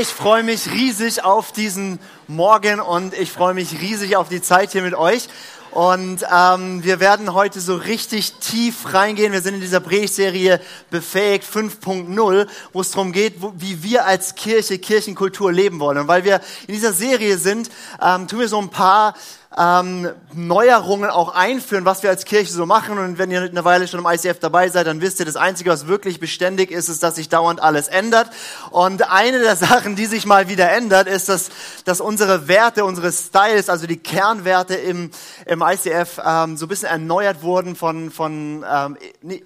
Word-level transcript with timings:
Ich 0.00 0.08
freue 0.08 0.42
mich 0.42 0.72
riesig 0.72 1.24
auf 1.24 1.52
diesen 1.52 1.98
Morgen 2.26 2.80
und 2.80 3.12
ich 3.12 3.30
freue 3.30 3.52
mich 3.52 3.82
riesig 3.82 4.16
auf 4.16 4.30
die 4.30 4.40
Zeit 4.40 4.72
hier 4.72 4.80
mit 4.80 4.94
euch. 4.94 5.28
Und 5.72 6.24
ähm, 6.34 6.82
wir 6.82 7.00
werden 7.00 7.34
heute 7.34 7.60
so 7.60 7.76
richtig 7.76 8.32
tief 8.36 8.94
reingehen. 8.94 9.34
Wir 9.34 9.42
sind 9.42 9.56
in 9.56 9.60
dieser 9.60 9.80
Predigtserie 9.80 10.58
Befähigt 10.88 11.44
5.0, 11.44 12.48
wo 12.72 12.80
es 12.80 12.92
darum 12.92 13.12
geht, 13.12 13.42
wo, 13.42 13.52
wie 13.58 13.82
wir 13.82 14.06
als 14.06 14.36
Kirche 14.36 14.78
Kirchenkultur 14.78 15.52
leben 15.52 15.80
wollen. 15.80 15.98
Und 15.98 16.08
weil 16.08 16.24
wir 16.24 16.40
in 16.66 16.72
dieser 16.72 16.94
Serie 16.94 17.36
sind, 17.36 17.70
ähm, 18.00 18.26
tun 18.26 18.40
wir 18.40 18.48
so 18.48 18.58
ein 18.58 18.70
paar 18.70 19.14
ähm, 19.58 20.08
Neuerungen 20.32 21.10
auch 21.10 21.34
einführen, 21.34 21.84
was 21.84 22.04
wir 22.04 22.10
als 22.10 22.24
Kirche 22.24 22.52
so 22.52 22.66
machen. 22.66 22.98
Und 22.98 23.18
wenn 23.18 23.32
ihr 23.32 23.42
eine 23.42 23.64
Weile 23.64 23.88
schon 23.88 23.98
im 23.98 24.06
ICF 24.06 24.38
dabei 24.38 24.68
seid, 24.68 24.86
dann 24.86 25.00
wisst 25.00 25.18
ihr, 25.18 25.26
das 25.26 25.36
Einzige, 25.36 25.70
was 25.70 25.88
wirklich 25.88 26.20
beständig 26.20 26.70
ist, 26.70 26.88
ist, 26.88 27.02
dass 27.02 27.16
sich 27.16 27.28
dauernd 27.28 27.60
alles 27.60 27.88
ändert. 27.88 28.30
Und 28.70 29.10
eine 29.10 29.40
der 29.40 29.56
Sachen, 29.70 29.96
die 29.96 30.06
sich 30.06 30.24
mal 30.24 30.48
wieder 30.48 30.70
ändert, 30.70 31.08
ist, 31.08 31.28
dass, 31.28 31.50
dass 31.84 32.00
unsere 32.00 32.46
Werte, 32.46 32.84
unsere 32.84 33.10
Styles, 33.10 33.68
also 33.68 33.88
die 33.88 33.96
Kernwerte 33.96 34.74
im, 34.74 35.10
im 35.46 35.62
ICF 35.62 36.20
ähm, 36.24 36.56
so 36.56 36.66
ein 36.66 36.68
bisschen 36.68 36.88
erneuert 36.88 37.42
wurden 37.42 37.74
von, 37.74 38.12
von 38.12 38.64
ähm, 38.70 38.96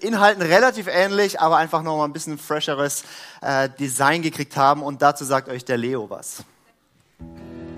Inhalten 0.01 0.43
relativ 0.43 0.87
ähnlich, 0.87 1.39
aber 1.39 1.57
einfach 1.57 1.81
noch 1.81 1.97
mal 1.97 2.05
ein 2.05 2.13
bisschen 2.13 2.37
fresheres 2.37 3.03
äh, 3.41 3.69
Design 3.79 4.21
gekriegt 4.21 4.55
haben. 4.55 4.83
Und 4.83 5.01
dazu 5.01 5.25
sagt 5.25 5.49
euch 5.49 5.65
der 5.65 5.77
Leo 5.77 6.09
was 6.09 6.43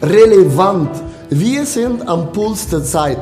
relevant. 0.01 0.89
Wir 1.29 1.65
sind 1.65 2.07
am 2.07 2.31
Puls 2.31 2.67
der 2.67 2.83
Zeit. 2.83 3.19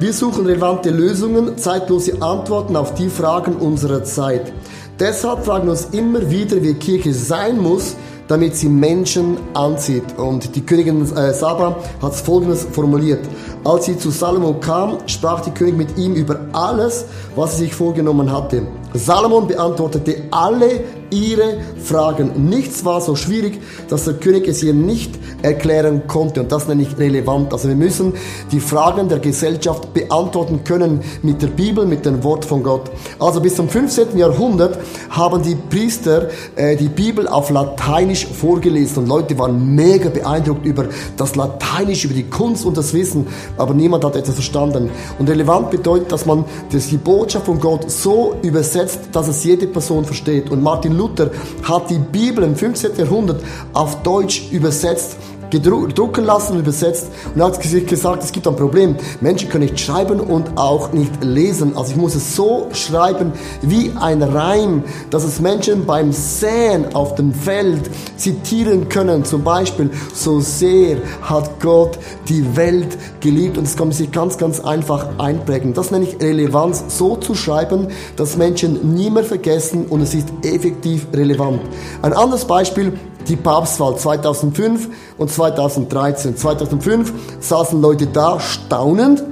Wir 0.00 0.12
suchen 0.12 0.46
relevante 0.46 0.90
Lösungen, 0.90 1.56
zeitlose 1.58 2.20
Antworten 2.22 2.76
auf 2.76 2.94
die 2.94 3.08
Fragen 3.08 3.56
unserer 3.56 4.04
Zeit. 4.04 4.52
Deshalb 4.98 5.44
fragen 5.44 5.66
wir 5.66 5.72
uns 5.72 5.88
immer 5.92 6.28
wieder, 6.30 6.62
wie 6.62 6.74
Kirche 6.74 7.12
sein 7.12 7.58
muss, 7.58 7.96
damit 8.26 8.56
sie 8.56 8.68
Menschen 8.68 9.38
anzieht. 9.54 10.18
Und 10.18 10.54
die 10.54 10.64
Königin 10.64 11.02
äh, 11.16 11.32
Saba 11.32 11.76
hat 12.02 12.14
folgendes 12.14 12.66
formuliert. 12.72 13.20
Als 13.64 13.86
sie 13.86 13.96
zu 13.96 14.10
Salomo 14.10 14.54
kam, 14.54 14.98
sprach 15.06 15.40
die 15.40 15.50
Königin 15.50 15.78
mit 15.78 15.98
ihm 15.98 16.14
über 16.14 16.40
alles, 16.52 17.06
was 17.34 17.56
sie 17.56 17.64
sich 17.64 17.74
vorgenommen 17.74 18.30
hatte. 18.30 18.62
Salomon 18.94 19.46
beantwortete 19.46 20.24
alle 20.30 20.80
ihre 21.10 21.58
Fragen. 21.82 22.48
Nichts 22.48 22.84
war 22.84 23.00
so 23.00 23.16
schwierig, 23.16 23.60
dass 23.88 24.04
der 24.04 24.14
König 24.14 24.46
es 24.48 24.62
ihr 24.62 24.74
nicht 24.74 25.18
erklären 25.42 26.06
konnte. 26.06 26.40
Und 26.40 26.52
das 26.52 26.68
nenne 26.68 26.82
ich 26.82 26.98
relevant. 26.98 27.52
Also 27.52 27.68
wir 27.68 27.76
müssen 27.76 28.14
die 28.50 28.60
Fragen 28.60 29.08
der 29.08 29.18
Gesellschaft 29.18 29.94
beantworten 29.94 30.64
können 30.64 31.00
mit 31.22 31.42
der 31.42 31.48
Bibel, 31.48 31.86
mit 31.86 32.04
dem 32.04 32.22
Wort 32.24 32.44
von 32.44 32.62
Gott. 32.62 32.90
Also 33.18 33.40
bis 33.40 33.56
zum 33.56 33.68
15. 33.68 34.18
Jahrhundert 34.18 34.78
haben 35.10 35.42
die 35.42 35.54
Priester 35.54 36.28
äh, 36.56 36.76
die 36.76 36.88
Bibel 36.88 37.28
auf 37.28 37.50
Lateinisch 37.50 38.26
vorgelesen. 38.26 39.04
Und 39.04 39.08
Leute 39.08 39.38
waren 39.38 39.74
mega 39.74 40.08
beeindruckt 40.08 40.66
über 40.66 40.86
das 41.16 41.36
Lateinisch, 41.36 42.04
über 42.04 42.14
die 42.14 42.24
Kunst 42.28 42.64
und 42.64 42.76
das 42.76 42.92
Wissen. 42.92 43.26
Aber 43.56 43.74
niemand 43.74 44.04
hat 44.04 44.16
etwas 44.16 44.34
verstanden. 44.34 44.90
Und 45.18 45.30
relevant 45.30 45.70
bedeutet, 45.70 46.12
dass 46.12 46.26
man 46.26 46.44
die 46.72 46.96
Botschaft 46.96 47.46
von 47.46 47.60
Gott 47.60 47.90
so 47.90 48.34
übersetzt, 48.42 49.00
dass 49.12 49.28
es 49.28 49.44
jede 49.44 49.66
Person 49.66 50.04
versteht. 50.04 50.50
Und 50.50 50.62
Martin 50.62 50.97
Luther 50.98 51.30
hat 51.62 51.88
die 51.88 51.98
Bibel 51.98 52.44
im 52.44 52.56
15. 52.56 52.96
Jahrhundert 52.96 53.42
auf 53.72 54.02
Deutsch 54.02 54.50
übersetzt 54.50 55.16
gedrucken 55.50 56.24
lassen 56.24 56.58
übersetzt 56.58 57.10
und 57.34 57.42
hat 57.42 57.60
gesagt, 57.60 58.22
es 58.22 58.32
gibt 58.32 58.46
ein 58.46 58.56
Problem. 58.56 58.96
Menschen 59.20 59.48
können 59.48 59.64
nicht 59.64 59.80
schreiben 59.80 60.20
und 60.20 60.56
auch 60.56 60.92
nicht 60.92 61.22
lesen. 61.22 61.76
Also 61.76 61.92
ich 61.92 61.96
muss 61.96 62.14
es 62.14 62.36
so 62.36 62.68
schreiben 62.72 63.32
wie 63.62 63.92
ein 63.98 64.22
Reim, 64.22 64.84
dass 65.10 65.24
es 65.24 65.40
Menschen 65.40 65.86
beim 65.86 66.12
Säen 66.12 66.94
auf 66.94 67.14
dem 67.14 67.32
Feld 67.32 67.90
zitieren 68.16 68.88
können. 68.88 69.24
Zum 69.24 69.42
Beispiel, 69.42 69.90
so 70.14 70.40
sehr 70.40 70.98
hat 71.22 71.60
Gott 71.60 71.98
die 72.28 72.56
Welt 72.56 72.98
geliebt 73.20 73.58
und 73.58 73.66
das 73.66 73.76
kann 73.76 73.92
sich 73.92 74.12
ganz, 74.12 74.38
ganz 74.38 74.60
einfach 74.60 75.18
einprägen. 75.18 75.74
Das 75.74 75.90
nenne 75.90 76.06
ich 76.06 76.20
Relevanz, 76.20 76.84
so 76.88 77.16
zu 77.16 77.34
schreiben, 77.34 77.88
dass 78.16 78.36
Menschen 78.36 78.94
nie 78.94 79.10
mehr 79.10 79.24
vergessen 79.24 79.86
und 79.86 80.02
es 80.02 80.14
ist 80.14 80.28
effektiv 80.42 81.06
relevant. 81.12 81.60
Ein 82.02 82.12
anderes 82.12 82.44
Beispiel, 82.44 82.92
die 83.28 83.36
Papstwahl 83.36 83.96
2005 83.96 84.88
und 85.18 85.30
2013. 85.30 86.36
2005 86.36 87.12
saßen 87.40 87.80
Leute 87.80 88.06
da 88.06 88.40
staunend. 88.40 89.22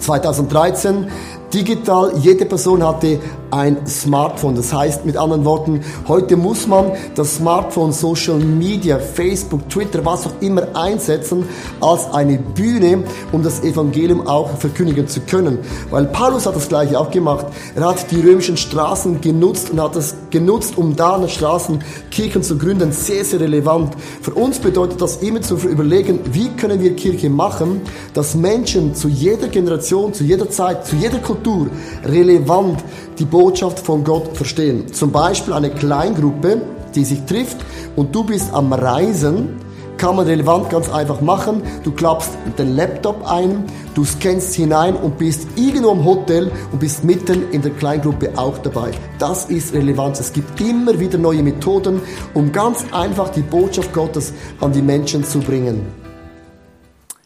2013 0.00 1.08
digital, 1.52 2.12
jede 2.18 2.44
Person 2.44 2.86
hatte 2.86 3.20
ein 3.50 3.86
Smartphone. 3.86 4.54
Das 4.54 4.72
heißt 4.72 5.04
mit 5.04 5.16
anderen 5.16 5.44
Worten, 5.44 5.80
heute 6.06 6.36
muss 6.36 6.66
man 6.66 6.92
das 7.14 7.36
Smartphone, 7.36 7.92
Social 7.92 8.38
Media, 8.38 8.98
Facebook, 8.98 9.68
Twitter, 9.68 10.04
was 10.04 10.26
auch 10.26 10.32
immer 10.40 10.62
einsetzen 10.74 11.44
als 11.80 12.12
eine 12.12 12.38
Bühne, 12.38 13.04
um 13.32 13.42
das 13.42 13.62
Evangelium 13.62 14.26
auch 14.26 14.56
verkündigen 14.56 15.08
zu 15.08 15.20
können. 15.20 15.58
Weil 15.90 16.06
Paulus 16.06 16.46
hat 16.46 16.56
das 16.56 16.68
gleiche 16.68 16.98
auch 16.98 17.10
gemacht. 17.10 17.46
Er 17.74 17.88
hat 17.88 18.10
die 18.10 18.20
römischen 18.20 18.56
Straßen 18.56 19.20
genutzt 19.20 19.70
und 19.70 19.80
hat 19.80 19.96
das 19.96 20.14
genutzt, 20.30 20.76
um 20.76 20.96
da 20.96 21.14
an 21.14 21.22
den 21.22 21.30
Straßen 21.30 21.78
Kirchen 22.10 22.42
zu 22.42 22.58
gründen. 22.58 22.92
Sehr, 22.92 23.24
sehr 23.24 23.40
relevant. 23.40 23.94
Für 24.22 24.32
uns 24.32 24.58
bedeutet 24.58 25.00
das 25.00 25.16
immer 25.16 25.40
zu 25.40 25.56
überlegen, 25.56 26.20
wie 26.32 26.48
können 26.50 26.80
wir 26.80 26.94
Kirche 26.96 27.30
machen, 27.30 27.82
dass 28.14 28.34
Menschen 28.34 28.94
zu 28.94 29.08
jeder 29.08 29.48
Generation, 29.48 30.12
zu 30.12 30.24
jeder 30.24 30.50
Zeit, 30.50 30.86
zu 30.86 30.96
jeder 30.96 31.18
Kultur 31.18 31.68
relevant 32.04 32.82
die 33.18 33.24
Botschaft 33.24 33.80
von 33.80 34.04
Gott 34.04 34.36
verstehen. 34.36 34.92
Zum 34.92 35.12
Beispiel 35.12 35.52
eine 35.52 35.70
Kleingruppe, 35.70 36.62
die 36.94 37.04
sich 37.04 37.24
trifft 37.24 37.58
und 37.96 38.14
du 38.14 38.24
bist 38.24 38.52
am 38.52 38.72
Reisen, 38.72 39.60
kann 39.98 40.14
man 40.14 40.26
relevant 40.26 40.70
ganz 40.70 40.88
einfach 40.88 41.20
machen. 41.20 41.62
Du 41.82 41.90
klappst 41.92 42.30
den 42.56 42.76
Laptop 42.76 43.28
ein, 43.28 43.64
du 43.94 44.04
scannst 44.04 44.54
hinein 44.54 44.94
und 44.94 45.18
bist 45.18 45.48
irgendwo 45.56 45.90
im 45.90 46.04
Hotel 46.04 46.52
und 46.72 46.78
bist 46.78 47.02
mitten 47.02 47.50
in 47.50 47.62
der 47.62 47.72
Kleingruppe 47.72 48.32
auch 48.36 48.58
dabei. 48.58 48.92
Das 49.18 49.46
ist 49.46 49.74
Relevanz. 49.74 50.20
Es 50.20 50.32
gibt 50.32 50.60
immer 50.60 50.98
wieder 50.98 51.18
neue 51.18 51.42
Methoden, 51.42 52.00
um 52.34 52.52
ganz 52.52 52.84
einfach 52.92 53.30
die 53.30 53.42
Botschaft 53.42 53.92
Gottes 53.92 54.32
an 54.60 54.72
die 54.72 54.82
Menschen 54.82 55.24
zu 55.24 55.40
bringen. 55.40 55.84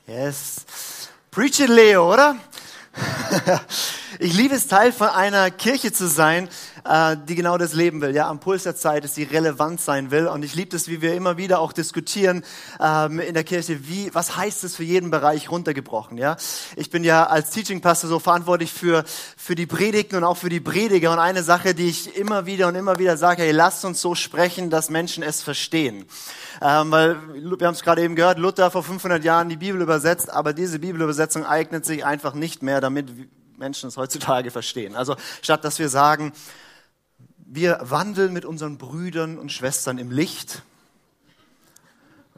Yes. 0.06 0.64
Preach 1.30 1.60
it, 1.60 1.68
Leo, 1.68 2.12
oder? 2.12 2.36
Ich 4.18 4.34
liebe 4.34 4.54
es, 4.54 4.66
Teil 4.66 4.92
von 4.92 5.08
einer 5.08 5.50
Kirche 5.50 5.92
zu 5.92 6.06
sein, 6.06 6.48
äh, 6.84 7.16
die 7.26 7.34
genau 7.34 7.56
das 7.56 7.72
leben 7.72 8.00
will. 8.02 8.14
Ja, 8.14 8.28
am 8.28 8.40
Puls 8.40 8.64
der 8.64 8.76
Zeit 8.76 9.04
ist, 9.04 9.16
die 9.16 9.22
relevant 9.22 9.80
sein 9.80 10.10
will. 10.10 10.26
Und 10.26 10.44
ich 10.44 10.54
liebe 10.54 10.76
es, 10.76 10.88
wie 10.88 11.00
wir 11.00 11.14
immer 11.14 11.38
wieder 11.38 11.60
auch 11.60 11.72
diskutieren 11.72 12.44
ähm, 12.78 13.20
in 13.20 13.32
der 13.32 13.44
Kirche, 13.44 13.88
wie, 13.88 14.14
was 14.14 14.36
heißt 14.36 14.64
es 14.64 14.76
für 14.76 14.84
jeden 14.84 15.10
Bereich 15.10 15.50
runtergebrochen. 15.50 16.18
Ja, 16.18 16.36
ich 16.76 16.90
bin 16.90 17.04
ja 17.04 17.24
als 17.24 17.50
Teaching 17.50 17.80
Pastor 17.80 18.08
so 18.08 18.18
verantwortlich 18.18 18.72
für 18.72 19.04
für 19.36 19.54
die 19.54 19.66
Predigten 19.66 20.16
und 20.16 20.24
auch 20.24 20.36
für 20.36 20.50
die 20.50 20.60
Prediger. 20.60 21.12
Und 21.12 21.18
eine 21.18 21.42
Sache, 21.42 21.74
die 21.74 21.88
ich 21.88 22.16
immer 22.16 22.44
wieder 22.44 22.68
und 22.68 22.74
immer 22.74 22.98
wieder 22.98 23.16
sage: 23.16 23.42
Hey, 23.42 23.52
lasst 23.52 23.84
uns 23.84 24.00
so 24.00 24.14
sprechen, 24.14 24.68
dass 24.68 24.90
Menschen 24.90 25.22
es 25.22 25.42
verstehen. 25.42 26.04
Ähm, 26.60 26.90
weil 26.90 27.16
wir 27.34 27.66
haben 27.66 27.74
es 27.74 27.82
gerade 27.82 28.02
eben 28.02 28.14
gehört, 28.14 28.38
Luther 28.38 28.70
vor 28.70 28.82
500 28.82 29.24
Jahren 29.24 29.48
die 29.48 29.56
Bibel 29.56 29.80
übersetzt, 29.80 30.30
aber 30.30 30.52
diese 30.52 30.78
Bibelübersetzung 30.78 31.46
eignet 31.46 31.86
sich 31.86 32.04
einfach 32.04 32.34
nicht 32.34 32.62
mehr, 32.62 32.80
damit 32.80 33.08
Menschen 33.62 33.88
es 33.88 33.96
heutzutage 33.96 34.50
verstehen. 34.50 34.96
Also 34.96 35.16
statt 35.40 35.64
dass 35.64 35.78
wir 35.78 35.88
sagen, 35.88 36.32
wir 37.38 37.78
wandeln 37.80 38.32
mit 38.32 38.44
unseren 38.44 38.76
Brüdern 38.76 39.38
und 39.38 39.52
Schwestern 39.52 39.98
im 39.98 40.10
Licht, 40.10 40.62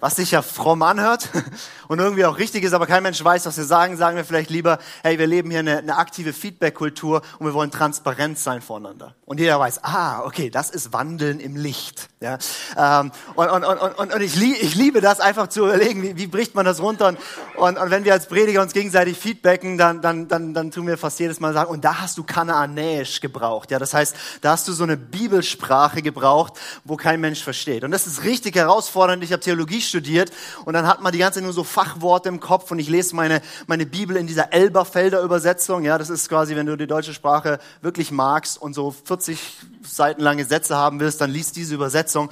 was 0.05 0.17
sich 0.17 0.33
ja 0.33 0.43
fromm 0.43 0.83
anhört 0.83 1.31
und 1.89 1.99
irgendwie 1.99 2.27
auch 2.27 2.37
richtig 2.37 2.62
ist, 2.62 2.75
aber 2.75 2.87
kein 2.87 3.03
Mensch 3.03 3.25
weiß, 3.25 3.47
was 3.47 3.56
wir 3.56 3.65
sagen, 3.65 3.97
sagen 3.97 4.19
wir 4.19 4.27
vielleicht 4.27 4.51
lieber, 4.51 4.79
hey, 5.03 5.19
wir 5.19 5.27
leben 5.27 5.51
hier 5.51 5.61
eine, 5.61 5.79
eine 5.79 5.97
aktive 5.97 6.35
Feedback-Kultur 6.35 7.23
und 7.39 7.47
wir 7.47 7.55
wollen 7.55 7.71
transparent 7.71 8.39
sein 8.39 8.61
voneinander. 8.61 9.15
Und 9.25 9.41
jeder 9.41 9.59
weiß, 9.59 9.83
ah, 9.83 10.21
okay, 10.25 10.51
das 10.51 10.69
ist 10.69 10.93
Wandeln 10.93 11.41
im 11.41 11.56
Licht. 11.56 12.11
Ja? 12.21 12.37
Ähm, 12.77 13.12
und 13.35 13.49
und, 13.49 13.65
und, 13.65 13.79
und, 13.79 14.15
und 14.15 14.21
ich, 14.21 14.37
lieb, 14.37 14.59
ich 14.61 14.75
liebe 14.75 15.01
das 15.01 15.21
einfach 15.21 15.49
zu 15.49 15.61
überlegen, 15.61 16.03
wie, 16.03 16.19
wie 16.19 16.27
bricht 16.27 16.55
man 16.55 16.67
das 16.67 16.83
runter. 16.83 17.09
Und, 17.09 17.19
und, 17.56 17.79
und 17.79 17.91
wenn 17.91 18.05
wir 18.05 18.12
als 18.12 18.27
Prediger 18.27 18.61
uns 18.61 18.75
gegenseitig 18.75 19.17
feedbacken, 19.17 19.79
dann, 19.79 20.03
dann, 20.03 20.29
dann, 20.29 20.53
dann 20.53 20.71
tun 20.71 20.87
wir 20.87 20.99
fast 20.99 21.19
jedes 21.19 21.41
Mal 21.41 21.55
sagen, 21.55 21.71
und 21.71 21.83
da 21.83 22.03
hast 22.03 22.19
du 22.19 22.25
Kanaanäisch 22.25 23.23
gebraucht. 23.23 23.71
Ja? 23.71 23.79
Das 23.79 23.95
heißt, 23.95 24.15
da 24.43 24.51
hast 24.51 24.69
du 24.69 24.73
so 24.75 24.85
eine 24.85 24.99
Bibelsprache 24.99 26.03
gebraucht, 26.03 26.61
wo 26.85 26.97
kein 26.97 27.23
Mensch 27.23 27.43
versteht. 27.43 27.85
Und 27.85 27.91
das 27.91 28.06
ist 28.06 28.25
richtig 28.25 28.56
herausfordernd. 28.56 29.25
Ich 29.25 29.33
habe 29.33 29.41
Theologie 29.41 29.81
studiert 29.94 30.32
und 30.64 30.75
dann 30.75 30.88
hat 30.88 31.02
man 31.02 31.12
die 31.12 31.19
ganze 31.19 31.38
Zeit 31.38 31.44
nur 31.44 31.52
so 31.52 31.62
Fachworte 31.62 32.29
im 32.29 32.41
Kopf 32.41 32.73
und 32.73 32.81
ich 32.81 32.88
lese 32.88 33.14
meine, 33.14 33.41
meine 33.69 33.87
Bibel 33.87 34.17
in 34.17 34.26
dieser 34.26 34.52
Elberfelder 34.52 35.20
Übersetzung. 35.20 35.85
Ja, 35.85 35.99
das 35.99 36.11
ist 36.11 36.29
quasi, 36.29 36.56
wenn 36.56 36.67
du 36.67 36.76
die 36.76 36.88
deutsche 36.88 37.14
Sprache 37.14 37.61
wirklich 37.81 38.11
magst 38.11 38.61
und 38.61 38.75
so 38.75 38.91
40 38.91 39.38
Seiten 39.82 40.20
lange 40.20 40.44
Sätze 40.44 40.76
haben 40.76 40.99
willst, 40.99 41.20
dann 41.20 41.31
liest 41.31 41.55
diese 41.55 41.76
Übersetzung. 41.76 42.31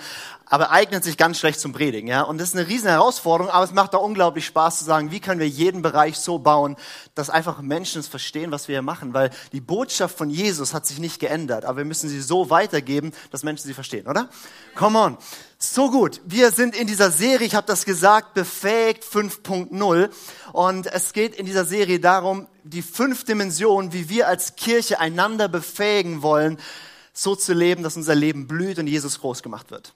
Aber 0.53 0.71
eignet 0.71 1.03
sich 1.03 1.17
ganz 1.17 1.39
schlecht 1.39 1.59
zum 1.61 1.73
Predigen, 1.73 2.07
ja. 2.09 2.21
Und 2.21 2.37
das 2.37 2.51
ist 2.51 2.57
eine 2.57 2.69
riesen 2.69 2.91
Herausforderung, 2.91 3.51
aber 3.51 3.65
es 3.65 3.73
macht 3.73 3.95
da 3.95 3.97
unglaublich 3.97 4.45
Spaß 4.45 4.81
zu 4.81 4.85
sagen, 4.85 5.11
wie 5.11 5.19
können 5.19 5.41
wir 5.41 5.49
jeden 5.49 5.81
Bereich 5.81 6.19
so 6.19 6.39
bauen, 6.39 6.77
dass 7.15 7.31
einfach 7.31 7.63
Menschen 7.63 8.01
es 8.01 8.07
verstehen, 8.07 8.53
was 8.53 8.69
wir 8.69 8.75
hier 8.75 8.83
machen, 8.83 9.15
weil 9.15 9.31
die 9.53 9.63
Botschaft 9.63 10.19
von 10.19 10.29
Jesus 10.29 10.75
hat 10.75 10.85
sich 10.85 10.99
nicht 10.99 11.21
geändert, 11.21 11.65
aber 11.65 11.79
wir 11.79 11.85
müssen 11.87 12.11
sie 12.11 12.21
so 12.21 12.51
weitergeben, 12.51 13.13
dass 13.31 13.45
Menschen 13.45 13.67
sie 13.67 13.73
verstehen, 13.73 14.07
oder? 14.07 14.29
Come 14.75 14.99
on. 14.99 15.17
So 15.57 15.91
gut. 15.91 16.21
Wir 16.27 16.51
sind 16.51 16.77
in 16.77 16.87
dieser 16.87 17.11
Serie, 17.11 17.47
ich 17.47 17.55
habe 17.55 17.67
das 17.67 17.87
gesagt, 17.87 18.35
befähigt 18.35 19.05
5.0 19.05 20.11
und 20.53 20.87
es 20.87 21.15
geht 21.15 21.35
in 21.35 21.47
dieser 21.47 21.65
Serie 21.65 21.99
darum, 21.99 22.47
die 22.63 22.83
fünf 22.83 23.25
Dimensionen, 23.25 23.95
wie 23.95 24.11
wir 24.11 24.29
als 24.29 24.55
Kirche 24.57 25.01
einander 25.01 25.49
befähigen 25.49 26.21
wollen, 26.21 26.59
so 27.15 27.35
zu 27.37 27.55
leben, 27.55 27.83
dass 27.83 27.97
unser 27.97 28.15
Leben 28.15 28.47
blüht 28.47 28.79
und 28.79 28.87
Jesus 28.87 29.19
groß 29.19 29.43
gemacht 29.43 29.71
wird. 29.71 29.95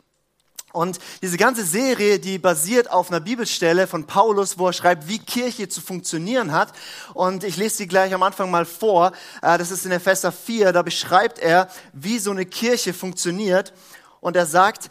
Und 0.77 0.99
diese 1.23 1.39
ganze 1.39 1.65
Serie, 1.65 2.19
die 2.19 2.39
basiert 2.39 2.91
auf 2.91 3.09
einer 3.09 3.21
Bibelstelle 3.21 3.87
von 3.87 4.07
Paulus, 4.07 4.59
wo 4.59 4.67
er 4.67 4.75
schreibt, 4.75 5.09
wie 5.09 5.19
Kirche 5.19 5.71
zu 5.71 5.81
funktionieren 5.81 6.53
hat. 6.53 6.75
Und 7.15 7.45
ich 7.45 7.57
lese 7.57 7.77
sie 7.77 7.89
gleich 7.89 8.13
am 8.13 8.23
Anfang 8.23 8.51
mal 8.51 8.67
vor. 8.67 9.13
Äh, 9.41 9.57
das 9.57 9.71
ist 9.71 9.87
in 9.87 9.93
Epheser 9.93 10.33
4. 10.33 10.75
Da 10.75 10.83
beschreibt 10.83 11.39
er, 11.39 11.69
wie 11.95 12.19
so 12.19 12.31
eine 12.31 12.45
Kirche 12.45 12.93
funktioniert. 12.93 13.73
Und 14.21 14.37
er 14.37 14.45
sagt, 14.45 14.91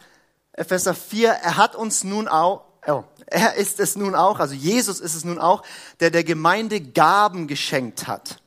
Epheser 0.54 0.96
4, 0.96 1.30
er 1.30 1.56
hat 1.56 1.76
uns 1.76 2.04
nun 2.04 2.28
auch, 2.28 2.64
oh, 2.88 3.04
er 3.28 3.54
ist 3.54 3.80
es 3.80 3.96
nun 3.96 4.16
auch, 4.16 4.40
also 4.40 4.56
Jesus 4.56 5.00
ist 5.00 5.14
es 5.14 5.24
nun 5.24 5.38
auch, 5.38 5.62
der 6.00 6.10
der 6.10 6.24
Gemeinde 6.24 6.82
Gaben 6.82 7.46
geschenkt 7.46 8.08
hat. 8.08 8.42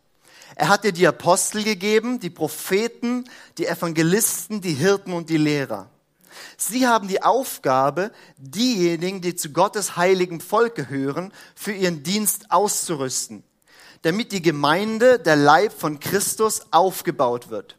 Er 0.57 0.71
hat 0.71 0.83
dir 0.83 0.93
die 0.93 1.07
Apostel 1.07 1.63
gegeben, 1.63 2.19
die 2.19 2.31
Propheten, 2.31 3.31
die 3.59 3.67
Evangelisten, 3.67 4.61
die 4.61 4.75
Hirten 4.75 5.13
und 5.13 5.31
die 5.31 5.37
Lehrer. 5.37 5.89
Sie 6.57 6.87
haben 6.87 7.09
die 7.09 7.23
Aufgabe, 7.23 8.13
diejenigen, 8.37 9.21
die 9.21 9.37
zu 9.37 9.51
Gottes 9.53 9.97
heiligem 9.97 10.41
Volk 10.41 10.75
gehören, 10.75 11.33
für 11.55 11.73
ihren 11.73 12.03
Dienst 12.03 12.51
auszurüsten, 12.51 13.45
damit 14.03 14.33
die 14.33 14.43
Gemeinde, 14.43 15.19
der 15.19 15.37
Leib 15.37 15.73
von 15.73 16.01
Christus, 16.01 16.63
aufgebaut 16.71 17.51
wird. 17.51 17.77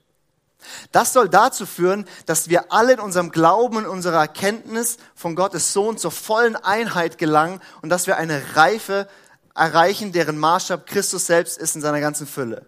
Das 0.91 1.13
soll 1.13 1.29
dazu 1.29 1.65
führen, 1.65 2.05
dass 2.25 2.49
wir 2.49 2.71
alle 2.71 2.93
in 2.93 2.99
unserem 2.99 3.31
Glauben 3.31 3.77
und 3.77 3.85
unserer 3.85 4.19
Erkenntnis 4.19 4.97
von 5.15 5.35
Gottes 5.35 5.73
Sohn 5.73 5.97
zur 5.97 6.11
vollen 6.11 6.55
Einheit 6.55 7.17
gelangen 7.17 7.61
und 7.81 7.89
dass 7.89 8.07
wir 8.07 8.17
eine 8.17 8.55
Reife 8.55 9.07
erreichen, 9.55 10.11
deren 10.11 10.37
Maßstab 10.37 10.85
Christus 10.85 11.25
selbst 11.25 11.57
ist 11.57 11.75
in 11.75 11.81
seiner 11.81 12.01
ganzen 12.01 12.27
Fülle. 12.27 12.65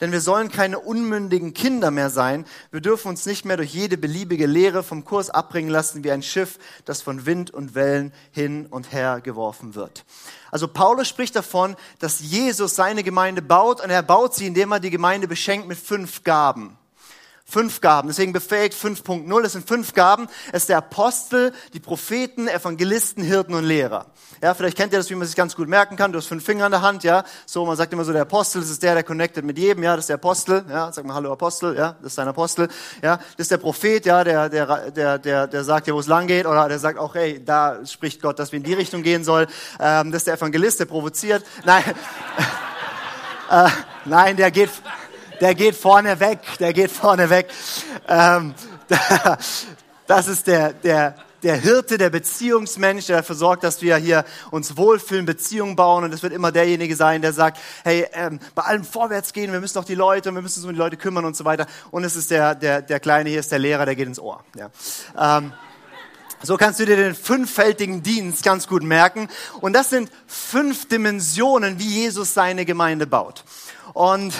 Denn 0.00 0.12
wir 0.12 0.20
sollen 0.20 0.50
keine 0.50 0.78
unmündigen 0.78 1.54
Kinder 1.54 1.90
mehr 1.90 2.10
sein. 2.10 2.44
Wir 2.70 2.80
dürfen 2.80 3.08
uns 3.08 3.26
nicht 3.26 3.44
mehr 3.44 3.56
durch 3.56 3.72
jede 3.72 3.96
beliebige 3.96 4.46
Lehre 4.46 4.82
vom 4.82 5.04
Kurs 5.04 5.30
abbringen 5.30 5.70
lassen 5.70 6.04
wie 6.04 6.10
ein 6.10 6.22
Schiff, 6.22 6.58
das 6.84 7.02
von 7.02 7.26
Wind 7.26 7.50
und 7.50 7.74
Wellen 7.74 8.12
hin 8.30 8.66
und 8.66 8.92
her 8.92 9.20
geworfen 9.20 9.74
wird. 9.74 10.04
Also 10.50 10.68
Paulus 10.68 11.08
spricht 11.08 11.36
davon, 11.36 11.76
dass 11.98 12.20
Jesus 12.20 12.76
seine 12.76 13.02
Gemeinde 13.02 13.42
baut 13.42 13.82
und 13.82 13.90
er 13.90 14.02
baut 14.02 14.34
sie, 14.34 14.46
indem 14.46 14.72
er 14.72 14.80
die 14.80 14.90
Gemeinde 14.90 15.28
beschenkt 15.28 15.66
mit 15.68 15.78
fünf 15.78 16.22
Gaben. 16.24 16.78
Fünf 17.46 17.82
Gaben, 17.82 18.08
deswegen 18.08 18.32
befähigt 18.32 18.74
5.0, 18.74 19.44
es 19.44 19.52
sind 19.52 19.68
fünf 19.68 19.92
Gaben. 19.92 20.28
Es 20.50 20.62
ist 20.62 20.70
der 20.70 20.78
Apostel, 20.78 21.52
die 21.74 21.78
Propheten, 21.78 22.48
Evangelisten, 22.48 23.22
Hirten 23.22 23.52
und 23.54 23.64
Lehrer. 23.64 24.06
Ja, 24.42 24.54
vielleicht 24.54 24.78
kennt 24.78 24.94
ihr 24.94 24.98
das, 24.98 25.10
wie 25.10 25.14
man 25.14 25.26
sich 25.26 25.36
ganz 25.36 25.54
gut 25.54 25.68
merken 25.68 25.96
kann. 25.96 26.10
Du 26.10 26.18
hast 26.18 26.26
fünf 26.26 26.42
Finger 26.42 26.64
in 26.64 26.72
der 26.72 26.80
Hand, 26.80 27.04
ja. 27.04 27.22
So, 27.44 27.66
man 27.66 27.76
sagt 27.76 27.92
immer 27.92 28.04
so, 28.04 28.12
der 28.12 28.22
Apostel, 28.22 28.62
das 28.62 28.70
ist 28.70 28.82
der, 28.82 28.94
der 28.94 29.04
connected 29.04 29.44
mit 29.44 29.58
jedem, 29.58 29.82
ja. 29.84 29.94
Das 29.94 30.04
ist 30.04 30.08
der 30.08 30.14
Apostel, 30.14 30.64
ja. 30.70 30.90
Sag 30.90 31.04
mal 31.04 31.14
Hallo 31.14 31.32
Apostel, 31.32 31.76
ja. 31.76 31.96
Das 32.00 32.12
ist 32.12 32.18
dein 32.18 32.28
Apostel, 32.28 32.68
ja. 33.02 33.18
Das 33.18 33.26
ist 33.36 33.50
der 33.50 33.58
Prophet, 33.58 34.06
ja, 34.06 34.24
der, 34.24 34.48
der, 34.48 34.90
der, 34.90 35.18
der, 35.18 35.46
der 35.46 35.64
sagt 35.64 35.86
dir, 35.86 35.94
wo 35.94 36.00
es 36.00 36.06
lang 36.06 36.26
geht, 36.26 36.46
oder 36.46 36.66
der 36.66 36.78
sagt 36.78 36.98
auch, 36.98 37.14
hey, 37.14 37.44
da 37.44 37.84
spricht 37.84 38.22
Gott, 38.22 38.38
dass 38.38 38.52
wir 38.52 38.56
in 38.56 38.64
die 38.64 38.74
Richtung 38.74 39.02
gehen 39.02 39.22
soll. 39.22 39.48
Ähm, 39.78 40.10
das 40.12 40.22
ist 40.22 40.28
der 40.28 40.34
Evangelist, 40.34 40.80
der 40.80 40.86
provoziert. 40.86 41.44
Nein, 41.64 41.84
äh, 43.50 43.68
nein, 44.06 44.36
der 44.38 44.50
geht, 44.50 44.70
der 45.40 45.54
geht 45.54 45.74
vorne 45.74 46.20
weg, 46.20 46.40
der 46.60 46.72
geht 46.72 46.90
vorne 46.90 47.30
weg. 47.30 47.48
Ähm, 48.08 48.54
das 50.06 50.28
ist 50.28 50.46
der, 50.46 50.72
der, 50.72 51.16
der 51.42 51.56
Hirte, 51.56 51.98
der 51.98 52.10
Beziehungsmensch, 52.10 53.06
der 53.06 53.18
dafür 53.18 53.36
sorgt, 53.36 53.64
dass 53.64 53.82
wir 53.82 53.96
hier 53.96 54.24
uns 54.50 54.76
wohlfühlen, 54.76 55.26
Beziehungen 55.26 55.76
bauen. 55.76 56.04
Und 56.04 56.12
es 56.12 56.22
wird 56.22 56.32
immer 56.32 56.50
derjenige 56.50 56.96
sein, 56.96 57.22
der 57.22 57.32
sagt, 57.32 57.58
hey, 57.84 58.06
ähm, 58.12 58.40
bei 58.54 58.62
allem 58.62 58.84
vorwärts 58.84 59.32
gehen, 59.32 59.52
wir 59.52 59.60
müssen 59.60 59.74
doch 59.74 59.84
die 59.84 59.94
Leute, 59.94 60.32
wir 60.32 60.42
müssen 60.42 60.60
uns 60.60 60.66
um 60.66 60.72
die 60.72 60.78
Leute 60.78 60.96
kümmern 60.96 61.24
und 61.24 61.36
so 61.36 61.44
weiter. 61.44 61.66
Und 61.90 62.04
es 62.04 62.16
ist 62.16 62.30
der, 62.30 62.54
der, 62.54 62.82
der 62.82 62.98
Kleine 62.98 63.30
hier, 63.30 63.40
ist 63.40 63.52
der 63.52 63.58
Lehrer, 63.58 63.84
der 63.84 63.94
geht 63.94 64.08
ins 64.08 64.18
Ohr. 64.18 64.42
Ja. 64.56 65.38
Ähm, 65.38 65.52
so 66.42 66.56
kannst 66.56 66.78
du 66.78 66.84
dir 66.84 66.96
den 66.96 67.14
fünffältigen 67.14 68.02
Dienst 68.02 68.42
ganz 68.42 68.66
gut 68.66 68.82
merken. 68.82 69.28
Und 69.60 69.72
das 69.72 69.90
sind 69.90 70.10
fünf 70.26 70.88
Dimensionen, 70.88 71.78
wie 71.78 71.88
Jesus 71.88 72.34
seine 72.34 72.66
Gemeinde 72.66 73.06
baut. 73.06 73.44
Und, 73.92 74.34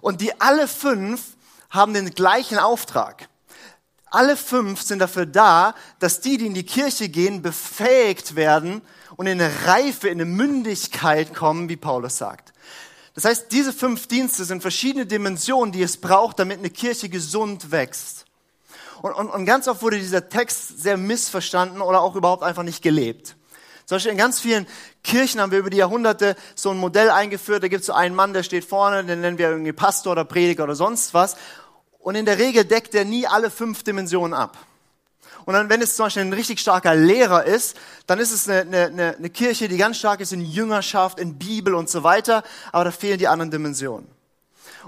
und 0.00 0.20
die 0.20 0.40
alle 0.40 0.68
fünf 0.68 1.22
haben 1.70 1.94
den 1.94 2.10
gleichen 2.14 2.58
Auftrag. 2.58 3.28
Alle 4.10 4.36
fünf 4.36 4.82
sind 4.82 5.00
dafür 5.00 5.26
da, 5.26 5.74
dass 5.98 6.20
die, 6.20 6.38
die 6.38 6.46
in 6.46 6.54
die 6.54 6.64
Kirche 6.64 7.08
gehen, 7.08 7.42
befähigt 7.42 8.36
werden 8.36 8.80
und 9.16 9.26
in 9.26 9.40
eine 9.40 9.66
Reife, 9.66 10.08
in 10.08 10.20
eine 10.20 10.30
Mündigkeit 10.30 11.34
kommen, 11.34 11.68
wie 11.68 11.76
Paulus 11.76 12.16
sagt. 12.16 12.52
Das 13.14 13.24
heißt, 13.24 13.50
diese 13.50 13.72
fünf 13.72 14.06
Dienste 14.06 14.44
sind 14.44 14.60
verschiedene 14.60 15.06
Dimensionen, 15.06 15.72
die 15.72 15.82
es 15.82 15.96
braucht, 15.96 16.38
damit 16.38 16.58
eine 16.58 16.70
Kirche 16.70 17.08
gesund 17.08 17.70
wächst. 17.70 18.26
Und, 19.02 19.12
und, 19.12 19.28
und 19.28 19.46
ganz 19.46 19.68
oft 19.68 19.82
wurde 19.82 19.98
dieser 19.98 20.28
Text 20.28 20.80
sehr 20.80 20.96
missverstanden 20.96 21.80
oder 21.80 22.00
auch 22.00 22.14
überhaupt 22.14 22.42
einfach 22.42 22.62
nicht 22.62 22.82
gelebt. 22.82 23.36
Zum 23.86 23.96
Beispiel 23.96 24.12
in 24.12 24.18
ganz 24.18 24.40
vielen 24.40 24.66
Kirchen 25.04 25.40
haben 25.40 25.52
wir 25.52 25.60
über 25.60 25.70
die 25.70 25.76
Jahrhunderte 25.76 26.34
so 26.56 26.70
ein 26.70 26.76
Modell 26.76 27.08
eingeführt. 27.08 27.62
Da 27.62 27.68
gibt 27.68 27.82
es 27.82 27.86
so 27.86 27.92
einen 27.92 28.16
Mann, 28.16 28.32
der 28.32 28.42
steht 28.42 28.64
vorne, 28.64 29.04
den 29.04 29.20
nennen 29.20 29.38
wir 29.38 29.48
irgendwie 29.48 29.72
Pastor 29.72 30.12
oder 30.12 30.24
Prediger 30.24 30.64
oder 30.64 30.74
sonst 30.74 31.14
was. 31.14 31.36
Und 32.00 32.16
in 32.16 32.26
der 32.26 32.38
Regel 32.38 32.64
deckt 32.64 32.96
er 32.96 33.04
nie 33.04 33.28
alle 33.28 33.48
fünf 33.48 33.84
Dimensionen 33.84 34.34
ab. 34.34 34.58
Und 35.44 35.54
dann, 35.54 35.68
wenn 35.70 35.80
es 35.80 35.94
zum 35.94 36.06
Beispiel 36.06 36.22
ein 36.22 36.32
richtig 36.32 36.58
starker 36.58 36.96
Lehrer 36.96 37.44
ist, 37.44 37.76
dann 38.08 38.18
ist 38.18 38.32
es 38.32 38.48
eine, 38.48 38.86
eine, 38.86 39.16
eine 39.16 39.30
Kirche, 39.30 39.68
die 39.68 39.76
ganz 39.76 39.98
stark 39.98 40.18
ist 40.18 40.32
in 40.32 40.40
Jüngerschaft, 40.40 41.20
in 41.20 41.38
Bibel 41.38 41.72
und 41.72 41.88
so 41.88 42.02
weiter, 42.02 42.42
aber 42.72 42.84
da 42.84 42.90
fehlen 42.90 43.18
die 43.18 43.28
anderen 43.28 43.52
Dimensionen. 43.52 44.15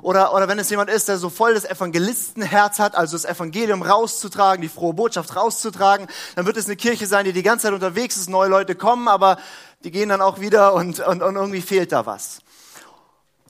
Oder, 0.03 0.35
oder 0.35 0.49
wenn 0.49 0.59
es 0.59 0.71
jemand 0.71 0.91
ist, 0.91 1.09
der 1.09 1.19
so 1.19 1.31
voll 1.31 1.55
das 1.55 1.65
Evangelistenherz 1.65 2.79
hat, 2.79 2.95
also 2.95 3.17
das 3.17 3.25
Evangelium 3.25 3.83
rauszutragen, 3.83 4.63
die 4.63 4.69
frohe 4.69 4.95
Botschaft 4.95 5.35
rauszutragen, 5.35 6.07
dann 6.37 6.47
wird 6.47 6.57
es 6.57 6.67
eine 6.67 6.77
Kirche 6.77 7.07
sein, 7.07 7.25
die 7.25 7.33
die 7.33 7.43
ganze 7.43 7.65
Zeit 7.65 7.75
unterwegs 7.75 8.17
ist, 8.17 8.29
neue 8.29 8.49
Leute 8.49 8.75
kommen, 8.75 9.09
aber 9.09 9.39
die 9.85 9.91
gehen 9.91 10.09
dann 10.09 10.21
auch 10.21 10.41
wieder 10.41 10.75
und, 10.75 11.01
und, 11.01 11.23
und 11.23 11.37
irgendwie 11.37 11.63
fehlt 11.63 11.93
da 11.93 12.07
was. 12.07 12.41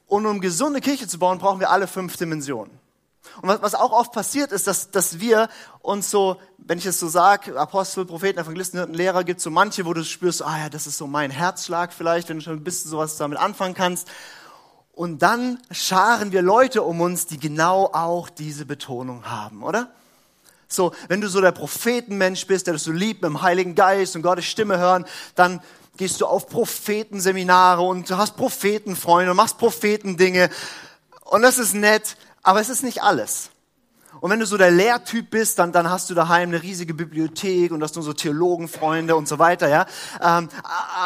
Und 0.06 0.24
um 0.24 0.40
gesunde 0.40 0.80
Kirche 0.80 1.06
zu 1.06 1.18
bauen, 1.18 1.38
brauchen 1.38 1.60
wir 1.60 1.70
alle 1.70 1.86
fünf 1.86 2.16
Dimensionen. 2.16 2.78
Und 3.42 3.48
was, 3.48 3.62
was 3.62 3.74
auch 3.74 3.92
oft 3.92 4.12
passiert 4.12 4.52
ist, 4.52 4.66
dass, 4.66 4.90
dass 4.90 5.20
wir 5.20 5.48
uns 5.80 6.10
so, 6.10 6.40
wenn 6.56 6.78
ich 6.78 6.86
es 6.86 6.98
so 6.98 7.08
sage, 7.08 7.58
Apostel, 7.58 8.04
Propheten, 8.04 8.38
Evangelisten, 8.38 8.78
Hirten, 8.78 8.94
Lehrer, 8.94 9.22
gibt 9.22 9.40
so 9.40 9.50
manche, 9.50 9.84
wo 9.84 9.92
du 9.92 10.04
spürst, 10.04 10.42
ah 10.42 10.58
ja, 10.58 10.68
das 10.70 10.86
ist 10.86 10.98
so 10.98 11.06
mein 11.06 11.30
Herzschlag 11.30 11.92
vielleicht, 11.92 12.28
wenn 12.28 12.38
du 12.38 12.44
schon 12.44 12.54
ein 12.54 12.64
bisschen 12.64 12.90
sowas 12.90 13.16
damit 13.16 13.38
anfangen 13.38 13.74
kannst. 13.74 14.08
Und 14.98 15.20
dann 15.20 15.60
scharen 15.70 16.32
wir 16.32 16.42
Leute 16.42 16.82
um 16.82 17.00
uns, 17.00 17.26
die 17.26 17.38
genau 17.38 17.84
auch 17.92 18.28
diese 18.28 18.66
Betonung 18.66 19.26
haben, 19.26 19.62
oder? 19.62 19.92
So, 20.66 20.92
wenn 21.06 21.20
du 21.20 21.28
so 21.28 21.40
der 21.40 21.52
Prophetenmensch 21.52 22.48
bist, 22.48 22.66
der 22.66 22.74
das 22.74 22.82
so 22.82 22.90
liebt 22.90 23.22
mit 23.22 23.30
dem 23.30 23.40
Heiligen 23.42 23.76
Geist 23.76 24.16
und 24.16 24.22
Gottes 24.22 24.46
Stimme 24.46 24.76
hören, 24.76 25.06
dann 25.36 25.60
gehst 25.96 26.20
du 26.20 26.26
auf 26.26 26.48
Prophetenseminare 26.48 27.80
und 27.80 28.10
du 28.10 28.16
hast 28.16 28.36
Prophetenfreunde 28.36 29.30
und 29.30 29.36
machst 29.36 29.58
Prophetendinge. 29.58 30.50
Und 31.26 31.42
das 31.42 31.58
ist 31.58 31.74
nett, 31.74 32.16
aber 32.42 32.60
es 32.60 32.68
ist 32.68 32.82
nicht 32.82 33.00
alles. 33.00 33.50
Und 34.20 34.32
wenn 34.32 34.40
du 34.40 34.46
so 34.46 34.56
der 34.56 34.72
Lehrtyp 34.72 35.30
bist, 35.30 35.60
dann, 35.60 35.70
dann 35.70 35.88
hast 35.88 36.10
du 36.10 36.14
daheim 36.14 36.48
eine 36.48 36.60
riesige 36.60 36.92
Bibliothek 36.92 37.70
und 37.70 37.80
hast 37.84 37.94
nur 37.94 38.02
so 38.02 38.14
Theologenfreunde 38.14 39.14
und 39.14 39.28
so 39.28 39.38
weiter, 39.38 39.68
ja. 39.68 39.86
Ähm, 40.20 40.48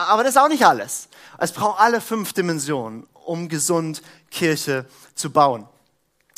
aber 0.09 0.23
das 0.23 0.37
ist 0.37 0.41
auch 0.41 0.49
nicht 0.49 0.65
alles. 0.65 1.09
Es 1.37 1.53
braucht 1.53 1.79
alle 1.79 2.01
fünf 2.01 2.33
Dimensionen 2.33 3.07
um 3.25 3.49
gesund 3.49 4.03
Kirche 4.31 4.87
zu 5.15 5.31
bauen. 5.31 5.67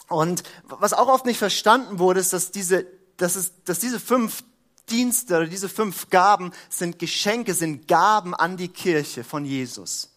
Und 0.08 0.42
was 0.64 0.92
auch 0.92 1.08
oft 1.08 1.26
nicht 1.26 1.38
verstanden 1.38 1.98
wurde, 1.98 2.20
ist, 2.20 2.32
dass 2.32 2.50
diese, 2.50 2.86
dass 3.16 3.36
es, 3.36 3.52
dass 3.64 3.78
diese 3.78 3.98
fünf 3.98 4.44
Dienste 4.90 5.36
oder 5.36 5.46
diese 5.46 5.68
fünf 5.68 6.10
Gaben 6.10 6.52
sind 6.68 6.98
Geschenke, 6.98 7.54
sind 7.54 7.88
Gaben 7.88 8.34
an 8.34 8.56
die 8.56 8.68
Kirche 8.68 9.24
von 9.24 9.44
Jesus. 9.44 10.10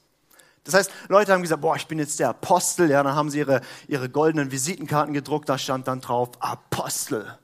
Das 0.65 0.74
heißt, 0.74 0.91
Leute 1.07 1.31
haben 1.31 1.41
gesagt, 1.41 1.62
boah, 1.62 1.77
ich 1.77 1.88
bin 1.88 1.97
jetzt 1.97 2.19
der 2.19 2.29
Apostel, 2.29 2.89
ja, 2.89 3.01
dann 3.01 3.15
haben 3.15 3.29
sie 3.29 3.39
ihre, 3.39 3.62
ihre 3.88 4.09
goldenen 4.09 4.51
Visitenkarten 4.51 5.13
gedruckt, 5.13 5.47
da 5.47 5.57
stand 5.57 5.88
dann 5.88 6.01
drauf, 6.01 6.31
Apostel. 6.39 7.38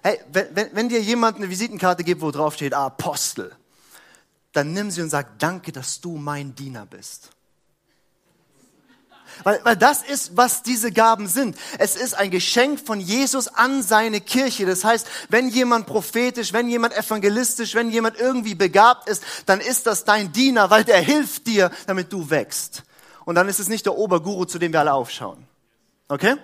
Hey, 0.00 0.20
wenn, 0.30 0.54
wenn, 0.54 0.76
wenn 0.76 0.88
dir 0.88 1.02
jemand 1.02 1.38
eine 1.38 1.50
Visitenkarte 1.50 2.04
gibt, 2.04 2.20
wo 2.20 2.30
drauf 2.30 2.54
steht, 2.54 2.74
Apostel, 2.74 3.56
dann 4.52 4.72
nimm 4.72 4.92
sie 4.92 5.02
und 5.02 5.10
sag, 5.10 5.38
danke, 5.40 5.72
dass 5.72 6.00
du 6.00 6.16
mein 6.16 6.54
Diener 6.54 6.86
bist. 6.86 7.30
Weil, 9.42 9.60
weil 9.64 9.76
das 9.76 10.02
ist, 10.02 10.36
was 10.36 10.62
diese 10.62 10.92
Gaben 10.92 11.26
sind. 11.26 11.56
Es 11.78 11.96
ist 11.96 12.14
ein 12.14 12.30
Geschenk 12.30 12.80
von 12.80 13.00
Jesus 13.00 13.48
an 13.48 13.82
seine 13.82 14.20
Kirche. 14.20 14.66
Das 14.66 14.84
heißt, 14.84 15.06
wenn 15.28 15.48
jemand 15.48 15.86
prophetisch, 15.86 16.52
wenn 16.52 16.68
jemand 16.68 16.96
evangelistisch, 16.96 17.74
wenn 17.74 17.90
jemand 17.90 18.18
irgendwie 18.18 18.54
begabt 18.54 19.08
ist, 19.08 19.22
dann 19.46 19.60
ist 19.60 19.86
das 19.86 20.04
dein 20.04 20.32
Diener, 20.32 20.70
weil 20.70 20.84
der 20.84 21.00
hilft 21.00 21.46
dir, 21.46 21.70
damit 21.86 22.12
du 22.12 22.30
wächst. 22.30 22.84
Und 23.24 23.34
dann 23.34 23.48
ist 23.48 23.58
es 23.58 23.68
nicht 23.68 23.86
der 23.86 23.96
Oberguru, 23.96 24.44
zu 24.44 24.58
dem 24.58 24.72
wir 24.72 24.80
alle 24.80 24.92
aufschauen. 24.92 25.46
Okay? 26.08 26.36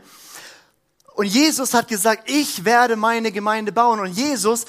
Und 1.15 1.27
Jesus 1.27 1.75
hat 1.75 1.89
gesagt, 1.89 2.31
ich 2.31 2.65
werde 2.65 2.97
meine 2.97 3.31
Gemeinde 3.31 3.73
bauen. 3.73 4.01
Und 4.01 4.13
Jesus 4.17 4.67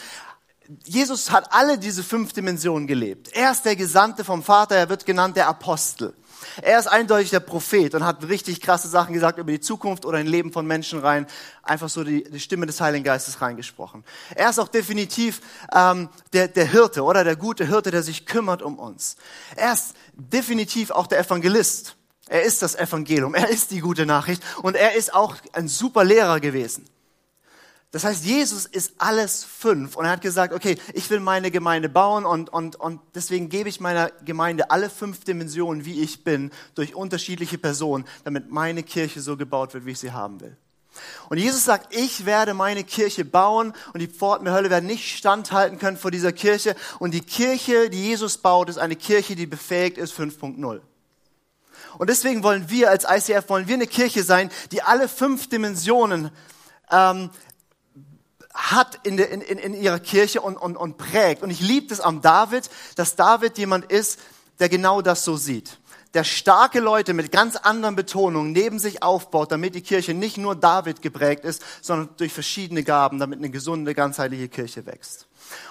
Jesus 0.86 1.32
hat 1.32 1.52
alle 1.52 1.78
diese 1.78 2.04
fünf 2.04 2.34
Dimensionen 2.34 2.88
gelebt. 2.88 3.30
Er 3.34 3.52
ist 3.52 3.64
der 3.64 3.76
Gesandte 3.76 4.24
vom 4.24 4.42
Vater, 4.44 4.76
er 4.76 4.90
wird 4.90 5.06
genannt 5.06 5.36
der 5.36 5.48
Apostel. 5.48 6.14
Er 6.62 6.80
ist 6.80 6.88
eindeutig 6.88 7.30
der 7.30 7.40
Prophet 7.40 7.96
und 7.96 8.04
hat 8.04 8.28
richtig 8.28 8.62
krasse 8.62 8.88
Sachen 8.88 9.14
gesagt 9.14 9.38
über 9.38 9.52
die 9.52 9.60
Zukunft 9.60 10.06
oder 10.06 10.18
ein 10.18 10.28
Leben 10.28 10.52
von 10.52 10.66
Menschen 10.66 11.00
rein. 11.00 11.28
Einfach 11.64 11.90
so 11.90 12.04
die, 12.04 12.24
die 12.24 12.40
Stimme 12.40 12.66
des 12.66 12.82
Heiligen 12.82 13.04
Geistes 13.04 13.42
reingesprochen. 13.42 14.04
Er 14.36 14.50
ist 14.50 14.60
auch 14.60 14.68
definitiv 14.68 15.42
ähm, 15.74 16.10
der, 16.34 16.48
der 16.48 16.66
Hirte 16.66 17.04
oder 17.04 17.24
der 17.24 17.36
gute 17.36 17.66
Hirte, 17.66 17.92
der 17.92 18.04
sich 18.04 18.26
kümmert 18.26 18.62
um 18.62 18.80
uns. 18.80 19.16
Er 19.56 19.74
ist 19.74 19.96
definitiv 20.14 20.92
auch 20.92 21.08
der 21.08 21.20
Evangelist. 21.20 21.96
Er 22.28 22.44
ist 22.44 22.62
das 22.62 22.76
Evangelium, 22.76 23.36
er 23.36 23.50
ist 23.50 23.72
die 23.72 23.82
gute 23.82 24.06
Nachricht 24.06 24.42
und 24.62 24.78
er 24.78 24.96
ist 24.96 25.14
auch 25.14 25.36
ein 25.52 25.68
super 25.68 26.06
Lehrer 26.06 26.40
gewesen. 26.40 26.86
Das 27.92 28.06
heißt, 28.06 28.24
Jesus 28.24 28.66
ist 28.66 28.94
alles 29.00 29.44
fünf 29.44 29.98
und 29.98 30.06
er 30.06 30.12
hat 30.12 30.22
gesagt, 30.22 30.54
okay, 30.54 30.78
ich 30.94 31.10
will 31.10 31.20
meine 31.20 31.52
Gemeinde 31.52 31.90
bauen 31.90 32.26
und, 32.26 32.48
und, 32.48 32.78
und 32.78 33.02
deswegen 33.14 33.50
gebe 33.50 33.68
ich 33.68 33.82
meiner 33.82 34.10
Gemeinde 34.24 34.72
alle 34.72 34.90
fünf 34.90 35.26
Dimensionen, 35.26 35.84
wie 35.84 36.02
ich 36.02 36.24
bin, 36.24 36.52
durch 36.74 36.96
unterschiedliche 36.96 37.58
Personen, 37.58 38.06
damit 38.24 38.50
meine 38.50 38.84
Kirche 38.84 39.20
so 39.20 39.36
gebaut 39.36 39.74
wird, 39.74 39.86
wie 39.86 39.92
ich 39.92 40.00
sie 40.00 40.14
haben 40.14 40.40
will. 40.40 40.56
Und 41.30 41.38
Jesus 41.38 41.66
sagt, 41.66 41.94
ich 41.94 42.26
werde 42.26 42.54
meine 42.54 42.86
Kirche 42.86 43.26
bauen 43.26 43.74
und 43.94 44.00
die 44.00 44.08
Pforten 44.08 44.46
der 44.46 44.54
Hölle 44.54 44.70
werden 44.70 44.88
nicht 44.88 45.18
standhalten 45.18 45.78
können 45.78 45.98
vor 45.98 46.12
dieser 46.12 46.32
Kirche. 46.32 46.76
Und 47.00 47.14
die 47.14 47.22
Kirche, 47.22 47.90
die 47.90 48.04
Jesus 48.04 48.38
baut, 48.38 48.70
ist 48.70 48.78
eine 48.78 48.96
Kirche, 48.96 49.36
die 49.36 49.48
befähigt 49.48 49.98
ist 49.98 50.18
5.0. 50.18 50.82
Und 51.98 52.10
deswegen 52.10 52.44
wollen 52.44 52.70
wir 52.70 52.90
als 52.90 53.06
ICF, 53.06 53.50
wollen 53.50 53.68
wir 53.68 53.76
eine 53.76 53.88
Kirche 53.88 54.24
sein, 54.24 54.50
die 54.72 54.82
alle 54.82 55.08
fünf 55.08 55.50
Dimensionen 55.50 56.32
ähm, 56.90 57.30
hat 58.54 59.00
in, 59.04 59.18
der, 59.18 59.30
in, 59.32 59.42
in, 59.42 59.74
ihrer 59.74 60.00
Kirche 60.00 60.42
und, 60.42 60.58
und, 60.58 60.76
und 60.78 60.98
prägt. 60.98 61.42
Und 61.44 61.50
ich 61.50 61.62
liebe 61.62 61.94
es 61.94 62.02
am 62.02 62.22
David, 62.22 62.70
dass 62.96 63.16
David 63.16 63.58
jemand 63.58 63.92
ist, 63.92 64.20
der 64.60 64.70
genau 64.70 65.02
das 65.02 65.24
so 65.24 65.38
sieht. 65.38 65.80
Der 66.14 66.26
starke 66.26 66.82
Leute 66.82 67.14
mit 67.14 67.32
ganz 67.32 67.56
anderen 67.56 67.96
Betonungen 67.96 68.52
neben 68.52 68.80
sich 68.80 69.02
aufbaut, 69.02 69.52
damit 69.52 69.76
die 69.76 69.82
Kirche 69.82 70.14
nicht 70.14 70.38
nur 70.38 70.56
David 70.56 71.02
geprägt 71.02 71.46
ist, 71.46 71.64
sondern 71.82 72.10
durch 72.18 72.34
verschiedene 72.34 72.84
Gaben, 72.84 73.18
damit 73.18 73.40
eine 73.40 73.50
gesunde, 73.50 73.96
ganzheitliche 73.96 74.50
Kirche 74.50 74.86
wächst. 74.86 75.28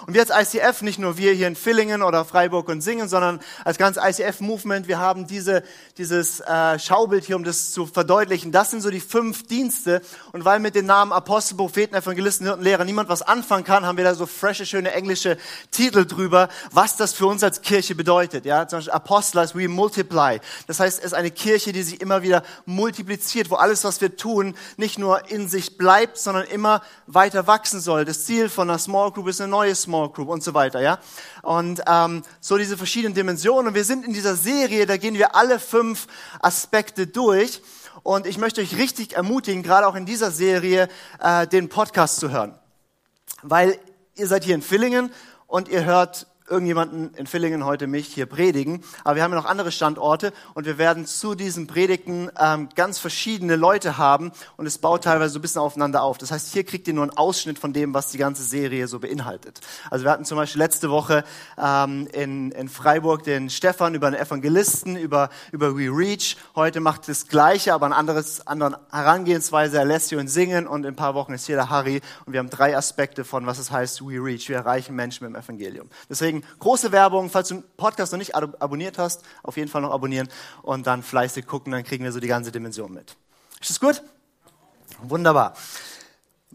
Und 0.06 0.14
wir 0.14 0.24
als 0.30 0.54
ICF, 0.54 0.82
nicht 0.82 0.98
nur 0.98 1.16
wir 1.16 1.32
hier 1.32 1.46
in 1.46 1.56
Villingen 1.56 2.02
oder 2.02 2.24
Freiburg 2.24 2.68
und 2.68 2.80
Singen, 2.80 3.08
sondern 3.08 3.40
als 3.64 3.78
ganz 3.78 3.96
ICF-Movement, 3.96 4.88
wir 4.88 4.98
haben 4.98 5.26
diese, 5.26 5.62
dieses 5.98 6.40
äh, 6.40 6.78
Schaubild 6.78 7.24
hier, 7.24 7.36
um 7.36 7.44
das 7.44 7.72
zu 7.72 7.86
verdeutlichen. 7.86 8.52
Das 8.52 8.70
sind 8.70 8.80
so 8.80 8.90
die 8.90 9.00
fünf 9.00 9.46
Dienste. 9.46 10.02
Und 10.32 10.44
weil 10.44 10.60
mit 10.60 10.74
den 10.74 10.86
Namen 10.86 11.12
Apostel, 11.12 11.56
Propheten, 11.56 11.94
Evangelisten, 11.94 12.46
Hirten, 12.46 12.62
Lehrer 12.62 12.84
niemand 12.84 13.08
was 13.08 13.22
anfangen 13.22 13.64
kann, 13.64 13.84
haben 13.84 13.96
wir 13.96 14.04
da 14.04 14.14
so 14.14 14.26
frische, 14.26 14.66
schöne 14.66 14.92
englische 14.92 15.36
Titel 15.70 16.06
drüber, 16.06 16.48
was 16.70 16.96
das 16.96 17.12
für 17.12 17.26
uns 17.26 17.42
als 17.42 17.62
Kirche 17.62 17.94
bedeutet. 17.94 18.44
Ja, 18.44 18.66
zum 18.66 18.78
Beispiel 18.78 18.92
Apostel 18.92 19.38
als 19.38 19.54
we 19.54 19.68
multiply. 19.68 20.38
Das 20.66 20.80
heißt, 20.80 20.98
es 20.98 21.04
ist 21.04 21.14
eine 21.14 21.30
Kirche, 21.30 21.72
die 21.72 21.82
sich 21.82 22.00
immer 22.00 22.22
wieder 22.22 22.42
multipliziert, 22.66 23.50
wo 23.50 23.56
alles, 23.56 23.84
was 23.84 24.00
wir 24.00 24.16
tun, 24.16 24.54
nicht 24.76 24.98
nur 24.98 25.30
in 25.30 25.48
sich 25.48 25.76
bleibt, 25.78 26.18
sondern 26.18 26.44
immer 26.46 26.82
weiter 27.06 27.46
wachsen 27.46 27.80
soll. 27.80 28.04
Das 28.04 28.24
Ziel 28.24 28.48
von 28.48 28.68
einer 28.68 28.78
Small 28.78 29.12
Group 29.12 29.28
ist 29.28 29.40
eine 29.40 29.50
neue 29.50 29.69
Small 29.74 30.10
Group 30.10 30.28
und 30.28 30.42
so 30.42 30.54
weiter, 30.54 30.80
ja. 30.80 30.98
Und 31.42 31.82
ähm, 31.86 32.22
so 32.40 32.56
diese 32.58 32.76
verschiedenen 32.76 33.14
Dimensionen. 33.14 33.68
Und 33.68 33.74
wir 33.74 33.84
sind 33.84 34.04
in 34.04 34.12
dieser 34.12 34.36
Serie, 34.36 34.86
da 34.86 34.96
gehen 34.96 35.14
wir 35.14 35.34
alle 35.34 35.58
fünf 35.58 36.06
Aspekte 36.40 37.06
durch. 37.06 37.62
Und 38.02 38.26
ich 38.26 38.38
möchte 38.38 38.60
euch 38.60 38.76
richtig 38.76 39.14
ermutigen, 39.14 39.62
gerade 39.62 39.86
auch 39.86 39.94
in 39.94 40.06
dieser 40.06 40.30
Serie, 40.30 40.88
äh, 41.20 41.46
den 41.46 41.68
Podcast 41.68 42.16
zu 42.16 42.30
hören. 42.30 42.58
Weil 43.42 43.78
ihr 44.14 44.26
seid 44.26 44.44
hier 44.44 44.54
in 44.54 44.62
Villingen 44.62 45.12
und 45.46 45.68
ihr 45.68 45.84
hört 45.84 46.26
irgendjemanden 46.50 47.14
in 47.14 47.26
Villingen 47.26 47.64
heute 47.64 47.86
mich 47.86 48.08
hier 48.08 48.26
predigen. 48.26 48.82
Aber 49.04 49.16
wir 49.16 49.22
haben 49.22 49.32
ja 49.32 49.38
noch 49.38 49.46
andere 49.46 49.72
Standorte 49.72 50.32
und 50.54 50.66
wir 50.66 50.78
werden 50.78 51.06
zu 51.06 51.34
diesen 51.34 51.66
Predigten 51.66 52.30
ähm, 52.38 52.68
ganz 52.74 52.98
verschiedene 52.98 53.56
Leute 53.56 53.96
haben 53.98 54.32
und 54.56 54.66
es 54.66 54.78
baut 54.78 55.04
teilweise 55.04 55.32
so 55.34 55.38
ein 55.38 55.42
bisschen 55.42 55.60
aufeinander 55.60 56.02
auf. 56.02 56.18
Das 56.18 56.32
heißt, 56.32 56.52
hier 56.52 56.64
kriegt 56.64 56.88
ihr 56.88 56.94
nur 56.94 57.04
einen 57.04 57.16
Ausschnitt 57.16 57.58
von 57.58 57.72
dem, 57.72 57.94
was 57.94 58.10
die 58.10 58.18
ganze 58.18 58.42
Serie 58.42 58.88
so 58.88 58.98
beinhaltet. 58.98 59.60
Also 59.90 60.04
wir 60.04 60.10
hatten 60.10 60.24
zum 60.24 60.36
Beispiel 60.36 60.60
letzte 60.60 60.90
Woche 60.90 61.24
ähm, 61.56 62.08
in, 62.12 62.50
in 62.50 62.68
Freiburg 62.68 63.22
den 63.22 63.48
Stefan 63.48 63.94
über 63.94 64.08
einen 64.08 64.16
Evangelisten, 64.16 64.96
über, 64.96 65.30
über 65.52 65.76
We 65.76 65.88
Reach. 65.88 66.36
Heute 66.56 66.80
macht 66.80 67.08
das 67.08 67.28
Gleiche, 67.28 67.74
aber 67.74 67.86
ein 67.86 67.92
anderes, 67.92 68.46
anderen 68.46 68.76
Herangehensweise, 68.90 69.78
Alessio 69.78 70.18
in 70.18 70.26
Singen 70.26 70.66
und 70.66 70.84
in 70.84 70.92
ein 70.92 70.96
paar 70.96 71.14
Wochen 71.14 71.32
ist 71.32 71.46
hier 71.46 71.56
der 71.56 71.70
Harry 71.70 72.00
und 72.26 72.32
wir 72.32 72.40
haben 72.40 72.50
drei 72.50 72.76
Aspekte 72.76 73.24
von, 73.24 73.46
was 73.46 73.58
es 73.58 73.70
heißt 73.70 74.02
We 74.02 74.22
Reach. 74.22 74.48
Wir 74.48 74.56
erreichen 74.56 74.96
Menschen 74.96 75.26
mit 75.26 75.34
dem 75.34 75.40
Evangelium. 75.40 75.88
Deswegen 76.08 76.39
große 76.58 76.92
Werbung. 76.92 77.30
Falls 77.30 77.48
du 77.48 77.54
den 77.54 77.64
Podcast 77.76 78.12
noch 78.12 78.18
nicht 78.18 78.34
abonniert 78.34 78.98
hast, 78.98 79.22
auf 79.42 79.56
jeden 79.56 79.68
Fall 79.68 79.82
noch 79.82 79.92
abonnieren 79.92 80.28
und 80.62 80.86
dann 80.86 81.02
fleißig 81.02 81.46
gucken, 81.46 81.72
dann 81.72 81.84
kriegen 81.84 82.04
wir 82.04 82.12
so 82.12 82.20
die 82.20 82.28
ganze 82.28 82.52
Dimension 82.52 82.92
mit. 82.92 83.16
Ist 83.60 83.70
das 83.70 83.80
gut? 83.80 84.02
Wunderbar. 85.02 85.54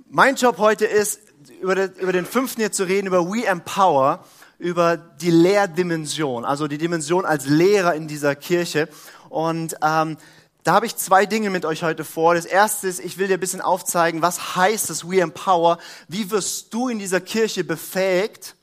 Mein 0.10 0.36
Job 0.36 0.58
heute 0.58 0.86
ist, 0.86 1.20
über, 1.62 1.76
den, 1.76 2.26
fünften 2.26 2.62
hier 2.62 2.72
zu 2.72 2.84
reden, 2.84 3.08
über 3.08 3.28
We 3.28 3.46
Empower, 3.46 4.24
über 4.58 4.98
die 4.98 5.32
Lehrdimension, 5.32 6.46
also 6.46 6.68
die 6.68 6.78
Dimension 6.78 7.26
als 7.26 7.48
Lehrer 7.48 7.96
in 7.96 8.08
dieser 8.08 8.36
Kirche. 8.36 8.88
Und 9.30 9.76
ähm, 9.82 10.18
da 10.64 10.74
habe 10.74 10.86
ich 10.86 10.96
zwei 10.96 11.26
Dinge 11.26 11.50
mit 11.50 11.66
euch 11.66 11.84
heute 11.84 12.04
vor. 12.04 12.34
Das 12.36 12.46
erste 12.46 12.88
ist, 12.88 13.00
ich 13.00 13.18
will 13.18 13.28
dir 13.28 13.36
ein 13.36 13.40
bisschen 13.40 13.62
aufzeigen, 13.62 14.22
was 14.22 14.56
heißt 14.56 14.90
es 14.90 15.08
We 15.08 15.22
Empower? 15.22 15.78
Wie 16.08 16.32
wirst 16.32 16.74
du 16.74 16.88
in 16.88 16.98
dieser 16.98 17.22
Kirche 17.22 17.64
befähigt? 17.64 18.55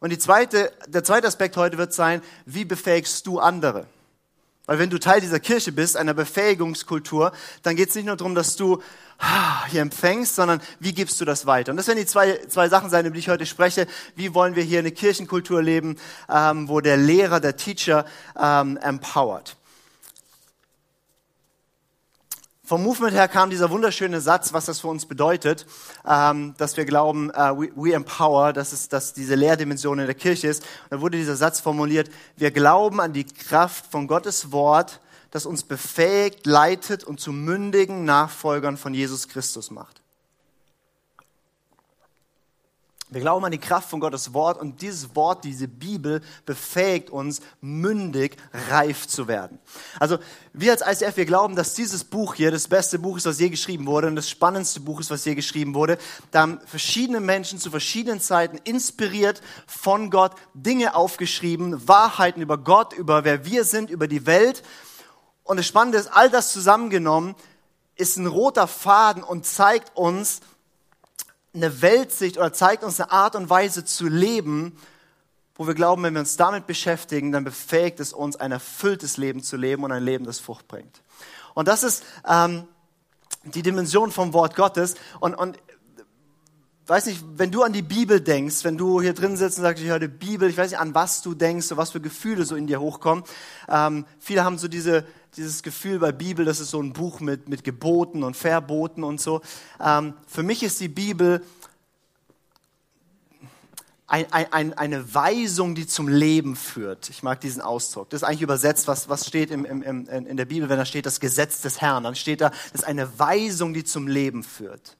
Und 0.00 0.10
die 0.10 0.18
zweite, 0.18 0.72
der 0.86 1.04
zweite 1.04 1.26
Aspekt 1.26 1.56
heute 1.56 1.78
wird 1.78 1.92
sein, 1.92 2.22
wie 2.46 2.64
befähigst 2.64 3.26
du 3.26 3.40
andere? 3.40 3.86
Weil 4.66 4.78
wenn 4.78 4.90
du 4.90 4.98
Teil 4.98 5.22
dieser 5.22 5.40
Kirche 5.40 5.72
bist, 5.72 5.96
einer 5.96 6.12
Befähigungskultur, 6.12 7.32
dann 7.62 7.74
geht 7.74 7.88
es 7.88 7.94
nicht 7.94 8.04
nur 8.04 8.16
darum, 8.16 8.34
dass 8.34 8.54
du 8.54 8.82
hier 9.68 9.80
empfängst, 9.80 10.36
sondern 10.36 10.60
wie 10.78 10.92
gibst 10.92 11.20
du 11.20 11.24
das 11.24 11.46
weiter? 11.46 11.70
Und 11.70 11.78
das 11.78 11.88
werden 11.88 11.98
die 11.98 12.06
zwei, 12.06 12.38
zwei 12.48 12.68
Sachen 12.68 12.90
sein, 12.90 13.06
über 13.06 13.14
die 13.14 13.20
ich 13.20 13.30
heute 13.30 13.46
spreche. 13.46 13.86
Wie 14.14 14.34
wollen 14.34 14.56
wir 14.56 14.62
hier 14.62 14.78
eine 14.80 14.92
Kirchenkultur 14.92 15.62
leben, 15.62 15.96
ähm, 16.28 16.68
wo 16.68 16.80
der 16.80 16.98
Lehrer, 16.98 17.40
der 17.40 17.56
Teacher 17.56 18.04
ähm, 18.38 18.76
empowert? 18.76 19.56
Vom 22.68 22.82
Movement 22.82 23.14
her 23.14 23.28
kam 23.28 23.48
dieser 23.48 23.70
wunderschöne 23.70 24.20
Satz, 24.20 24.52
was 24.52 24.66
das 24.66 24.80
für 24.80 24.88
uns 24.88 25.06
bedeutet, 25.06 25.64
ähm, 26.06 26.52
dass 26.58 26.76
wir 26.76 26.84
glauben, 26.84 27.30
uh, 27.30 27.58
we, 27.58 27.70
we, 27.74 27.94
empower, 27.94 28.52
dass 28.52 28.74
es 28.74 28.90
dass 28.90 29.14
diese 29.14 29.36
Lehrdimension 29.36 29.98
in 29.98 30.04
der 30.04 30.14
Kirche 30.14 30.48
ist. 30.48 30.62
Und 30.62 30.90
da 30.90 31.00
wurde 31.00 31.16
dieser 31.16 31.34
Satz 31.34 31.60
formuliert, 31.60 32.10
wir 32.36 32.50
glauben 32.50 33.00
an 33.00 33.14
die 33.14 33.24
Kraft 33.24 33.86
von 33.90 34.06
Gottes 34.06 34.52
Wort, 34.52 35.00
das 35.30 35.46
uns 35.46 35.62
befähigt, 35.62 36.44
leitet 36.44 37.04
und 37.04 37.20
zu 37.20 37.32
mündigen 37.32 38.04
Nachfolgern 38.04 38.76
von 38.76 38.92
Jesus 38.92 39.28
Christus 39.28 39.70
macht. 39.70 39.97
Wir 43.10 43.22
glauben 43.22 43.44
an 43.46 43.52
die 43.52 43.58
Kraft 43.58 43.88
von 43.88 44.00
Gottes 44.00 44.34
Wort 44.34 44.60
und 44.60 44.82
dieses 44.82 45.16
Wort, 45.16 45.44
diese 45.44 45.66
Bibel 45.66 46.20
befähigt 46.44 47.08
uns, 47.08 47.40
mündig, 47.62 48.36
reif 48.68 49.08
zu 49.08 49.28
werden. 49.28 49.58
Also 49.98 50.18
wir 50.52 50.72
als 50.72 50.82
ICF, 50.82 51.16
wir 51.16 51.24
glauben, 51.24 51.56
dass 51.56 51.72
dieses 51.72 52.04
Buch 52.04 52.34
hier 52.34 52.50
das 52.50 52.68
beste 52.68 52.98
Buch 52.98 53.16
ist, 53.16 53.24
was 53.24 53.40
je 53.40 53.48
geschrieben 53.48 53.86
wurde 53.86 54.08
und 54.08 54.16
das 54.16 54.28
spannendste 54.28 54.80
Buch 54.80 55.00
ist, 55.00 55.10
was 55.10 55.24
je 55.24 55.34
geschrieben 55.34 55.74
wurde. 55.74 55.96
Da 56.32 56.42
haben 56.42 56.60
verschiedene 56.66 57.20
Menschen 57.20 57.58
zu 57.58 57.70
verschiedenen 57.70 58.20
Zeiten 58.20 58.58
inspiriert 58.64 59.40
von 59.66 60.10
Gott 60.10 60.32
Dinge 60.52 60.94
aufgeschrieben, 60.94 61.88
Wahrheiten 61.88 62.42
über 62.42 62.58
Gott, 62.58 62.92
über 62.92 63.24
wer 63.24 63.46
wir 63.46 63.64
sind, 63.64 63.88
über 63.88 64.06
die 64.06 64.26
Welt. 64.26 64.62
Und 65.44 65.56
das 65.56 65.66
Spannende 65.66 65.96
ist, 65.96 66.08
all 66.08 66.28
das 66.28 66.52
zusammengenommen 66.52 67.34
ist 67.96 68.18
ein 68.18 68.26
roter 68.26 68.66
Faden 68.66 69.22
und 69.22 69.46
zeigt 69.46 69.96
uns, 69.96 70.40
eine 71.62 71.82
Weltsicht 71.82 72.38
oder 72.38 72.52
zeigt 72.52 72.84
uns 72.84 73.00
eine 73.00 73.10
Art 73.10 73.36
und 73.36 73.50
Weise 73.50 73.84
zu 73.84 74.08
leben, 74.08 74.76
wo 75.54 75.66
wir 75.66 75.74
glauben, 75.74 76.02
wenn 76.04 76.14
wir 76.14 76.20
uns 76.20 76.36
damit 76.36 76.66
beschäftigen, 76.66 77.32
dann 77.32 77.44
befähigt 77.44 78.00
es 78.00 78.12
uns, 78.12 78.36
ein 78.36 78.52
erfülltes 78.52 79.16
Leben 79.16 79.42
zu 79.42 79.56
leben 79.56 79.82
und 79.82 79.92
ein 79.92 80.04
Leben, 80.04 80.24
das 80.24 80.38
Frucht 80.38 80.68
bringt. 80.68 81.02
Und 81.54 81.66
das 81.66 81.82
ist 81.82 82.04
ähm, 82.28 82.64
die 83.44 83.62
Dimension 83.62 84.12
vom 84.12 84.32
Wort 84.32 84.54
Gottes. 84.54 84.94
Und, 85.18 85.34
und 85.34 85.58
weiß 86.86 87.06
nicht, 87.06 87.22
wenn 87.34 87.50
du 87.50 87.64
an 87.64 87.72
die 87.72 87.82
Bibel 87.82 88.20
denkst, 88.20 88.62
wenn 88.62 88.78
du 88.78 89.00
hier 89.00 89.14
drin 89.14 89.36
sitzt 89.36 89.58
und 89.58 89.64
sagst, 89.64 89.82
ich 89.82 89.88
höre 89.88 89.98
die 89.98 90.08
Bibel, 90.08 90.48
ich 90.48 90.56
weiß 90.56 90.70
nicht, 90.70 90.80
an 90.80 90.94
was 90.94 91.22
du 91.22 91.34
denkst, 91.34 91.66
so 91.66 91.76
was 91.76 91.90
für 91.90 92.00
Gefühle 92.00 92.44
so 92.44 92.54
in 92.54 92.68
dir 92.68 92.80
hochkommen. 92.80 93.24
Ähm, 93.68 94.06
viele 94.20 94.44
haben 94.44 94.58
so 94.58 94.68
diese 94.68 95.04
dieses 95.36 95.62
Gefühl 95.62 95.98
bei 95.98 96.12
Bibel, 96.12 96.44
das 96.44 96.60
ist 96.60 96.70
so 96.70 96.80
ein 96.82 96.92
Buch 96.92 97.20
mit, 97.20 97.48
mit 97.48 97.64
Geboten 97.64 98.22
und 98.22 98.36
Verboten 98.36 99.04
und 99.04 99.20
so. 99.20 99.40
Ähm, 99.80 100.14
für 100.26 100.42
mich 100.42 100.62
ist 100.62 100.80
die 100.80 100.88
Bibel 100.88 101.42
ein, 104.06 104.32
ein, 104.32 104.72
eine 104.72 105.14
Weisung, 105.14 105.74
die 105.74 105.86
zum 105.86 106.08
Leben 106.08 106.56
führt. 106.56 107.10
Ich 107.10 107.22
mag 107.22 107.40
diesen 107.40 107.60
Ausdruck. 107.60 108.10
Das 108.10 108.22
ist 108.22 108.28
eigentlich 108.28 108.42
übersetzt, 108.42 108.88
was, 108.88 109.08
was 109.08 109.26
steht 109.26 109.50
im, 109.50 109.64
im, 109.64 109.82
im, 109.82 110.06
in 110.06 110.36
der 110.36 110.46
Bibel, 110.46 110.68
wenn 110.68 110.78
da 110.78 110.86
steht 110.86 111.06
das 111.06 111.20
Gesetz 111.20 111.60
des 111.60 111.80
Herrn. 111.80 112.04
Dann 112.04 112.14
steht 112.14 112.40
da, 112.40 112.50
das 112.50 112.82
ist 112.82 112.84
eine 112.84 113.18
Weisung, 113.18 113.74
die 113.74 113.84
zum 113.84 114.08
Leben 114.08 114.42
führt. 114.42 114.97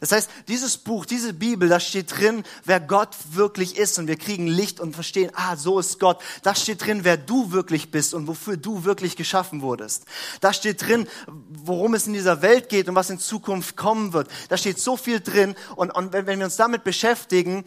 Das 0.00 0.12
heißt, 0.12 0.30
dieses 0.48 0.78
Buch, 0.78 1.06
diese 1.06 1.32
Bibel, 1.32 1.68
da 1.68 1.80
steht 1.80 2.18
drin, 2.18 2.44
wer 2.64 2.80
Gott 2.80 3.14
wirklich 3.32 3.76
ist 3.76 3.98
und 3.98 4.06
wir 4.06 4.16
kriegen 4.16 4.46
Licht 4.46 4.80
und 4.80 4.94
verstehen, 4.94 5.30
ah, 5.34 5.56
so 5.56 5.78
ist 5.78 6.00
Gott. 6.00 6.20
Da 6.42 6.54
steht 6.54 6.84
drin, 6.84 7.04
wer 7.04 7.16
du 7.16 7.52
wirklich 7.52 7.90
bist 7.90 8.14
und 8.14 8.26
wofür 8.26 8.56
du 8.56 8.84
wirklich 8.84 9.16
geschaffen 9.16 9.62
wurdest. 9.62 10.04
Da 10.40 10.52
steht 10.52 10.86
drin, 10.86 11.06
worum 11.26 11.94
es 11.94 12.06
in 12.06 12.12
dieser 12.12 12.42
Welt 12.42 12.68
geht 12.68 12.88
und 12.88 12.94
was 12.94 13.10
in 13.10 13.18
Zukunft 13.18 13.76
kommen 13.76 14.12
wird. 14.12 14.28
Da 14.48 14.56
steht 14.56 14.78
so 14.78 14.96
viel 14.96 15.20
drin 15.20 15.54
und, 15.76 15.90
und 15.90 16.12
wenn, 16.12 16.26
wenn 16.26 16.38
wir 16.38 16.46
uns 16.46 16.56
damit 16.56 16.84
beschäftigen, 16.84 17.64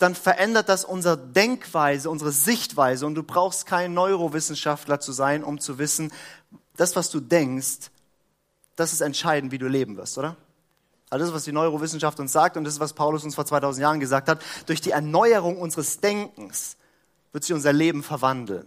dann 0.00 0.14
verändert 0.14 0.70
das 0.70 0.84
unsere 0.84 1.18
Denkweise, 1.18 2.08
unsere 2.08 2.32
Sichtweise. 2.32 3.04
Und 3.06 3.14
du 3.14 3.22
brauchst 3.22 3.66
kein 3.66 3.92
Neurowissenschaftler 3.92 4.98
zu 4.98 5.12
sein, 5.12 5.44
um 5.44 5.60
zu 5.60 5.78
wissen, 5.78 6.10
das, 6.76 6.96
was 6.96 7.10
du 7.10 7.20
denkst, 7.20 7.90
das 8.76 8.94
ist 8.94 9.02
entscheidend, 9.02 9.52
wie 9.52 9.58
du 9.58 9.68
leben 9.68 9.98
wirst, 9.98 10.16
oder? 10.16 10.36
Also 11.10 11.26
das 11.26 11.34
was 11.34 11.44
die 11.44 11.52
Neurowissenschaft 11.52 12.20
uns 12.20 12.32
sagt 12.32 12.56
und 12.56 12.64
das 12.64 12.74
ist, 12.74 12.80
was 12.80 12.92
Paulus 12.92 13.24
uns 13.24 13.34
vor 13.34 13.44
2000 13.44 13.82
Jahren 13.82 14.00
gesagt 14.00 14.28
hat. 14.28 14.40
Durch 14.66 14.80
die 14.80 14.92
Erneuerung 14.92 15.58
unseres 15.58 16.00
Denkens 16.00 16.76
wird 17.32 17.44
sich 17.44 17.52
unser 17.52 17.72
Leben 17.72 18.02
verwandeln. 18.02 18.66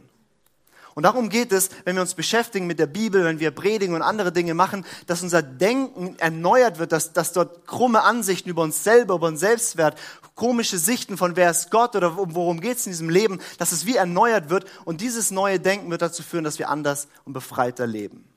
Und 0.95 1.03
darum 1.03 1.29
geht 1.29 1.51
es, 1.51 1.69
wenn 1.85 1.95
wir 1.95 2.01
uns 2.01 2.13
beschäftigen 2.13 2.67
mit 2.67 2.77
der 2.77 2.85
Bibel, 2.85 3.23
wenn 3.23 3.39
wir 3.39 3.49
predigen 3.49 3.95
und 3.95 4.03
andere 4.03 4.31
Dinge 4.31 4.53
machen, 4.53 4.85
dass 5.07 5.23
unser 5.23 5.41
Denken 5.41 6.15
erneuert 6.19 6.77
wird, 6.77 6.91
dass, 6.91 7.13
dass 7.13 7.33
dort 7.33 7.65
krumme 7.65 8.03
Ansichten 8.03 8.49
über 8.49 8.61
uns 8.61 8.83
selber, 8.83 9.15
über 9.15 9.27
uns 9.27 9.39
Selbstwert, 9.39 9.97
komische 10.35 10.77
Sichten 10.77 11.17
von 11.17 11.35
wer 11.35 11.49
ist 11.49 11.71
Gott 11.71 11.95
oder 11.95 12.15
worum 12.15 12.61
geht 12.61 12.77
es 12.77 12.85
in 12.85 12.91
diesem 12.91 13.09
Leben, 13.09 13.39
dass 13.57 13.71
es 13.71 13.87
wie 13.87 13.95
erneuert 13.95 14.49
wird. 14.49 14.65
Und 14.85 15.01
dieses 15.01 15.31
neue 15.31 15.59
Denken 15.59 15.89
wird 15.89 16.03
dazu 16.03 16.21
führen, 16.21 16.43
dass 16.43 16.59
wir 16.59 16.69
anders 16.69 17.07
und 17.25 17.33
befreiter 17.33 17.87
leben. 17.87 18.32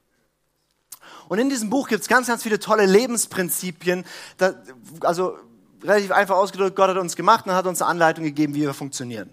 Und 1.28 1.38
in 1.38 1.49
diesem 1.49 1.71
Buch 1.71 1.88
gibt 1.88 2.02
es 2.02 2.09
ganz, 2.09 2.26
ganz 2.26 2.42
viele 2.42 2.59
tolle 2.59 2.87
Lebensprinzipien. 2.87 4.04
Da, 4.38 4.54
also 5.00 5.37
relativ 5.83 6.12
einfach 6.12 6.37
ausgedrückt, 6.37 6.76
Gott 6.76 6.90
hat 6.90 6.97
uns 6.97 7.16
gemacht 7.16 7.47
und 7.47 7.52
hat 7.52 7.66
uns 7.66 7.83
eine 7.83 7.90
Anleitung 7.90 8.25
gegeben, 8.25 8.54
wie 8.54 8.62
wir 8.62 8.75
funktionieren 8.75 9.30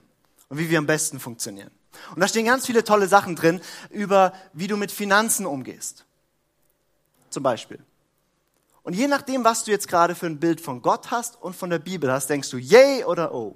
und 0.50 0.57
wie 0.57 0.69
wir 0.69 0.79
am 0.79 0.88
besten 0.88 1.19
funktionieren. 1.19 1.71
Und 2.15 2.21
da 2.21 2.27
stehen 2.27 2.45
ganz 2.45 2.65
viele 2.65 2.83
tolle 2.83 3.07
Sachen 3.07 3.35
drin 3.35 3.62
über, 3.89 4.33
wie 4.53 4.67
du 4.67 4.77
mit 4.77 4.91
Finanzen 4.91 5.45
umgehst. 5.45 6.05
Zum 7.29 7.43
Beispiel. 7.43 7.79
Und 8.83 8.93
je 8.93 9.07
nachdem, 9.07 9.43
was 9.43 9.63
du 9.63 9.71
jetzt 9.71 9.88
gerade 9.88 10.13
für 10.13 10.25
ein 10.25 10.39
Bild 10.39 10.59
von 10.59 10.81
Gott 10.81 11.12
hast 11.12 11.41
und 11.41 11.55
von 11.55 11.69
der 11.69 11.79
Bibel 11.79 12.12
hast, 12.12 12.29
denkst 12.29 12.50
du 12.50 12.57
yay 12.57 13.03
oder 13.05 13.33
oh. 13.33 13.55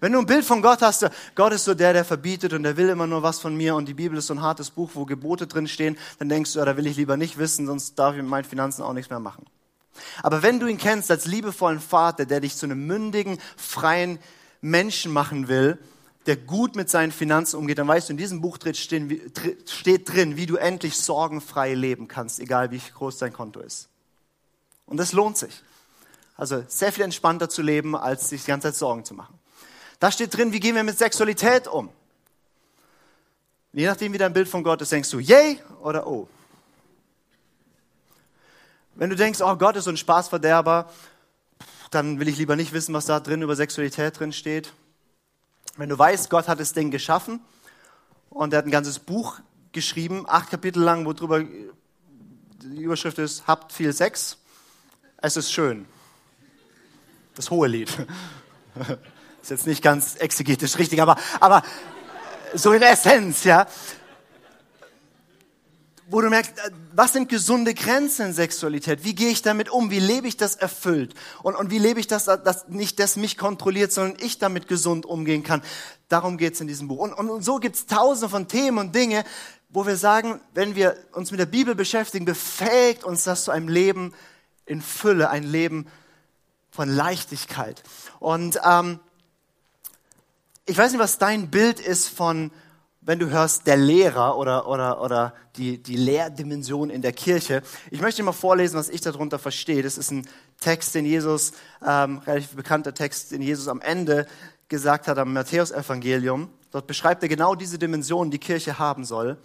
Wenn 0.00 0.12
du 0.12 0.18
ein 0.18 0.26
Bild 0.26 0.44
von 0.44 0.62
Gott 0.62 0.82
hast, 0.82 1.08
Gott 1.34 1.52
ist 1.52 1.64
so 1.64 1.74
der, 1.74 1.92
der 1.92 2.04
verbietet 2.04 2.52
und 2.52 2.62
der 2.62 2.76
will 2.76 2.88
immer 2.88 3.06
nur 3.06 3.22
was 3.22 3.40
von 3.40 3.56
mir 3.56 3.74
und 3.74 3.86
die 3.86 3.94
Bibel 3.94 4.18
ist 4.18 4.26
so 4.26 4.34
ein 4.34 4.42
hartes 4.42 4.70
Buch, 4.70 4.90
wo 4.94 5.04
Gebote 5.04 5.46
drin 5.46 5.68
stehen, 5.68 5.98
dann 6.18 6.28
denkst 6.28 6.52
du, 6.52 6.58
ja, 6.58 6.64
da 6.64 6.76
will 6.76 6.86
ich 6.86 6.96
lieber 6.96 7.16
nicht 7.16 7.38
wissen, 7.38 7.66
sonst 7.66 7.98
darf 7.98 8.14
ich 8.14 8.22
mit 8.22 8.30
meinen 8.30 8.44
Finanzen 8.44 8.82
auch 8.82 8.92
nichts 8.92 9.10
mehr 9.10 9.20
machen. 9.20 9.46
Aber 10.22 10.42
wenn 10.42 10.58
du 10.58 10.66
ihn 10.66 10.78
kennst 10.78 11.10
als 11.10 11.26
liebevollen 11.26 11.80
Vater, 11.80 12.24
der 12.24 12.40
dich 12.40 12.56
zu 12.56 12.66
einem 12.66 12.86
mündigen, 12.86 13.38
freien 13.56 14.18
Menschen 14.60 15.12
machen 15.12 15.48
will, 15.48 15.78
der 16.26 16.36
gut 16.36 16.76
mit 16.76 16.88
seinen 16.88 17.12
Finanzen 17.12 17.56
umgeht, 17.56 17.78
dann 17.78 17.88
weißt 17.88 18.08
du, 18.08 18.12
in 18.12 18.16
diesem 18.16 18.40
Buch 18.40 18.58
steht 18.58 20.12
drin, 20.12 20.36
wie 20.36 20.46
du 20.46 20.56
endlich 20.56 20.96
sorgenfrei 20.96 21.74
leben 21.74 22.08
kannst, 22.08 22.40
egal 22.40 22.70
wie 22.70 22.78
groß 22.78 23.18
dein 23.18 23.32
Konto 23.32 23.60
ist. 23.60 23.88
Und 24.86 24.98
das 24.98 25.12
lohnt 25.12 25.36
sich. 25.36 25.62
Also 26.36 26.64
sehr 26.68 26.92
viel 26.92 27.04
entspannter 27.04 27.48
zu 27.48 27.62
leben, 27.62 27.96
als 27.96 28.28
sich 28.28 28.44
die 28.44 28.50
ganze 28.50 28.68
Zeit 28.68 28.76
Sorgen 28.76 29.04
zu 29.04 29.14
machen. 29.14 29.38
Da 30.02 30.10
steht 30.10 30.36
drin, 30.36 30.52
wie 30.52 30.58
gehen 30.58 30.74
wir 30.74 30.82
mit 30.82 30.98
Sexualität 30.98 31.68
um. 31.68 31.88
Je 33.72 33.86
nachdem, 33.86 34.12
wie 34.12 34.18
dein 34.18 34.32
Bild 34.32 34.48
von 34.48 34.64
Gott 34.64 34.82
ist, 34.82 34.90
denkst 34.90 35.08
du, 35.10 35.20
yay 35.20 35.60
oder 35.80 36.08
oh. 36.08 36.26
Wenn 38.96 39.10
du 39.10 39.14
denkst, 39.14 39.40
oh 39.40 39.54
Gott 39.54 39.76
ist 39.76 39.84
so 39.84 39.90
ein 39.90 39.96
Spaßverderber, 39.96 40.90
dann 41.92 42.18
will 42.18 42.26
ich 42.26 42.36
lieber 42.36 42.56
nicht 42.56 42.72
wissen, 42.72 42.92
was 42.94 43.06
da 43.06 43.20
drin 43.20 43.42
über 43.42 43.54
Sexualität 43.54 44.18
drin 44.18 44.32
steht. 44.32 44.72
Wenn 45.76 45.88
du 45.88 45.96
weißt, 45.96 46.30
Gott 46.30 46.48
hat 46.48 46.58
das 46.58 46.72
Ding 46.72 46.90
geschaffen 46.90 47.38
und 48.28 48.52
er 48.52 48.58
hat 48.58 48.64
ein 48.64 48.72
ganzes 48.72 48.98
Buch 48.98 49.38
geschrieben, 49.70 50.24
acht 50.26 50.50
Kapitel 50.50 50.82
lang, 50.82 51.06
wo 51.06 51.12
drüber 51.12 51.44
die 51.44 52.82
Überschrift 52.82 53.18
ist, 53.18 53.46
habt 53.46 53.72
viel 53.72 53.92
Sex, 53.92 54.36
es 55.18 55.36
ist 55.36 55.52
schön. 55.52 55.86
Das 57.36 57.52
hohe 57.52 57.68
Lied. 57.68 57.96
Ist 59.42 59.50
jetzt 59.50 59.66
nicht 59.66 59.82
ganz 59.82 60.16
exegetisch 60.16 60.78
richtig, 60.78 61.02
aber, 61.02 61.16
aber 61.40 61.62
so 62.54 62.72
in 62.72 62.82
Essenz, 62.82 63.44
ja 63.44 63.66
wo 66.12 66.20
du 66.20 66.28
merkst, 66.28 66.52
äh, 66.58 66.70
was 66.94 67.14
sind 67.14 67.28
gesunde 67.28 67.74
Grenzen 67.74 68.26
in 68.26 68.32
Sexualität? 68.34 69.02
Wie 69.02 69.14
gehe 69.14 69.30
ich 69.30 69.42
damit 69.42 69.70
um? 69.70 69.90
Wie 69.90 69.98
lebe 69.98 70.28
ich 70.28 70.36
das 70.36 70.54
erfüllt? 70.54 71.14
Und, 71.42 71.56
und 71.56 71.70
wie 71.70 71.78
lebe 71.78 71.98
ich 71.98 72.06
das, 72.06 72.26
dass 72.26 72.68
nicht 72.68 73.00
das 73.00 73.16
mich 73.16 73.38
kontrolliert, 73.38 73.92
sondern 73.92 74.18
ich 74.20 74.38
damit 74.38 74.68
gesund 74.68 75.06
umgehen 75.06 75.42
kann? 75.42 75.62
Darum 76.08 76.36
geht 76.36 76.54
es 76.54 76.60
in 76.60 76.68
diesem 76.68 76.88
Buch. 76.88 76.98
Und, 76.98 77.14
und, 77.14 77.30
und 77.30 77.42
so 77.42 77.56
gibt 77.56 77.76
es 77.76 77.86
tausende 77.86 78.28
von 78.28 78.46
Themen 78.46 78.78
und 78.78 78.94
Dinge, 78.94 79.24
wo 79.70 79.86
wir 79.86 79.96
sagen, 79.96 80.40
wenn 80.52 80.76
wir 80.76 80.96
uns 81.12 81.30
mit 81.30 81.40
der 81.40 81.46
Bibel 81.46 81.74
beschäftigen, 81.74 82.26
befähigt 82.26 83.04
uns 83.04 83.24
das 83.24 83.44
zu 83.44 83.50
einem 83.50 83.68
Leben 83.68 84.12
in 84.66 84.82
Fülle, 84.82 85.30
ein 85.30 85.44
Leben 85.44 85.86
von 86.70 86.90
Leichtigkeit. 86.90 87.82
Und 88.20 88.60
ähm, 88.64 89.00
ich 90.72 90.78
weiß 90.78 90.92
nicht, 90.92 91.00
was 91.00 91.18
dein 91.18 91.50
Bild 91.50 91.80
ist 91.80 92.08
von 92.08 92.50
wenn 93.04 93.18
du 93.18 93.30
hörst, 93.30 93.66
der 93.66 93.76
Lehrer 93.76 94.38
oder, 94.38 94.68
oder, 94.68 95.02
oder 95.02 95.34
die, 95.56 95.82
die 95.82 95.96
Lehrdimension 95.96 96.88
in 96.88 97.02
der 97.02 97.12
Kirche. 97.12 97.62
Ich 97.90 98.00
möchte 98.00 98.22
dir 98.22 98.26
mal 98.26 98.32
vorlesen, 98.32 98.78
was 98.78 98.88
ich 98.88 99.00
darunter 99.00 99.40
verstehe. 99.40 99.82
Das 99.82 99.98
ist 99.98 100.12
ein 100.12 100.26
Text, 100.60 100.94
den 100.94 101.04
Jesus, 101.04 101.52
ähm, 101.84 102.18
relativ 102.18 102.54
bekannter 102.54 102.94
Text, 102.94 103.32
den 103.32 103.42
Jesus 103.42 103.66
am 103.66 103.80
Ende 103.80 104.28
gesagt 104.68 105.08
hat 105.08 105.18
am 105.18 105.32
Matthäusevangelium. 105.32 106.48
Dort 106.70 106.86
beschreibt 106.86 107.24
er 107.24 107.28
genau 107.28 107.56
diese 107.56 107.76
Dimension, 107.76 108.30
die 108.30 108.38
Kirche 108.38 108.78
haben 108.78 109.04
soll. 109.04 109.36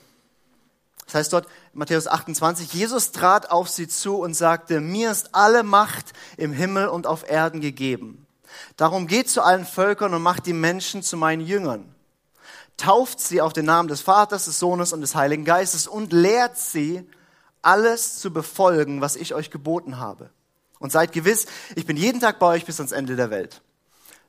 Das 1.08 1.16
heißt 1.16 1.34
dort, 1.34 1.48
Matthäus 1.74 2.06
28, 2.06 2.72
Jesus 2.74 3.12
trat 3.12 3.50
auf 3.50 3.70
sie 3.70 3.88
zu 3.88 4.20
und 4.20 4.36
sagte, 4.36 4.82
mir 4.82 5.10
ist 5.10 5.34
alle 5.34 5.63
Macht 5.63 6.13
im 6.38 6.54
Himmel 6.54 6.90
und 6.90 7.08
auf 7.08 7.28
Erden 7.28 7.60
gegeben. 7.60 8.27
Darum 8.76 9.08
geht 9.08 9.30
zu 9.30 9.42
allen 9.42 9.66
Völkern 9.66 10.14
und 10.14 10.22
macht 10.22 10.46
die 10.46 10.54
Menschen 10.54 11.04
zu 11.04 11.18
meinen 11.18 11.42
Jüngern 11.42 11.94
tauft 12.78 13.20
sie 13.20 13.42
auf 13.42 13.54
den 13.54 13.66
Namen 13.66 13.90
des 13.90 14.02
Vaters, 14.02 14.46
des 14.46 14.60
Sohnes 14.60 14.94
und 14.94 15.02
des 15.02 15.16
Heiligen 15.16 15.44
Geistes 15.44 15.88
und 15.88 16.14
lehrt 16.14 16.58
sie, 16.58 17.10
alles 17.64 18.20
zu 18.20 18.32
befolgen, 18.32 19.02
was 19.02 19.16
ich 19.16 19.34
euch 19.34 19.52
geboten 19.52 19.98
habe. 19.98 20.30
Und 20.80 20.92
seid 20.92 21.12
gewiss, 21.12 21.48
ich 21.76 21.86
bin 21.86 21.98
jeden 21.98 22.22
Tag 22.22 22.40
bei 22.40 22.46
euch 22.46 22.66
bis 22.66 22.80
ans 22.80 22.92
Ende 22.92 23.16
der 23.16 23.32
Welt. 23.32 23.62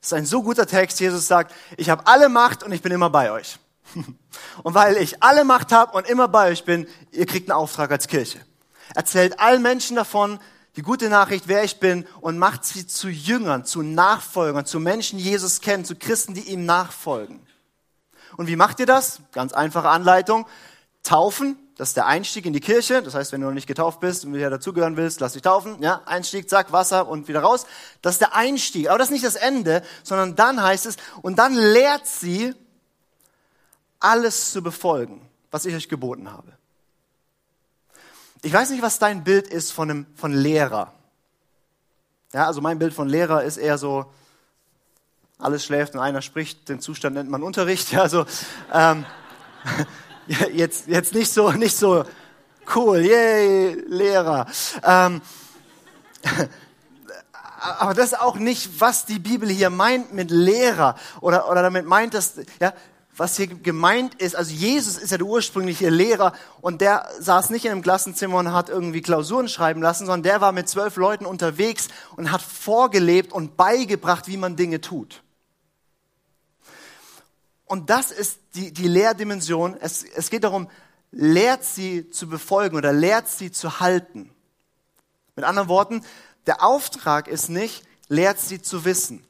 Das 0.00 0.08
ist 0.08 0.12
ein 0.14 0.26
so 0.26 0.42
guter 0.42 0.66
Text. 0.66 0.98
Jesus 0.98 1.28
sagt, 1.28 1.54
ich 1.76 1.90
habe 1.90 2.06
alle 2.06 2.30
Macht 2.30 2.62
und 2.62 2.72
ich 2.72 2.82
bin 2.82 2.90
immer 2.90 3.10
bei 3.10 3.30
euch. 3.30 3.58
Und 4.62 4.74
weil 4.74 4.96
ich 4.96 5.22
alle 5.22 5.44
Macht 5.44 5.72
habe 5.72 5.96
und 5.96 6.06
immer 6.06 6.28
bei 6.28 6.50
euch 6.50 6.64
bin, 6.64 6.86
ihr 7.10 7.24
kriegt 7.24 7.48
einen 7.48 7.58
Auftrag 7.58 7.90
als 7.90 8.06
Kirche. 8.06 8.38
Erzählt 8.94 9.40
allen 9.40 9.62
Menschen 9.62 9.96
davon, 9.96 10.38
die 10.78 10.82
gute 10.82 11.08
Nachricht, 11.08 11.48
wer 11.48 11.64
ich 11.64 11.80
bin, 11.80 12.06
und 12.20 12.38
macht 12.38 12.64
sie 12.64 12.86
zu 12.86 13.08
Jüngern, 13.08 13.64
zu 13.64 13.82
Nachfolgern, 13.82 14.64
zu 14.64 14.78
Menschen, 14.78 15.18
die 15.18 15.24
Jesus 15.24 15.60
kennen, 15.60 15.84
zu 15.84 15.96
Christen, 15.96 16.34
die 16.34 16.42
ihm 16.42 16.66
nachfolgen. 16.66 17.44
Und 18.36 18.46
wie 18.46 18.54
macht 18.54 18.78
ihr 18.78 18.86
das? 18.86 19.18
Ganz 19.32 19.52
einfache 19.52 19.88
Anleitung. 19.88 20.46
Taufen, 21.02 21.58
das 21.76 21.88
ist 21.88 21.96
der 21.96 22.06
Einstieg 22.06 22.46
in 22.46 22.52
die 22.52 22.60
Kirche. 22.60 23.02
Das 23.02 23.16
heißt, 23.16 23.32
wenn 23.32 23.40
du 23.40 23.48
noch 23.48 23.54
nicht 23.54 23.66
getauft 23.66 23.98
bist 23.98 24.24
und 24.24 24.34
wieder 24.34 24.50
dazugehören 24.50 24.96
willst, 24.96 25.18
lass 25.18 25.32
dich 25.32 25.42
taufen. 25.42 25.82
Ja, 25.82 26.02
Einstieg, 26.06 26.48
zack, 26.48 26.70
Wasser 26.70 27.08
und 27.08 27.26
wieder 27.26 27.40
raus. 27.40 27.66
Das 28.00 28.14
ist 28.14 28.20
der 28.20 28.36
Einstieg. 28.36 28.88
Aber 28.88 28.98
das 28.98 29.08
ist 29.08 29.12
nicht 29.14 29.24
das 29.24 29.34
Ende, 29.34 29.82
sondern 30.04 30.36
dann 30.36 30.62
heißt 30.62 30.86
es, 30.86 30.96
und 31.22 31.40
dann 31.40 31.56
lehrt 31.56 32.06
sie, 32.06 32.54
alles 33.98 34.52
zu 34.52 34.62
befolgen, 34.62 35.28
was 35.50 35.64
ich 35.66 35.74
euch 35.74 35.88
geboten 35.88 36.30
habe. 36.30 36.57
Ich 38.42 38.52
weiß 38.52 38.70
nicht, 38.70 38.82
was 38.82 38.98
dein 38.98 39.24
Bild 39.24 39.48
ist 39.48 39.72
von 39.72 39.90
einem, 39.90 40.06
von 40.14 40.32
Lehrer. 40.32 40.92
Ja, 42.32 42.46
also 42.46 42.60
mein 42.60 42.78
Bild 42.78 42.94
von 42.94 43.08
Lehrer 43.08 43.42
ist 43.42 43.56
eher 43.56 43.78
so, 43.78 44.12
alles 45.38 45.64
schläft 45.64 45.94
und 45.94 46.00
einer 46.00 46.22
spricht, 46.22 46.68
den 46.68 46.80
Zustand 46.80 47.16
nennt 47.16 47.30
man 47.30 47.42
Unterricht. 47.42 47.92
Ja, 47.92 48.02
also 48.02 48.26
ähm, 48.72 49.06
jetzt, 50.52 50.86
jetzt 50.86 51.14
nicht 51.14 51.32
so, 51.32 51.50
nicht 51.52 51.76
so 51.76 52.04
cool, 52.74 52.98
yay, 52.98 53.82
Lehrer. 53.88 54.46
Ähm, 54.84 55.20
aber 57.60 57.94
das 57.94 58.12
ist 58.12 58.20
auch 58.20 58.36
nicht, 58.36 58.80
was 58.80 59.04
die 59.04 59.18
Bibel 59.18 59.48
hier 59.48 59.70
meint 59.70 60.12
mit 60.12 60.30
Lehrer 60.30 60.96
oder, 61.20 61.50
oder 61.50 61.62
damit 61.62 61.86
meint, 61.86 62.14
dass, 62.14 62.34
ja, 62.60 62.72
was 63.18 63.36
hier 63.36 63.48
gemeint 63.48 64.14
ist, 64.14 64.36
also 64.36 64.52
Jesus 64.52 64.96
ist 64.96 65.10
ja 65.10 65.18
der 65.18 65.26
ursprüngliche 65.26 65.90
Lehrer 65.90 66.32
und 66.60 66.80
der 66.80 67.08
saß 67.18 67.50
nicht 67.50 67.64
in 67.64 67.72
einem 67.72 67.82
Klassenzimmer 67.82 68.38
und 68.38 68.52
hat 68.52 68.68
irgendwie 68.68 69.02
Klausuren 69.02 69.48
schreiben 69.48 69.82
lassen, 69.82 70.06
sondern 70.06 70.22
der 70.22 70.40
war 70.40 70.52
mit 70.52 70.68
zwölf 70.68 70.96
Leuten 70.96 71.26
unterwegs 71.26 71.88
und 72.16 72.30
hat 72.30 72.40
vorgelebt 72.40 73.32
und 73.32 73.56
beigebracht, 73.56 74.28
wie 74.28 74.36
man 74.36 74.54
Dinge 74.54 74.80
tut. 74.80 75.24
Und 77.64 77.90
das 77.90 78.12
ist 78.12 78.38
die, 78.54 78.72
die 78.72 78.88
Lehrdimension. 78.88 79.76
Es, 79.78 80.04
es 80.04 80.30
geht 80.30 80.44
darum, 80.44 80.70
lehrt 81.10 81.64
sie 81.64 82.10
zu 82.10 82.28
befolgen 82.28 82.76
oder 82.76 82.92
lehrt 82.92 83.28
sie 83.28 83.50
zu 83.50 83.80
halten. 83.80 84.30
Mit 85.34 85.44
anderen 85.44 85.68
Worten, 85.68 86.04
der 86.46 86.62
Auftrag 86.64 87.26
ist 87.26 87.48
nicht, 87.48 87.82
lehrt 88.08 88.38
sie 88.38 88.62
zu 88.62 88.84
wissen. 88.84 89.27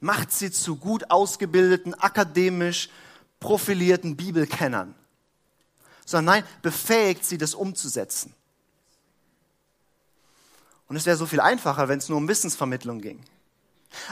Macht 0.00 0.32
sie 0.32 0.50
zu 0.50 0.76
gut 0.76 1.10
ausgebildeten, 1.10 1.94
akademisch 1.94 2.88
profilierten 3.38 4.16
Bibelkennern. 4.16 4.94
Sondern 6.04 6.36
nein, 6.36 6.44
befähigt 6.62 7.24
sie, 7.24 7.38
das 7.38 7.54
umzusetzen. 7.54 8.34
Und 10.88 10.96
es 10.96 11.06
wäre 11.06 11.16
so 11.16 11.26
viel 11.26 11.40
einfacher, 11.40 11.88
wenn 11.88 11.98
es 11.98 12.08
nur 12.08 12.18
um 12.18 12.26
Wissensvermittlung 12.26 13.00
ging. 13.00 13.20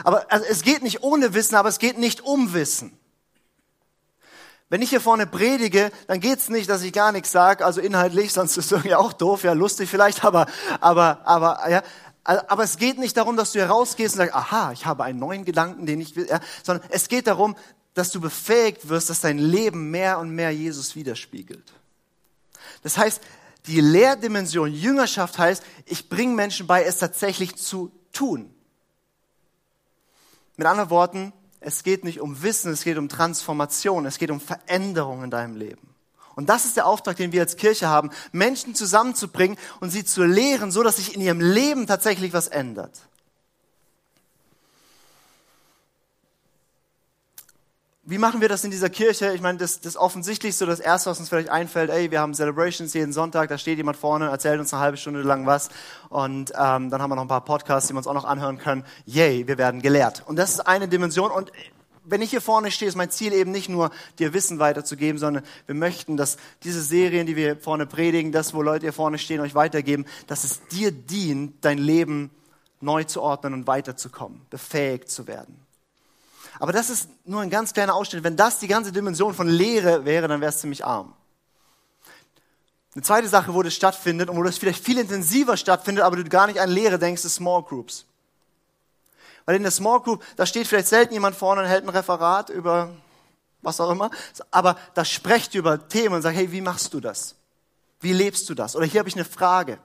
Aber 0.03 0.31
also 0.31 0.45
es 0.49 0.61
geht 0.61 0.81
nicht 0.81 1.03
ohne 1.03 1.33
Wissen, 1.33 1.55
aber 1.55 1.69
es 1.69 1.79
geht 1.79 1.97
nicht 1.97 2.21
um 2.21 2.53
Wissen. 2.53 2.97
Wenn 4.69 4.83
ich 4.83 4.91
hier 4.91 5.01
vorne 5.01 5.25
predige, 5.25 5.91
dann 6.07 6.19
geht's 6.19 6.47
nicht, 6.47 6.69
dass 6.69 6.83
ich 6.83 6.93
gar 6.93 7.11
nichts 7.11 7.31
sage, 7.31 7.65
also 7.65 7.81
inhaltlich, 7.81 8.31
sonst 8.33 8.55
ist 8.55 8.65
es 8.65 8.71
irgendwie 8.71 8.95
auch 8.95 9.13
doof, 9.13 9.43
ja 9.43 9.53
lustig 9.53 9.89
vielleicht, 9.89 10.23
aber, 10.23 10.45
aber, 10.79 11.21
aber, 11.25 11.69
ja, 11.69 11.83
aber 12.23 12.63
es 12.63 12.77
geht 12.77 12.99
nicht 12.99 13.17
darum, 13.17 13.37
dass 13.37 13.53
du 13.53 13.59
hier 13.59 13.69
rausgehst 13.69 14.15
und 14.15 14.17
sagst, 14.19 14.35
aha, 14.35 14.71
ich 14.71 14.85
habe 14.85 15.03
einen 15.03 15.19
neuen 15.19 15.45
Gedanken, 15.45 15.85
den 15.85 15.99
ich 16.01 16.15
will, 16.15 16.27
ja, 16.29 16.39
sondern 16.63 16.87
es 16.91 17.07
geht 17.07 17.27
darum, 17.27 17.55
dass 17.93 18.11
du 18.11 18.21
befähigt 18.21 18.87
wirst, 18.89 19.09
dass 19.09 19.21
dein 19.21 19.37
Leben 19.37 19.89
mehr 19.89 20.19
und 20.19 20.29
mehr 20.29 20.51
Jesus 20.51 20.95
widerspiegelt. 20.95 21.73
Das 22.83 22.97
heißt, 22.97 23.21
die 23.67 23.81
Lehrdimension 23.81 24.71
Jüngerschaft 24.71 25.37
heißt, 25.37 25.63
ich 25.85 26.07
bringe 26.09 26.33
Menschen 26.33 26.67
bei, 26.67 26.83
es 26.83 26.97
tatsächlich 26.97 27.55
zu 27.55 27.91
tun. 28.13 28.53
Mit 30.55 30.67
anderen 30.67 30.89
Worten, 30.89 31.33
es 31.59 31.83
geht 31.83 32.03
nicht 32.03 32.19
um 32.19 32.41
Wissen, 32.41 32.71
es 32.71 32.83
geht 32.83 32.97
um 32.97 33.09
Transformation, 33.09 34.05
es 34.05 34.17
geht 34.17 34.31
um 34.31 34.39
Veränderung 34.39 35.23
in 35.23 35.29
deinem 35.29 35.55
Leben. 35.55 35.95
Und 36.39 36.47
das 36.47 36.63
ist 36.63 36.77
der 36.77 36.85
Auftrag, 36.85 37.17
den 37.17 37.33
wir 37.33 37.41
als 37.41 37.57
Kirche 37.57 37.89
haben, 37.89 38.11
Menschen 38.31 38.73
zusammenzubringen 38.73 39.57
und 39.81 39.89
sie 39.89 40.05
zu 40.05 40.23
lehren, 40.23 40.71
so 40.71 40.83
dass 40.83 40.95
sich 40.95 41.13
in 41.13 41.19
ihrem 41.19 41.41
Leben 41.41 41.85
tatsächlich 41.85 42.31
was 42.31 42.47
ändert. 42.47 42.97
Wie 48.03 48.17
machen 48.17 48.39
wir 48.39 48.47
das 48.47 48.63
in 48.63 48.71
dieser 48.71 48.89
Kirche? 48.89 49.33
Ich 49.33 49.41
meine, 49.41 49.57
das, 49.57 49.81
das 49.81 49.97
Offensichtlichste, 49.97 50.65
das 50.65 50.79
Erste, 50.79 51.09
was 51.09 51.19
uns 51.19 51.27
vielleicht 51.27 51.49
einfällt, 51.49 51.89
ey, 51.89 52.09
wir 52.09 52.21
haben 52.21 52.33
Celebrations 52.33 52.93
jeden 52.93 53.11
Sonntag, 53.11 53.49
da 53.49 53.57
steht 53.57 53.75
jemand 53.75 53.97
vorne, 53.97 54.29
erzählt 54.29 54.61
uns 54.61 54.73
eine 54.73 54.81
halbe 54.81 54.95
Stunde 54.95 55.21
lang 55.23 55.45
was 55.45 55.67
und 56.07 56.53
ähm, 56.57 56.89
dann 56.89 57.01
haben 57.01 57.09
wir 57.09 57.17
noch 57.17 57.23
ein 57.23 57.27
paar 57.27 57.43
Podcasts, 57.43 57.89
die 57.89 57.93
wir 57.93 57.97
uns 57.97 58.07
auch 58.07 58.13
noch 58.13 58.23
anhören 58.23 58.59
können. 58.59 58.85
Yay, 59.05 59.45
wir 59.45 59.57
werden 59.57 59.81
gelehrt. 59.81 60.23
Und 60.25 60.37
das 60.37 60.51
ist 60.51 60.61
eine 60.61 60.87
Dimension 60.87 61.31
und 61.31 61.51
wenn 62.09 62.21
ich 62.21 62.31
hier 62.31 62.41
vorne 62.41 62.71
stehe, 62.71 62.89
ist 62.89 62.95
mein 62.95 63.11
Ziel 63.11 63.33
eben 63.33 63.51
nicht 63.51 63.69
nur, 63.69 63.91
dir 64.17 64.33
Wissen 64.33 64.59
weiterzugeben, 64.59 65.19
sondern 65.19 65.43
wir 65.65 65.75
möchten, 65.75 66.17
dass 66.17 66.37
diese 66.63 66.81
Serien, 66.81 67.27
die 67.27 67.35
wir 67.35 67.57
vorne 67.57 67.85
predigen, 67.85 68.31
das, 68.31 68.53
wo 68.53 68.61
Leute 68.61 68.85
hier 68.85 68.93
vorne 68.93 69.17
stehen, 69.17 69.39
euch 69.41 69.55
weitergeben, 69.55 70.05
dass 70.27 70.43
es 70.43 70.67
dir 70.67 70.91
dient, 70.91 71.63
dein 71.63 71.77
Leben 71.77 72.31
neu 72.81 73.03
zu 73.03 73.21
ordnen 73.21 73.53
und 73.53 73.67
weiterzukommen, 73.67 74.41
befähigt 74.49 75.09
zu 75.09 75.27
werden. 75.27 75.65
Aber 76.59 76.73
das 76.73 76.89
ist 76.89 77.09
nur 77.25 77.41
ein 77.41 77.49
ganz 77.49 77.73
kleiner 77.73 77.95
Ausschnitt. 77.95 78.23
Wenn 78.23 78.35
das 78.35 78.59
die 78.59 78.67
ganze 78.67 78.91
Dimension 78.91 79.33
von 79.33 79.47
Lehre 79.47 80.05
wäre, 80.05 80.27
dann 80.27 80.41
wäre 80.41 80.49
es 80.49 80.59
ziemlich 80.59 80.83
arm. 80.83 81.13
Eine 82.95 83.03
zweite 83.03 83.27
Sache, 83.27 83.53
wo 83.53 83.63
das 83.63 83.73
stattfindet 83.75 84.29
und 84.29 84.37
wo 84.37 84.43
das 84.43 84.57
vielleicht 84.57 84.83
viel 84.83 84.97
intensiver 84.97 85.55
stattfindet, 85.57 86.03
aber 86.03 86.17
du 86.17 86.23
gar 86.25 86.47
nicht 86.47 86.59
an 86.59 86.69
Lehre 86.69 86.99
denkst, 86.99 87.23
ist 87.23 87.35
Small 87.35 87.63
Groups. 87.63 88.05
Weil 89.49 89.55
in 89.55 89.63
der 89.63 89.71
Small 89.71 89.99
Group, 90.01 90.23
da 90.35 90.45
steht 90.45 90.67
vielleicht 90.67 90.89
selten 90.89 91.11
jemand 91.11 91.35
vorne 91.35 91.63
und 91.63 91.67
hält 91.67 91.83
ein 91.83 91.89
Referat 91.89 92.51
über 92.51 92.91
was 93.63 93.81
auch 93.81 93.89
immer, 93.89 94.11
aber 94.51 94.77
da 94.93 95.03
sprecht 95.03 95.55
über 95.55 95.87
Themen 95.87 96.13
und 96.13 96.21
sagt, 96.21 96.37
hey, 96.37 96.51
wie 96.51 96.61
machst 96.61 96.93
du 96.93 96.99
das? 96.99 97.33
Wie 97.99 98.13
lebst 98.13 98.47
du 98.47 98.53
das? 98.53 98.75
Oder 98.75 98.85
hier 98.85 98.99
habe 98.99 99.09
ich 99.09 99.15
eine 99.15 99.25
Frage 99.25 99.79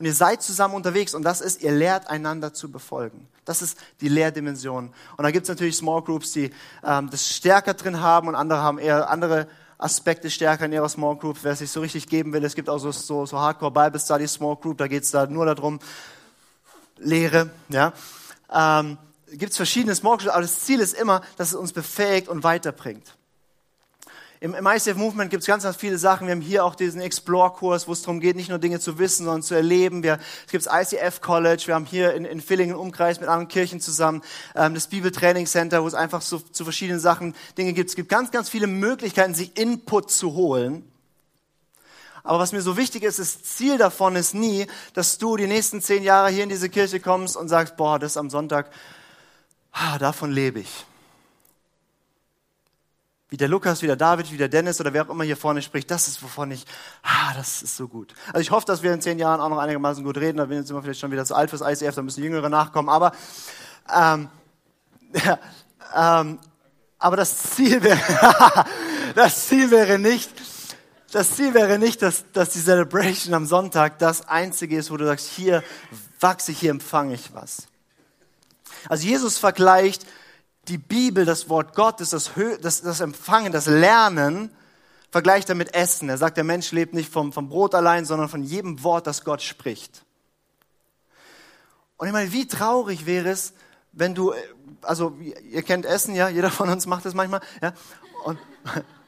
und 0.00 0.04
ihr 0.04 0.14
seid 0.14 0.42
zusammen 0.42 0.74
unterwegs 0.74 1.14
und 1.14 1.22
das 1.22 1.42
ist, 1.42 1.62
ihr 1.62 1.70
lehrt 1.70 2.08
einander 2.08 2.54
zu 2.54 2.72
befolgen. 2.72 3.28
Das 3.44 3.62
ist 3.62 3.78
die 4.00 4.08
Lehrdimension. 4.08 4.92
Und 5.16 5.22
da 5.22 5.30
gibt 5.30 5.44
es 5.44 5.48
natürlich 5.48 5.76
Small 5.76 6.02
Groups, 6.02 6.32
die 6.32 6.50
ähm, 6.82 7.08
das 7.08 7.36
stärker 7.36 7.74
drin 7.74 8.00
haben 8.00 8.26
und 8.26 8.34
andere 8.34 8.62
haben 8.62 8.80
eher 8.80 9.08
andere 9.10 9.46
Aspekte 9.78 10.28
stärker 10.28 10.64
in 10.64 10.72
ihrer 10.72 10.88
Small 10.88 11.14
Group, 11.18 11.38
wer 11.42 11.52
es 11.52 11.60
sich 11.60 11.70
so 11.70 11.80
richtig 11.80 12.08
geben 12.08 12.32
will. 12.32 12.44
Es 12.44 12.56
gibt 12.56 12.68
auch 12.68 12.78
so, 12.78 12.90
so, 12.90 13.26
so 13.26 13.38
Hardcore 13.38 13.70
Bible 13.70 14.00
Study 14.00 14.26
Small 14.26 14.56
Group, 14.56 14.78
da 14.78 14.88
geht 14.88 15.04
es 15.04 15.12
da 15.12 15.24
nur 15.24 15.46
darum, 15.46 15.78
Lehre, 16.98 17.50
ja. 17.68 17.92
Ähm, 18.52 18.98
gibt 19.32 19.52
es 19.52 19.56
verschiedene 19.56 19.94
Small 19.94 20.18
aber 20.28 20.42
das 20.42 20.60
Ziel 20.60 20.80
ist 20.80 20.94
immer, 20.94 21.22
dass 21.36 21.48
es 21.48 21.54
uns 21.54 21.72
befähigt 21.72 22.28
und 22.28 22.44
weiterbringt. 22.44 23.16
Im, 24.44 24.52
im 24.52 24.66
ICF 24.66 24.96
Movement 24.96 25.30
gibt 25.30 25.42
es 25.42 25.46
ganz, 25.46 25.62
ganz 25.62 25.76
viele 25.76 25.96
Sachen. 25.96 26.26
Wir 26.26 26.32
haben 26.32 26.42
hier 26.42 26.66
auch 26.66 26.74
diesen 26.74 27.00
Explore-Kurs, 27.00 27.88
wo 27.88 27.92
es 27.92 28.02
darum 28.02 28.20
geht, 28.20 28.36
nicht 28.36 28.50
nur 28.50 28.58
Dinge 28.58 28.78
zu 28.78 28.98
wissen, 28.98 29.24
sondern 29.24 29.42
zu 29.42 29.54
erleben. 29.54 30.02
Wir, 30.02 30.18
es 30.44 30.52
gibt 30.52 30.66
ICF 30.70 31.22
College. 31.22 31.62
Wir 31.64 31.74
haben 31.74 31.86
hier 31.86 32.12
in, 32.12 32.26
in 32.26 32.42
Villingen 32.42 32.76
Umkreis 32.76 33.20
mit 33.20 33.30
anderen 33.30 33.48
Kirchen 33.48 33.80
zusammen 33.80 34.22
ähm, 34.54 34.74
das 34.74 34.88
Bibeltraining 34.88 35.46
Center, 35.46 35.82
wo 35.82 35.86
es 35.86 35.94
einfach 35.94 36.20
so, 36.20 36.40
zu 36.40 36.64
verschiedenen 36.64 37.00
Sachen 37.00 37.34
Dinge 37.56 37.72
gibt. 37.72 37.88
Es 37.88 37.96
gibt 37.96 38.10
ganz, 38.10 38.32
ganz 38.32 38.50
viele 38.50 38.66
Möglichkeiten, 38.66 39.32
sich 39.32 39.56
Input 39.56 40.10
zu 40.10 40.34
holen. 40.34 40.84
Aber 42.24 42.40
was 42.40 42.50
mir 42.50 42.62
so 42.62 42.76
wichtig 42.76 43.04
ist, 43.04 43.20
das 43.20 43.42
Ziel 43.42 43.78
davon 43.78 44.16
ist 44.16 44.34
nie, 44.34 44.66
dass 44.94 45.18
du 45.18 45.36
die 45.36 45.46
nächsten 45.46 45.80
zehn 45.80 46.02
Jahre 46.02 46.30
hier 46.30 46.42
in 46.42 46.48
diese 46.48 46.68
Kirche 46.68 46.98
kommst 46.98 47.36
und 47.36 47.48
sagst, 47.48 47.76
boah, 47.76 48.00
das 48.00 48.16
am 48.16 48.30
Sonntag, 48.30 48.70
ah, 49.70 49.98
davon 49.98 50.32
lebe 50.32 50.60
ich 50.60 50.86
wie 53.34 53.36
der 53.36 53.48
Lukas, 53.48 53.82
wie 53.82 53.88
der 53.88 53.96
David, 53.96 54.30
wie 54.30 54.36
der 54.36 54.48
Dennis 54.48 54.80
oder 54.80 54.92
wer 54.92 55.02
auch 55.02 55.08
immer 55.08 55.24
hier 55.24 55.36
vorne 55.36 55.60
spricht, 55.60 55.90
das 55.90 56.06
ist, 56.06 56.22
wovon 56.22 56.52
ich, 56.52 56.64
ah, 57.02 57.34
das 57.34 57.62
ist 57.62 57.76
so 57.76 57.88
gut. 57.88 58.14
Also 58.28 58.38
ich 58.38 58.52
hoffe, 58.52 58.64
dass 58.64 58.84
wir 58.84 58.94
in 58.94 59.00
zehn 59.00 59.18
Jahren 59.18 59.40
auch 59.40 59.48
noch 59.48 59.58
einigermaßen 59.58 60.04
gut 60.04 60.18
reden, 60.18 60.38
da 60.38 60.44
bin 60.44 60.58
jetzt 60.58 60.70
immer 60.70 60.84
vielleicht 60.84 61.00
schon 61.00 61.10
wieder 61.10 61.24
zu 61.24 61.34
alt 61.34 61.50
fürs 61.50 61.60
ICF, 61.60 61.96
da 61.96 62.02
müssen 62.02 62.22
Jüngere 62.22 62.48
nachkommen, 62.48 62.88
aber, 62.88 63.10
ähm, 63.92 64.28
ja, 65.24 65.40
ähm, 66.20 66.38
aber 67.00 67.16
das 67.16 67.36
Ziel 67.36 67.82
wäre, 67.82 67.98
das 69.16 69.48
Ziel 69.48 69.72
wäre 69.72 69.98
nicht, 69.98 70.30
das 71.14 71.36
Ziel 71.36 71.54
wäre 71.54 71.78
nicht, 71.78 72.02
dass, 72.02 72.24
dass 72.32 72.50
die 72.50 72.60
Celebration 72.60 73.34
am 73.34 73.46
Sonntag 73.46 74.00
das 74.00 74.26
einzige 74.26 74.76
ist, 74.76 74.90
wo 74.90 74.96
du 74.96 75.06
sagst, 75.06 75.28
hier 75.28 75.62
wachse 76.18 76.50
ich, 76.50 76.58
hier 76.58 76.72
empfange 76.72 77.14
ich 77.14 77.32
was. 77.32 77.68
Also 78.88 79.06
Jesus 79.06 79.38
vergleicht 79.38 80.06
die 80.66 80.78
Bibel, 80.78 81.24
das 81.24 81.48
Wort 81.48 81.76
Gottes, 81.76 82.10
das, 82.10 82.32
das, 82.60 82.82
das 82.82 83.00
Empfangen, 83.00 83.52
das 83.52 83.66
Lernen, 83.66 84.50
vergleicht 85.12 85.48
er 85.48 85.54
mit 85.54 85.72
Essen. 85.74 86.08
Er 86.08 86.18
sagt, 86.18 86.36
der 86.36 86.42
Mensch 86.42 86.72
lebt 86.72 86.94
nicht 86.94 87.12
vom, 87.12 87.32
vom 87.32 87.48
Brot 87.48 87.76
allein, 87.76 88.04
sondern 88.04 88.28
von 88.28 88.42
jedem 88.42 88.82
Wort, 88.82 89.06
das 89.06 89.22
Gott 89.22 89.40
spricht. 89.40 90.04
Und 91.96 92.08
ich 92.08 92.12
meine, 92.12 92.32
wie 92.32 92.48
traurig 92.48 93.06
wäre 93.06 93.28
es, 93.28 93.54
wenn 93.92 94.16
du, 94.16 94.34
also 94.82 95.16
ihr 95.48 95.62
kennt 95.62 95.86
Essen, 95.86 96.16
ja, 96.16 96.28
jeder 96.28 96.50
von 96.50 96.68
uns 96.68 96.86
macht 96.86 97.04
das 97.04 97.14
manchmal, 97.14 97.40
ja, 97.62 97.72
und, 98.24 98.38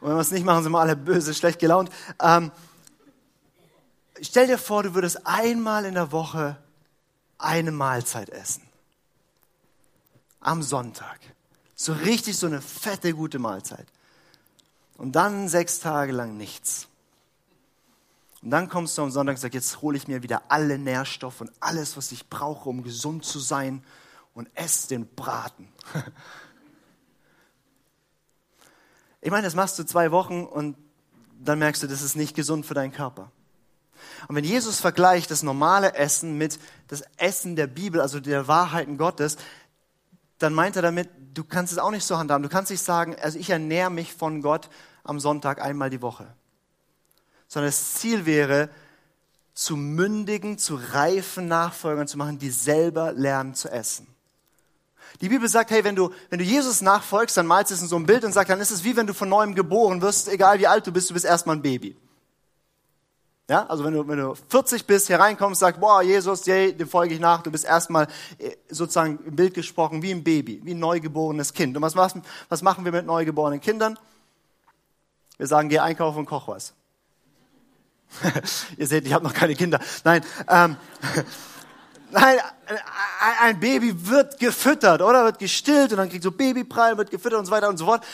und 0.00 0.08
wenn 0.08 0.16
wir 0.16 0.20
es 0.20 0.30
nicht 0.30 0.44
machen, 0.44 0.62
sind 0.62 0.72
wir 0.72 0.80
alle 0.80 0.96
böse, 0.96 1.34
schlecht 1.34 1.58
gelaunt. 1.58 1.90
Ähm, 2.20 2.50
stell 4.20 4.46
dir 4.46 4.58
vor, 4.58 4.82
du 4.82 4.94
würdest 4.94 5.26
einmal 5.26 5.84
in 5.84 5.94
der 5.94 6.12
Woche 6.12 6.58
eine 7.38 7.72
Mahlzeit 7.72 8.30
essen. 8.30 8.62
Am 10.40 10.62
Sonntag. 10.62 11.18
So 11.74 11.92
richtig 11.92 12.38
so 12.38 12.46
eine 12.46 12.62
fette, 12.62 13.12
gute 13.14 13.38
Mahlzeit. 13.38 13.86
Und 14.96 15.12
dann 15.12 15.48
sechs 15.48 15.80
Tage 15.80 16.12
lang 16.12 16.36
nichts. 16.36 16.88
Und 18.42 18.50
dann 18.50 18.68
kommst 18.68 18.96
du 18.96 19.02
am 19.02 19.10
Sonntag 19.10 19.34
und 19.34 19.40
sagst, 19.40 19.54
jetzt 19.54 19.82
hole 19.82 19.96
ich 19.96 20.08
mir 20.08 20.22
wieder 20.22 20.42
alle 20.48 20.78
Nährstoffe 20.78 21.40
und 21.40 21.50
alles, 21.60 21.96
was 21.96 22.12
ich 22.12 22.28
brauche, 22.28 22.68
um 22.68 22.82
gesund 22.82 23.24
zu 23.24 23.38
sein 23.38 23.82
und 24.34 24.48
esse 24.54 24.88
den 24.88 25.06
Braten. 25.06 25.68
Ich 29.26 29.32
meine, 29.32 29.42
das 29.42 29.56
machst 29.56 29.76
du 29.76 29.82
zwei 29.82 30.12
Wochen 30.12 30.44
und 30.44 30.76
dann 31.40 31.58
merkst 31.58 31.82
du, 31.82 31.88
das 31.88 32.00
ist 32.00 32.14
nicht 32.14 32.36
gesund 32.36 32.64
für 32.64 32.74
deinen 32.74 32.92
Körper. 32.92 33.32
Und 34.28 34.36
wenn 34.36 34.44
Jesus 34.44 34.78
vergleicht 34.78 35.32
das 35.32 35.42
normale 35.42 35.94
Essen 35.96 36.38
mit 36.38 36.60
das 36.86 37.02
Essen 37.16 37.56
der 37.56 37.66
Bibel, 37.66 38.00
also 38.00 38.20
der 38.20 38.46
Wahrheiten 38.46 38.98
Gottes, 38.98 39.36
dann 40.38 40.54
meint 40.54 40.76
er 40.76 40.82
damit, 40.82 41.08
du 41.34 41.42
kannst 41.42 41.72
es 41.72 41.78
auch 41.80 41.90
nicht 41.90 42.04
so 42.04 42.16
handhaben. 42.16 42.44
Du 42.44 42.48
kannst 42.48 42.70
nicht 42.70 42.84
sagen, 42.84 43.16
also 43.20 43.36
ich 43.36 43.50
ernähre 43.50 43.90
mich 43.90 44.12
von 44.12 44.42
Gott 44.42 44.70
am 45.02 45.18
Sonntag 45.18 45.60
einmal 45.60 45.90
die 45.90 46.02
Woche. 46.02 46.32
Sondern 47.48 47.70
das 47.70 47.94
Ziel 47.94 48.26
wäre, 48.26 48.70
zu 49.54 49.76
mündigen, 49.76 50.56
zu 50.56 50.76
reifen 50.92 51.48
Nachfolgern 51.48 52.06
zu 52.06 52.16
machen, 52.16 52.38
die 52.38 52.50
selber 52.50 53.12
lernen 53.12 53.54
zu 53.54 53.70
essen. 53.70 54.06
Die 55.20 55.28
Bibel 55.28 55.48
sagt, 55.48 55.70
hey, 55.70 55.84
wenn 55.84 55.96
du, 55.96 56.10
wenn 56.30 56.38
du 56.38 56.44
Jesus 56.44 56.80
nachfolgst, 56.82 57.36
dann 57.36 57.46
malst 57.46 57.70
du 57.70 57.74
es 57.74 57.82
in 57.82 57.88
so 57.88 57.96
einem 57.96 58.06
Bild 58.06 58.24
und 58.24 58.32
sagt, 58.32 58.50
dann 58.50 58.60
ist 58.60 58.70
es 58.70 58.84
wie 58.84 58.96
wenn 58.96 59.06
du 59.06 59.14
von 59.14 59.28
neuem 59.28 59.54
geboren 59.54 60.02
wirst, 60.02 60.28
egal 60.28 60.58
wie 60.58 60.66
alt 60.66 60.86
du 60.86 60.92
bist, 60.92 61.10
du 61.10 61.14
bist 61.14 61.24
erstmal 61.24 61.56
ein 61.56 61.62
Baby. 61.62 61.96
Ja, 63.48 63.64
also 63.66 63.84
wenn 63.84 63.94
du, 63.94 64.06
wenn 64.08 64.18
du 64.18 64.34
40 64.34 64.86
bist, 64.86 65.06
hier 65.06 65.20
reinkommst, 65.20 65.60
sagst, 65.60 65.80
boah, 65.80 66.02
Jesus, 66.02 66.46
yay, 66.46 66.72
dem 66.72 66.88
folge 66.88 67.14
ich 67.14 67.20
nach, 67.20 67.42
du 67.42 67.52
bist 67.52 67.64
erstmal 67.64 68.08
äh, 68.38 68.56
sozusagen 68.68 69.20
im 69.24 69.36
Bild 69.36 69.54
gesprochen 69.54 70.02
wie 70.02 70.10
ein 70.10 70.24
Baby, 70.24 70.60
wie 70.64 70.74
ein 70.74 70.80
neugeborenes 70.80 71.52
Kind. 71.52 71.76
Und 71.76 71.82
was, 71.82 71.94
was, 71.94 72.14
was 72.48 72.62
machen 72.62 72.84
wir 72.84 72.90
mit 72.90 73.06
neugeborenen 73.06 73.60
Kindern? 73.60 73.98
Wir 75.36 75.46
sagen, 75.46 75.68
geh 75.68 75.78
einkaufen 75.78 76.18
und 76.18 76.26
koch 76.26 76.48
was. 76.48 76.72
Ihr 78.76 78.86
seht, 78.86 79.06
ich 79.06 79.12
habe 79.12 79.24
noch 79.24 79.34
keine 79.34 79.54
Kinder. 79.54 79.78
Nein, 80.02 80.24
ähm, 80.48 80.76
nein, 82.20 82.38
ein 83.40 83.60
Baby 83.60 84.08
wird 84.08 84.38
gefüttert, 84.38 85.02
oder? 85.02 85.24
Wird 85.24 85.38
gestillt 85.38 85.92
und 85.92 85.98
dann 85.98 86.08
kriegt 86.08 86.22
so 86.22 86.32
Babyprall, 86.32 86.96
wird 86.96 87.10
gefüttert 87.10 87.38
und 87.38 87.46
so 87.46 87.52
weiter 87.52 87.68
und 87.68 87.76
so 87.76 87.86
fort. 87.86 88.04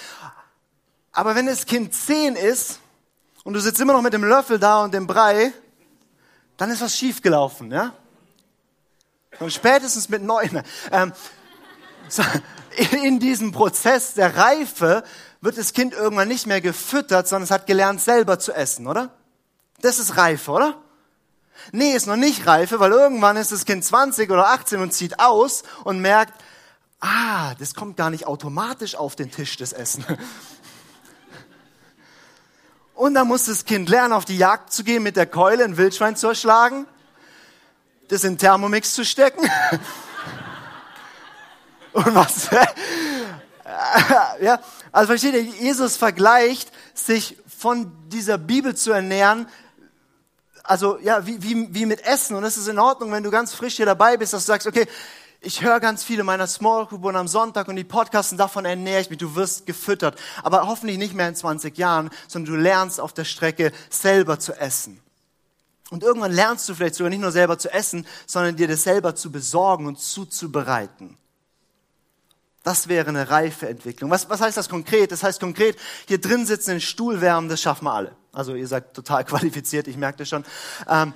Aber 1.13 1.35
wenn 1.35 1.47
das 1.47 1.67
Kind 1.67 1.95
zehn 1.95 2.37
ist 2.37 2.81
und 3.45 3.55
du 3.55 3.61
sitzt 3.61 3.81
immer 3.81 3.93
noch 3.93 4.03
mit 4.03 4.13
dem 4.13 4.25
Löffel 4.25 4.59
da 4.59 4.83
und 4.83 4.95
dem 4.95 5.07
Brei, 5.07 5.53
dann 6.57 6.71
ist 6.71 6.81
was 6.81 6.97
schiefgelaufen, 6.97 7.71
ja? 7.71 7.93
Und 9.39 9.53
spätestens 9.53 10.09
mit 10.09 10.23
neun. 10.23 10.63
Ähm, 10.91 11.13
in 13.03 13.19
diesem 13.19 13.53
Prozess 13.53 14.15
der 14.15 14.37
Reife 14.37 15.03
wird 15.41 15.59
das 15.59 15.73
Kind 15.73 15.95
irgendwann 15.95 16.29
nicht 16.29 16.47
mehr 16.47 16.61
gefüttert, 16.61 17.27
sondern 17.27 17.45
es 17.45 17.51
hat 17.51 17.67
gelernt, 17.67 18.01
selber 18.01 18.39
zu 18.39 18.53
essen, 18.53 18.87
oder? 18.87 19.11
Das 19.81 19.99
ist 19.99 20.17
Reife, 20.17 20.51
oder? 20.51 20.77
Nee, 21.71 21.93
ist 21.93 22.07
noch 22.07 22.17
nicht 22.17 22.47
Reife, 22.47 22.81
weil 22.81 22.91
irgendwann 22.91 23.37
ist 23.37 23.53
das 23.53 23.65
Kind 23.65 23.85
20 23.85 24.31
oder 24.31 24.49
18 24.49 24.81
und 24.81 24.93
zieht 24.93 25.21
aus 25.21 25.63
und 25.85 26.01
merkt, 26.01 26.35
ah, 27.01 27.55
das 27.59 27.75
kommt 27.75 27.97
gar 27.97 28.11
nicht 28.11 28.27
automatisch 28.27 28.97
auf 28.97 29.15
den 29.15 29.31
Tisch, 29.31 29.57
das 29.57 29.73
Essen. 29.73 30.05
Und 32.95 33.15
dann 33.15 33.27
muss 33.27 33.47
das 33.47 33.65
Kind 33.65 33.89
lernen, 33.89 34.13
auf 34.13 34.25
die 34.25 34.37
Jagd 34.37 34.73
zu 34.73 34.85
gehen, 34.85 35.03
mit 35.03 35.17
der 35.17 35.27
Keule 35.27 35.65
ein 35.65 35.77
Wildschwein 35.77 36.17
zu 36.17 36.29
erschlagen, 36.29 36.87
das 38.09 38.25
in 38.25 38.39
Thermomix 38.39 38.95
zu 38.95 39.05
stecken. 39.05 39.41
Und 41.93 42.15
was? 42.15 42.49
ja, 44.41 44.61
also 44.91 45.09
versteht 45.09 45.35
ihr, 45.35 45.43
Jesus 45.43 45.97
vergleicht 45.97 46.71
sich 46.95 47.37
von 47.59 47.93
dieser 48.09 48.39
Bibel 48.39 48.75
zu 48.75 48.93
ernähren, 48.93 49.47
also 50.65 50.99
ja, 50.99 51.27
wie, 51.27 51.43
wie, 51.43 51.75
wie 51.75 51.87
mit 51.87 52.05
Essen. 52.05 52.37
Und 52.37 52.45
es 52.45 52.57
ist 52.57 52.69
in 52.69 52.79
Ordnung, 52.79 53.13
wenn 53.13 53.23
du 53.23 53.31
ganz 53.31 53.55
frisch 53.55 53.77
hier 53.77 53.87
dabei 53.87 54.17
bist, 54.17 54.33
dass 54.33 54.45
du 54.45 54.53
sagst, 54.53 54.67
okay, 54.67 54.87
ich 55.41 55.63
höre 55.63 55.81
ganz 55.81 56.05
viele 56.05 56.23
meiner 56.23 56.47
Small 56.47 56.87
Group 56.87 57.05
und 57.05 57.17
am 57.17 57.27
Sonntag 57.27 57.67
und 57.67 57.75
die 57.75 57.85
Podcasts 57.85 58.31
und 58.31 58.39
davon 58.39 58.65
ernähre 58.65 59.01
ich 59.01 59.11
mich. 59.11 59.19
Du 59.19 59.35
wirst 59.35 59.67
gefüttert. 59.67 60.17
Aber 60.45 60.69
hoffentlich 60.69 60.99
nicht 60.99 61.15
mehr 61.15 61.29
in 61.29 61.35
20 61.35 61.77
Jahren, 61.77 62.11
sondern 62.29 62.55
du 62.55 62.61
lernst 62.61 63.01
auf 63.01 63.13
der 63.13 63.25
Strecke 63.25 63.73
selber 63.91 64.39
zu 64.39 64.53
essen. 64.53 65.01
Und 65.91 66.05
irgendwann 66.05 66.33
lernst 66.33 66.69
du 66.69 66.75
vielleicht 66.75 66.95
sogar 66.95 67.11
nicht 67.11 67.21
nur 67.21 67.33
selber 67.33 67.59
zu 67.59 67.73
essen, 67.73 68.07
sondern 68.27 68.57
dir 68.57 68.69
das 68.69 68.85
selber 68.85 69.15
zu 69.15 69.33
besorgen 69.33 69.87
und 69.87 69.99
zuzubereiten. 69.99 71.19
Das 72.63 72.87
wäre 72.87 73.09
eine 73.09 73.29
reife 73.29 73.69
Entwicklung. 73.69 74.11
Was, 74.11 74.31
was 74.31 74.41
heißt 74.41 74.57
das 74.57 74.69
konkret? 74.69 75.11
Das 75.11 75.25
heißt 75.25 75.41
konkret, 75.41 75.77
hier 76.07 76.21
drin 76.21 76.47
sitzen, 76.47 76.71
den 76.71 76.81
Stuhl 76.81 77.21
wärmen, 77.21 77.49
das 77.49 77.61
schaffen 77.61 77.85
wir 77.87 77.93
alle. 77.93 78.17
Also 78.33 78.55
ihr 78.55 78.67
seid 78.67 78.95
total 78.95 79.25
qualifiziert, 79.27 79.89
ich 79.89 79.97
merke 79.97 80.19
das 80.19 80.29
schon. 80.29 80.45
Ähm, 80.89 81.13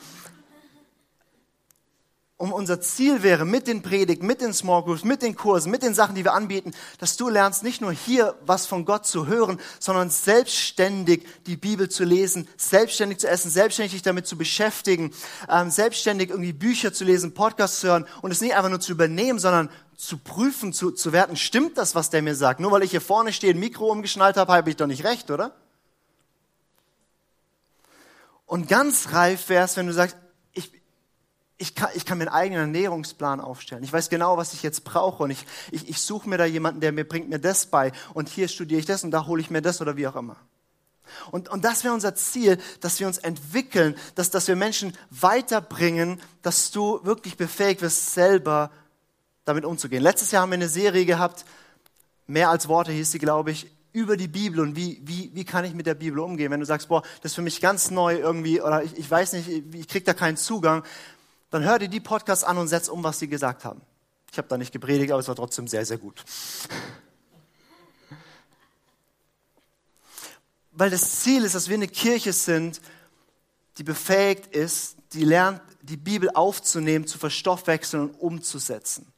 um 2.38 2.52
unser 2.52 2.82
Ziel 2.82 3.22
wäre 3.22 3.46
mit 3.46 3.66
den 3.66 3.80
Predigten, 3.80 4.26
mit 4.26 4.42
den 4.42 4.52
Small 4.52 4.82
Groups, 4.82 5.04
mit 5.04 5.22
den 5.22 5.36
Kursen, 5.36 5.70
mit 5.70 5.82
den 5.82 5.94
Sachen, 5.94 6.14
die 6.14 6.22
wir 6.22 6.34
anbieten, 6.34 6.72
dass 6.98 7.16
du 7.16 7.30
lernst, 7.30 7.62
nicht 7.62 7.80
nur 7.80 7.92
hier 7.92 8.34
was 8.44 8.66
von 8.66 8.84
Gott 8.84 9.06
zu 9.06 9.26
hören, 9.26 9.58
sondern 9.78 10.10
selbstständig 10.10 11.26
die 11.46 11.56
Bibel 11.56 11.88
zu 11.88 12.04
lesen, 12.04 12.46
selbstständig 12.58 13.20
zu 13.20 13.28
essen, 13.28 13.50
selbstständig 13.50 13.92
dich 13.92 14.02
damit 14.02 14.26
zu 14.26 14.36
beschäftigen, 14.36 15.12
ähm, 15.48 15.70
selbstständig 15.70 16.28
irgendwie 16.28 16.52
Bücher 16.52 16.92
zu 16.92 17.04
lesen, 17.04 17.32
Podcasts 17.32 17.80
zu 17.80 17.88
hören 17.88 18.06
und 18.20 18.30
es 18.30 18.42
nicht 18.42 18.54
einfach 18.54 18.70
nur 18.70 18.80
zu 18.80 18.92
übernehmen, 18.92 19.38
sondern 19.38 19.70
zu 19.96 20.18
prüfen, 20.18 20.74
zu, 20.74 20.90
zu 20.90 21.14
werten, 21.14 21.36
stimmt 21.36 21.78
das, 21.78 21.94
was 21.94 22.10
der 22.10 22.20
mir 22.20 22.34
sagt? 22.34 22.60
Nur 22.60 22.70
weil 22.70 22.82
ich 22.82 22.90
hier 22.90 23.00
vorne 23.00 23.32
stehe, 23.32 23.54
ein 23.54 23.58
Mikro 23.58 23.90
umgeschnallt 23.90 24.36
habe, 24.36 24.52
habe 24.52 24.68
ich 24.68 24.76
doch 24.76 24.86
nicht 24.86 25.04
recht, 25.04 25.30
oder? 25.30 25.54
Und 28.46 28.68
ganz 28.68 29.12
reif 29.12 29.48
wär's, 29.48 29.76
wenn 29.76 29.88
du 29.88 29.92
sagst, 29.92 30.16
ich, 30.52 30.72
ich, 31.58 31.74
kann, 31.74 31.90
ich 31.94 32.06
kann 32.06 32.18
mir 32.18 32.24
einen 32.24 32.34
eigenen 32.34 32.60
Ernährungsplan 32.74 33.40
aufstellen. 33.40 33.82
Ich 33.82 33.92
weiß 33.92 34.08
genau, 34.08 34.36
was 34.36 34.54
ich 34.54 34.62
jetzt 34.62 34.84
brauche 34.84 35.24
und 35.24 35.30
ich, 35.30 35.44
ich, 35.72 35.88
ich 35.88 36.00
suche 36.00 36.28
mir 36.28 36.38
da 36.38 36.44
jemanden, 36.44 36.80
der 36.80 36.92
mir 36.92 37.06
bringt 37.06 37.28
mir 37.28 37.40
das 37.40 37.66
bei 37.66 37.92
und 38.14 38.28
hier 38.28 38.48
studiere 38.48 38.80
ich 38.80 38.86
das 38.86 39.04
und 39.04 39.10
da 39.10 39.26
hole 39.26 39.40
ich 39.40 39.50
mir 39.50 39.62
das 39.62 39.80
oder 39.80 39.96
wie 39.96 40.06
auch 40.06 40.16
immer. 40.16 40.36
Und, 41.30 41.48
und 41.48 41.64
das 41.64 41.84
wäre 41.84 41.94
unser 41.94 42.14
Ziel, 42.14 42.58
dass 42.80 43.00
wir 43.00 43.06
uns 43.06 43.18
entwickeln, 43.18 43.96
dass, 44.14 44.30
dass 44.30 44.48
wir 44.48 44.56
Menschen 44.56 44.96
weiterbringen, 45.10 46.20
dass 46.42 46.70
du 46.70 47.00
wirklich 47.04 47.36
befähigt 47.36 47.82
wirst, 47.82 48.12
selber 48.12 48.70
damit 49.44 49.64
umzugehen. 49.64 50.02
Letztes 50.02 50.30
Jahr 50.32 50.42
haben 50.42 50.50
wir 50.50 50.54
eine 50.54 50.68
Serie 50.68 51.04
gehabt, 51.04 51.44
mehr 52.26 52.50
als 52.50 52.68
Worte 52.68 52.92
hieß 52.92 53.12
sie, 53.12 53.18
glaube 53.18 53.52
ich, 53.52 53.70
über 53.96 54.18
die 54.18 54.28
Bibel 54.28 54.60
und 54.60 54.76
wie, 54.76 55.00
wie, 55.04 55.30
wie 55.32 55.46
kann 55.46 55.64
ich 55.64 55.72
mit 55.72 55.86
der 55.86 55.94
Bibel 55.94 56.18
umgehen. 56.18 56.50
Wenn 56.50 56.60
du 56.60 56.66
sagst, 56.66 56.88
boah, 56.88 57.00
das 57.22 57.32
ist 57.32 57.34
für 57.34 57.40
mich 57.40 57.62
ganz 57.62 57.90
neu 57.90 58.18
irgendwie 58.18 58.60
oder 58.60 58.82
ich, 58.82 58.94
ich 58.98 59.10
weiß 59.10 59.32
nicht, 59.32 59.48
ich 59.48 59.88
krieg 59.88 60.04
da 60.04 60.12
keinen 60.12 60.36
Zugang, 60.36 60.84
dann 61.48 61.64
hör 61.64 61.78
dir 61.78 61.88
die 61.88 62.00
Podcasts 62.00 62.44
an 62.44 62.58
und 62.58 62.68
setz 62.68 62.88
um, 62.88 63.02
was 63.02 63.20
sie 63.20 63.26
gesagt 63.26 63.64
haben. 63.64 63.80
Ich 64.30 64.36
habe 64.36 64.48
da 64.48 64.58
nicht 64.58 64.70
gepredigt, 64.70 65.12
aber 65.12 65.20
es 65.20 65.28
war 65.28 65.34
trotzdem 65.34 65.66
sehr, 65.66 65.86
sehr 65.86 65.96
gut. 65.96 66.22
Weil 70.72 70.90
das 70.90 71.20
Ziel 71.20 71.42
ist, 71.44 71.54
dass 71.54 71.70
wir 71.70 71.76
eine 71.76 71.88
Kirche 71.88 72.34
sind, 72.34 72.82
die 73.78 73.82
befähigt 73.82 74.54
ist, 74.54 74.98
die 75.14 75.24
lernt, 75.24 75.62
die 75.80 75.96
Bibel 75.96 76.28
aufzunehmen, 76.34 77.06
zu 77.06 77.16
verstoffwechseln 77.16 78.10
und 78.10 78.20
umzusetzen. 78.20 79.10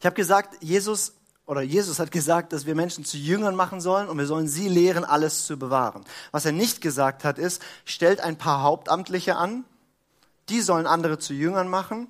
Ich 0.00 0.06
habe 0.06 0.14
gesagt, 0.14 0.62
Jesus 0.62 1.14
oder 1.46 1.62
Jesus 1.62 1.98
hat 1.98 2.10
gesagt, 2.10 2.52
dass 2.52 2.66
wir 2.66 2.74
Menschen 2.74 3.04
zu 3.04 3.16
Jüngern 3.16 3.56
machen 3.56 3.80
sollen 3.80 4.08
und 4.08 4.18
wir 4.18 4.26
sollen 4.26 4.48
sie 4.48 4.68
lehren, 4.68 5.04
alles 5.04 5.46
zu 5.46 5.58
bewahren. 5.58 6.04
Was 6.30 6.44
er 6.44 6.52
nicht 6.52 6.82
gesagt 6.82 7.24
hat, 7.24 7.38
ist, 7.38 7.62
stellt 7.86 8.20
ein 8.20 8.36
paar 8.36 8.62
Hauptamtliche 8.62 9.36
an, 9.36 9.64
die 10.50 10.60
sollen 10.60 10.86
andere 10.86 11.18
zu 11.18 11.32
Jüngern 11.32 11.68
machen 11.68 12.08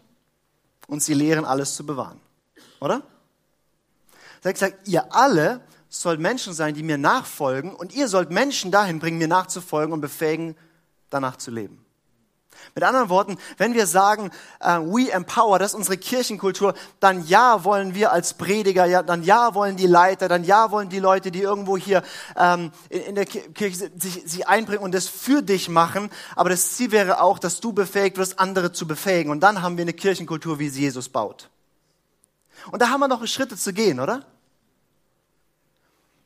und 0.88 1.03
sie 1.03 1.14
lehren, 1.14 1.44
alles 1.44 1.77
zu 1.77 1.87
bewahren. 1.87 2.20
Oder? 2.81 3.03
Er 4.42 4.48
hat 4.48 4.55
gesagt, 4.55 4.88
ihr 4.88 5.14
alle 5.14 5.61
sollt 5.88 6.20
Menschen 6.20 6.53
sein, 6.53 6.74
die 6.74 6.83
mir 6.83 6.98
nachfolgen 6.98 7.74
und 7.74 7.94
ihr 7.94 8.09
sollt 8.09 8.31
Menschen 8.31 8.70
dahin 8.70 8.98
bringen, 8.98 9.18
mir 9.18 9.29
nachzufolgen 9.29 9.92
und 9.92 10.01
befähigen, 10.01 10.57
danach 11.11 11.37
zu 11.37 11.51
leben. 11.51 11.85
Mit 12.75 12.85
anderen 12.85 13.09
Worten, 13.09 13.38
wenn 13.57 13.75
wir 13.75 13.87
sagen, 13.87 14.31
uh, 14.62 14.81
we 14.92 15.11
empower, 15.11 15.59
das 15.59 15.73
ist 15.73 15.77
unsere 15.77 15.97
Kirchenkultur, 15.97 16.75
dann 17.01 17.27
ja 17.27 17.64
wollen 17.64 17.94
wir 17.94 18.12
als 18.12 18.35
Prediger, 18.35 18.85
ja, 18.85 19.03
dann 19.03 19.23
ja 19.23 19.55
wollen 19.55 19.77
die 19.77 19.87
Leiter, 19.87 20.29
dann 20.29 20.44
ja 20.44 20.71
wollen 20.71 20.88
die 20.88 20.99
Leute, 20.99 21.31
die 21.31 21.42
irgendwo 21.42 21.77
hier 21.77 22.03
ähm, 22.37 22.73
in, 22.88 23.01
in, 23.01 23.14
der 23.14 23.27
Kirche 23.27 23.90
sich, 23.99 24.23
sich 24.25 24.49
einbringen 24.49 24.83
und 24.83 24.94
das 24.94 25.09
für 25.09 25.42
dich 25.42 25.68
machen. 25.68 26.11
Aber 26.37 26.51
das 26.51 26.73
Ziel 26.73 26.90
wäre 26.90 27.21
auch, 27.21 27.38
dass 27.38 27.61
du 27.61 27.73
befähigt 27.73 28.16
wirst, 28.16 28.38
andere 28.38 28.73
zu 28.73 28.87
befähigen. 28.87 29.31
Und 29.31 29.40
dann 29.40 29.62
haben 29.62 29.77
wir 29.77 29.83
eine 29.83 29.92
Kirchenkultur, 29.92 30.59
wie 30.59 30.68
sie 30.68 30.83
Jesus 30.83 31.09
baut. 31.09 31.51
Und 32.71 32.83
da 32.83 32.90
haben 32.90 33.01
wir 33.01 33.09
noch 33.09 33.27
Schritte 33.27 33.57
zu 33.57 33.73
gehen, 33.73 34.01
oder? 34.01 34.25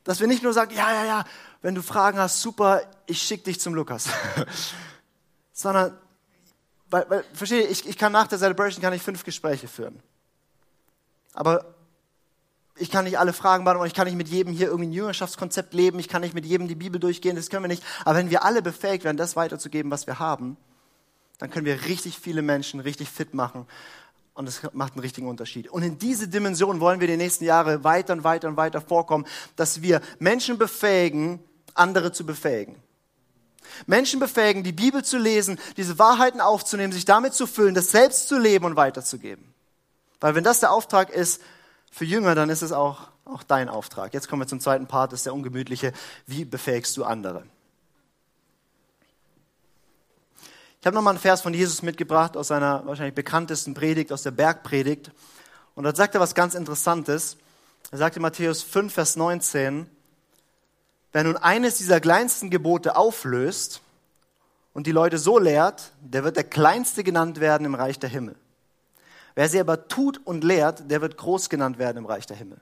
Dass 0.05 0.21
wir 0.21 0.27
nicht 0.27 0.43
nur 0.43 0.53
sagen, 0.53 0.75
ja, 0.75 0.93
ja, 0.93 1.05
ja, 1.05 1.25
wenn 1.61 1.75
du 1.75 1.83
Fragen 1.83 2.19
hast, 2.19 2.41
super, 2.41 2.83
ich 3.07 3.23
schicke 3.23 3.45
dich 3.45 3.61
zum 3.61 3.75
Lukas. 3.75 4.09
Sondern 5.53 5.97
weil, 6.93 7.07
weil 7.09 7.25
verstehe 7.33 7.67
ich, 7.67 7.89
ich 7.89 7.97
kann 7.97 8.13
nach 8.13 8.29
der 8.29 8.39
Celebration 8.39 8.83
kann 8.83 8.93
ich 8.93 9.03
fünf 9.03 9.25
Gespräche 9.25 9.67
führen. 9.67 10.01
Aber 11.33 11.75
ich 12.77 12.91
kann 12.91 13.05
nicht 13.05 13.19
alle 13.19 13.33
Fragen 13.33 13.65
beantworten, 13.65 13.89
ich 13.89 13.95
kann 13.95 14.07
nicht 14.07 14.17
mit 14.17 14.29
jedem 14.29 14.53
hier 14.53 14.67
irgendwie 14.67 14.89
ein 14.89 14.93
Jüngerschaftskonzept 14.93 15.73
leben, 15.73 15.99
ich 15.99 16.09
kann 16.09 16.21
nicht 16.21 16.35
mit 16.35 16.45
jedem 16.45 16.69
die 16.69 16.75
Bibel 16.75 17.01
durchgehen, 17.01 17.35
das 17.35 17.49
können 17.49 17.65
wir 17.65 17.69
nicht. 17.69 17.83
Aber 18.05 18.19
wenn 18.19 18.31
wir 18.31 18.45
alle 18.45 18.61
befähigt 18.61 19.05
werden, 19.05 19.17
das 19.17 19.37
weiterzugeben, 19.37 19.91
was 19.91 20.07
wir 20.07 20.19
haben, 20.19 20.57
dann 21.39 21.51
können 21.51 21.65
wir 21.65 21.87
richtig 21.87 22.19
viele 22.19 22.43
Menschen 22.43 22.79
richtig 22.81 23.09
fit 23.09 23.33
machen 23.33 23.67
und 24.35 24.47
es 24.47 24.63
macht 24.75 24.93
einen 24.93 25.01
richtigen 25.01 25.29
Unterschied. 25.29 25.69
Und 25.69 25.83
in 25.83 25.99
diese 25.99 26.29
Dimension 26.29 26.81
wollen 26.81 27.01
wir 27.01 27.07
die 27.07 27.17
nächsten 27.17 27.45
Jahre 27.45 27.85
weiter 27.85 28.13
und 28.13 28.25
weiter 28.25 28.49
und 28.49 28.59
weiter 28.59 28.83
vorkommen, 28.83 29.27
dass 29.57 29.81
wir 29.81 30.03
Menschen 30.19 30.59
befähigen, 30.59 31.41
andere 31.75 32.13
zu 32.13 32.27
befähigen. 32.27 32.77
Menschen 33.87 34.21
befähigen, 34.21 34.63
die 34.63 34.73
Bibel 34.73 35.05
zu 35.05 35.19
lesen, 35.19 35.59
diese 35.77 35.99
Wahrheiten 35.99 36.41
aufzunehmen, 36.41 36.93
sich 36.93 37.05
damit 37.05 37.35
zu 37.35 37.47
füllen, 37.47 37.75
das 37.75 37.91
selbst 37.91 38.29
zu 38.29 38.39
leben 38.39 38.65
und 38.65 38.77
weiterzugeben. 38.77 39.53
Weil 40.21 40.35
wenn 40.35 40.45
das 40.45 40.61
der 40.61 40.73
Auftrag 40.73 41.11
ist 41.11 41.43
für 41.91 42.05
Jünger, 42.05 42.35
dann 42.35 42.49
ist 42.49 42.63
es 42.63 42.73
auch, 42.73 43.09
auch 43.25 43.43
dein 43.43 43.69
Auftrag. 43.69 44.15
Jetzt 44.15 44.29
kommen 44.29 44.43
wir 44.43 44.47
zum 44.47 44.61
zweiten 44.61 44.87
Part, 44.87 45.13
das 45.13 45.21
ist 45.21 45.27
der 45.27 45.35
ungemütliche. 45.35 45.93
Wie 46.27 46.45
befähigst 46.45 46.97
du 46.97 47.05
andere? 47.05 47.45
Ich 50.81 50.87
habe 50.87 50.97
nochmal 50.97 51.13
einen 51.13 51.21
Vers 51.21 51.43
von 51.43 51.55
Jesus 51.55 51.83
mitgebracht 51.83 52.37
aus 52.37 52.49
seiner 52.49 52.85
wahrscheinlich 52.87 53.15
bekanntesten 53.15 53.73
Predigt, 53.73 54.11
aus 54.13 54.25
der 54.25 54.33
Bergpredigt. 54.33 55.13
Und 55.77 55.85
dort 55.85 55.97
sagt 55.97 56.15
er 56.15 56.21
was 56.21 56.35
ganz 56.35 56.55
Interessantes. 56.55 57.37
Er 57.93 57.99
sagt 57.99 58.17
in 58.17 58.23
Matthäus 58.23 58.63
5, 58.63 58.93
Vers 58.93 59.15
19, 59.15 59.87
wer 61.13 61.25
nun 61.25 61.37
eines 61.37 61.77
dieser 61.77 62.01
kleinsten 62.01 62.51
Gebote 62.51 62.97
auflöst 62.97 63.81
und 64.75 64.87
die 64.87 64.93
Leute 64.93 65.19
so 65.19 65.39
lehrt, 65.39 65.93
der 66.01 66.25
wird 66.25 66.37
der 66.37 66.45
Kleinste 66.45 67.05
genannt 67.05 67.41
werden 67.41 67.65
im 67.65 67.75
Reich 67.75 67.99
der 67.99 68.11
Himmel. 68.11 68.37
Wer 69.35 69.49
sie 69.49 69.61
aber 69.61 69.89
tut 69.89 70.21
und 70.25 70.45
lehrt, 70.45 70.91
der 70.91 71.01
wird 71.01 71.17
groß 71.17 71.49
genannt 71.49 71.79
werden 71.79 71.99
im 71.99 72.07
Reich 72.07 72.27
der 72.27 72.37
Himmel. 72.37 72.61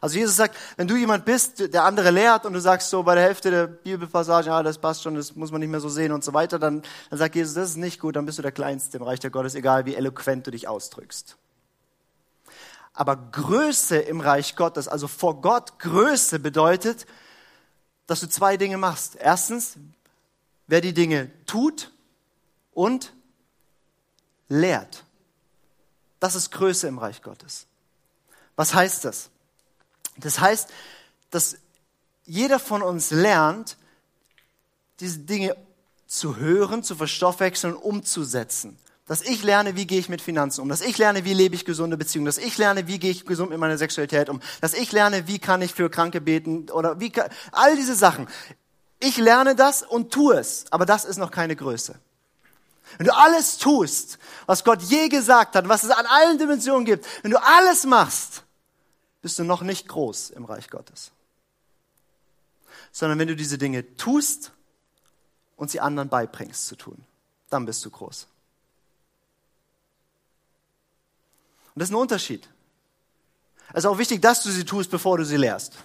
Also 0.00 0.18
Jesus 0.18 0.36
sagt, 0.36 0.56
wenn 0.76 0.88
du 0.88 0.96
jemand 0.96 1.24
bist, 1.24 1.72
der 1.72 1.84
andere 1.84 2.10
lehrt 2.10 2.46
und 2.46 2.54
du 2.54 2.60
sagst 2.60 2.88
so 2.90 3.02
bei 3.02 3.14
der 3.14 3.24
Hälfte 3.24 3.50
der 3.50 3.66
Bibelpassage, 3.66 4.46
ja, 4.46 4.62
das 4.62 4.78
passt 4.78 5.02
schon, 5.02 5.14
das 5.14 5.36
muss 5.36 5.50
man 5.50 5.60
nicht 5.60 5.70
mehr 5.70 5.80
so 5.80 5.88
sehen 5.88 6.12
und 6.12 6.24
so 6.24 6.32
weiter, 6.32 6.58
dann, 6.58 6.82
dann 7.10 7.18
sagt 7.18 7.34
Jesus, 7.34 7.54
das 7.54 7.70
ist 7.70 7.76
nicht 7.76 8.00
gut, 8.00 8.16
dann 8.16 8.26
bist 8.26 8.38
du 8.38 8.42
der 8.42 8.52
Kleinste 8.52 8.96
im 8.96 9.02
Reich 9.02 9.20
der 9.20 9.30
Gottes, 9.30 9.54
egal 9.54 9.84
wie 9.84 9.94
eloquent 9.94 10.46
du 10.46 10.50
dich 10.50 10.66
ausdrückst. 10.66 11.36
Aber 12.94 13.16
Größe 13.16 13.96
im 13.96 14.20
Reich 14.20 14.56
Gottes, 14.56 14.88
also 14.88 15.08
vor 15.08 15.40
Gott 15.40 15.78
Größe 15.78 16.38
bedeutet, 16.38 17.06
dass 18.06 18.20
du 18.20 18.28
zwei 18.28 18.56
Dinge 18.56 18.78
machst. 18.78 19.16
Erstens, 19.16 19.76
wer 20.66 20.80
die 20.80 20.94
Dinge 20.94 21.30
tut 21.46 21.92
und 22.72 23.12
lehrt. 24.48 25.04
Das 26.20 26.34
ist 26.34 26.50
Größe 26.50 26.86
im 26.88 26.98
Reich 26.98 27.22
Gottes. 27.22 27.66
Was 28.54 28.74
heißt 28.74 29.04
das? 29.04 29.30
Das 30.16 30.40
heißt, 30.40 30.70
dass 31.30 31.56
jeder 32.24 32.58
von 32.58 32.82
uns 32.82 33.10
lernt, 33.10 33.76
diese 35.00 35.20
Dinge 35.20 35.56
zu 36.06 36.36
hören, 36.36 36.84
zu 36.84 36.94
verstoffwechseln 36.94 37.74
und 37.74 37.82
umzusetzen. 37.82 38.78
Dass 39.12 39.20
ich 39.20 39.42
lerne, 39.42 39.76
wie 39.76 39.86
gehe 39.86 39.98
ich 39.98 40.08
mit 40.08 40.22
Finanzen 40.22 40.62
um, 40.62 40.70
dass 40.70 40.80
ich 40.80 40.96
lerne, 40.96 41.26
wie 41.26 41.34
lebe 41.34 41.54
ich 41.54 41.66
gesunde 41.66 41.98
Beziehungen, 41.98 42.24
dass 42.24 42.38
ich 42.38 42.56
lerne, 42.56 42.86
wie 42.86 42.98
gehe 42.98 43.10
ich 43.10 43.26
gesund 43.26 43.50
mit 43.50 43.58
meiner 43.58 43.76
Sexualität 43.76 44.30
um, 44.30 44.40
dass 44.62 44.72
ich 44.72 44.90
lerne, 44.90 45.28
wie 45.28 45.38
kann 45.38 45.60
ich 45.60 45.74
für 45.74 45.90
Kranke 45.90 46.22
beten 46.22 46.70
oder 46.70 46.98
wie 46.98 47.10
kann, 47.10 47.28
all 47.50 47.76
diese 47.76 47.94
Sachen. 47.94 48.26
Ich 49.00 49.18
lerne 49.18 49.54
das 49.54 49.82
und 49.82 50.14
tue 50.14 50.36
es, 50.36 50.64
aber 50.70 50.86
das 50.86 51.04
ist 51.04 51.18
noch 51.18 51.30
keine 51.30 51.54
Größe. 51.54 51.94
Wenn 52.96 53.06
du 53.06 53.14
alles 53.14 53.58
tust, 53.58 54.18
was 54.46 54.64
Gott 54.64 54.80
je 54.80 55.10
gesagt 55.10 55.56
hat, 55.56 55.68
was 55.68 55.82
es 55.82 55.90
an 55.90 56.06
allen 56.06 56.38
Dimensionen 56.38 56.86
gibt, 56.86 57.06
wenn 57.22 57.32
du 57.32 57.42
alles 57.42 57.84
machst, 57.84 58.44
bist 59.20 59.38
du 59.38 59.44
noch 59.44 59.60
nicht 59.60 59.88
groß 59.88 60.30
im 60.30 60.46
Reich 60.46 60.70
Gottes. 60.70 61.12
Sondern 62.92 63.18
wenn 63.18 63.28
du 63.28 63.36
diese 63.36 63.58
Dinge 63.58 63.94
tust 63.98 64.52
und 65.56 65.70
sie 65.70 65.80
anderen 65.80 66.08
beibringst 66.08 66.66
zu 66.66 66.76
tun, 66.76 67.04
dann 67.50 67.66
bist 67.66 67.84
du 67.84 67.90
groß. 67.90 68.28
Und 71.74 71.80
das 71.80 71.88
ist 71.88 71.94
ein 71.94 72.00
Unterschied. 72.00 72.48
Es 73.72 73.84
ist 73.84 73.86
auch 73.86 73.98
wichtig, 73.98 74.20
dass 74.20 74.42
du 74.42 74.50
sie 74.50 74.64
tust, 74.64 74.90
bevor 74.90 75.16
du 75.16 75.24
sie 75.24 75.36
lehrst. 75.36 75.78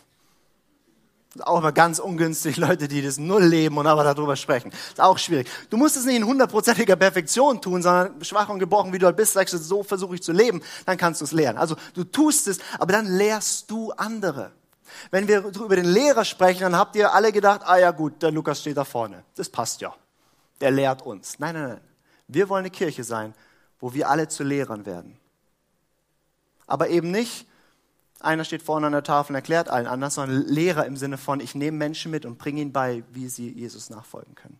Auch 1.41 1.59
immer 1.59 1.71
ganz 1.71 1.99
ungünstig, 1.99 2.57
Leute, 2.57 2.87
die 2.87 3.01
das 3.01 3.17
null 3.17 3.43
leben 3.43 3.77
und 3.77 3.87
aber 3.87 4.03
darüber 4.03 4.35
sprechen. 4.35 4.71
Ist 4.71 4.99
auch 4.99 5.17
schwierig. 5.17 5.47
Du 5.69 5.77
musst 5.77 5.95
es 5.95 6.05
nicht 6.05 6.17
in 6.17 6.25
hundertprozentiger 6.25 6.95
Perfektion 6.95 7.61
tun, 7.61 7.81
sondern 7.81 8.23
schwach 8.23 8.49
und 8.49 8.59
gebrochen, 8.59 8.91
wie 8.91 8.99
du 8.99 9.05
halt 9.05 9.15
bist, 9.15 9.33
sagst 9.33 9.53
du, 9.53 9.57
so 9.57 9.83
versuche 9.83 10.15
ich 10.15 10.23
zu 10.23 10.31
leben, 10.31 10.61
dann 10.85 10.97
kannst 10.97 11.21
du 11.21 11.25
es 11.25 11.31
lernen. 11.31 11.57
Also 11.57 11.75
du 11.93 12.03
tust 12.03 12.47
es, 12.47 12.59
aber 12.79 12.91
dann 12.93 13.05
lehrst 13.05 13.69
du 13.69 13.91
andere. 13.91 14.51
Wenn 15.11 15.27
wir 15.27 15.45
über 15.45 15.75
den 15.75 15.85
Lehrer 15.85 16.25
sprechen, 16.25 16.61
dann 16.61 16.75
habt 16.75 16.95
ihr 16.95 17.13
alle 17.13 17.31
gedacht, 17.31 17.61
ah 17.65 17.77
ja 17.77 17.91
gut, 17.91 18.21
der 18.21 18.31
Lukas 18.31 18.61
steht 18.61 18.77
da 18.77 18.83
vorne. 18.83 19.23
Das 19.35 19.47
passt 19.47 19.79
ja. 19.81 19.93
Der 20.59 20.71
lehrt 20.71 21.03
uns. 21.03 21.39
Nein, 21.39 21.53
nein, 21.53 21.69
nein. 21.69 21.81
Wir 22.27 22.49
wollen 22.49 22.61
eine 22.61 22.71
Kirche 22.71 23.03
sein, 23.03 23.33
wo 23.79 23.93
wir 23.93 24.09
alle 24.09 24.27
zu 24.27 24.43
Lehrern 24.43 24.85
werden 24.85 25.17
aber 26.67 26.89
eben 26.89 27.11
nicht, 27.11 27.47
einer 28.19 28.43
steht 28.43 28.61
vorne 28.61 28.87
an 28.87 28.93
der 28.93 29.03
Tafel 29.03 29.31
und 29.31 29.35
erklärt 29.35 29.69
allen 29.69 29.87
anders, 29.87 30.15
sondern 30.15 30.41
Lehrer 30.47 30.85
im 30.85 30.97
Sinne 30.97 31.17
von, 31.17 31.39
ich 31.39 31.55
nehme 31.55 31.77
Menschen 31.77 32.11
mit 32.11 32.25
und 32.25 32.37
bringe 32.37 32.61
ihnen 32.61 32.71
bei, 32.71 33.03
wie 33.11 33.29
sie 33.29 33.49
Jesus 33.51 33.89
nachfolgen 33.89 34.35
können. 34.35 34.59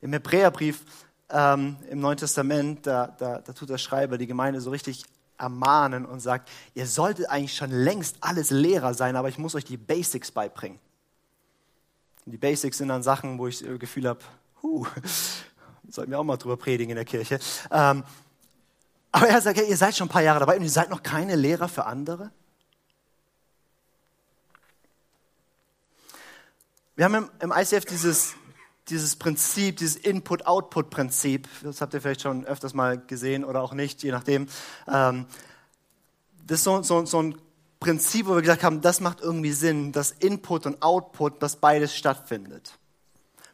Im 0.00 0.12
Hebräerbrief 0.12 0.84
ähm, 1.30 1.76
im 1.90 2.00
Neuen 2.00 2.16
Testament, 2.16 2.86
da, 2.86 3.08
da, 3.18 3.38
da 3.38 3.52
tut 3.52 3.68
der 3.68 3.78
Schreiber 3.78 4.18
die 4.18 4.26
Gemeinde 4.26 4.60
so 4.60 4.70
richtig 4.70 5.04
ermahnen 5.36 6.04
und 6.04 6.20
sagt, 6.20 6.48
ihr 6.74 6.86
solltet 6.86 7.28
eigentlich 7.28 7.54
schon 7.54 7.70
längst 7.70 8.16
alles 8.20 8.50
Lehrer 8.50 8.94
sein, 8.94 9.16
aber 9.16 9.28
ich 9.28 9.38
muss 9.38 9.54
euch 9.54 9.64
die 9.64 9.76
Basics 9.76 10.30
beibringen. 10.30 10.78
Und 12.26 12.32
die 12.32 12.38
Basics 12.38 12.78
sind 12.78 12.88
dann 12.88 13.02
Sachen, 13.02 13.38
wo 13.38 13.46
ich 13.46 13.60
das 13.60 13.78
Gefühl 13.78 14.08
habe, 14.08 14.20
huh, 14.62 14.86
sollten 15.88 16.10
wir 16.10 16.18
auch 16.18 16.24
mal 16.24 16.36
drüber 16.36 16.56
predigen 16.56 16.90
in 16.90 16.96
der 16.96 17.04
Kirche. 17.04 17.38
Ähm, 17.70 18.04
aber 19.12 19.28
er 19.28 19.40
sagt, 19.40 19.58
ja, 19.58 19.64
ihr 19.64 19.76
seid 19.76 19.96
schon 19.96 20.06
ein 20.06 20.10
paar 20.10 20.22
Jahre 20.22 20.40
dabei 20.40 20.56
und 20.56 20.62
ihr 20.62 20.70
seid 20.70 20.90
noch 20.90 21.02
keine 21.02 21.36
Lehrer 21.36 21.68
für 21.68 21.86
andere? 21.86 22.30
Wir 26.96 27.04
haben 27.04 27.30
im, 27.40 27.52
ICF 27.52 27.84
dieses, 27.84 28.34
dieses 28.88 29.16
Prinzip, 29.16 29.76
dieses 29.76 29.96
Input-Output-Prinzip, 29.96 31.48
das 31.62 31.80
habt 31.80 31.94
ihr 31.94 32.00
vielleicht 32.00 32.22
schon 32.22 32.44
öfters 32.44 32.74
mal 32.74 32.98
gesehen 32.98 33.44
oder 33.44 33.62
auch 33.62 33.72
nicht, 33.72 34.02
je 34.02 34.10
nachdem. 34.10 34.48
Ähm, 34.92 35.26
das 36.44 36.58
ist 36.58 36.64
so, 36.64 36.82
so, 36.82 37.06
so 37.06 37.22
ein 37.22 37.38
Prinzip, 37.78 38.26
wo 38.26 38.34
wir 38.34 38.40
gesagt 38.40 38.64
haben, 38.64 38.80
das 38.80 39.00
macht 39.00 39.20
irgendwie 39.20 39.52
Sinn, 39.52 39.92
dass 39.92 40.10
Input 40.10 40.66
und 40.66 40.82
Output, 40.82 41.40
dass 41.42 41.56
beides 41.56 41.94
stattfindet. 41.94 42.78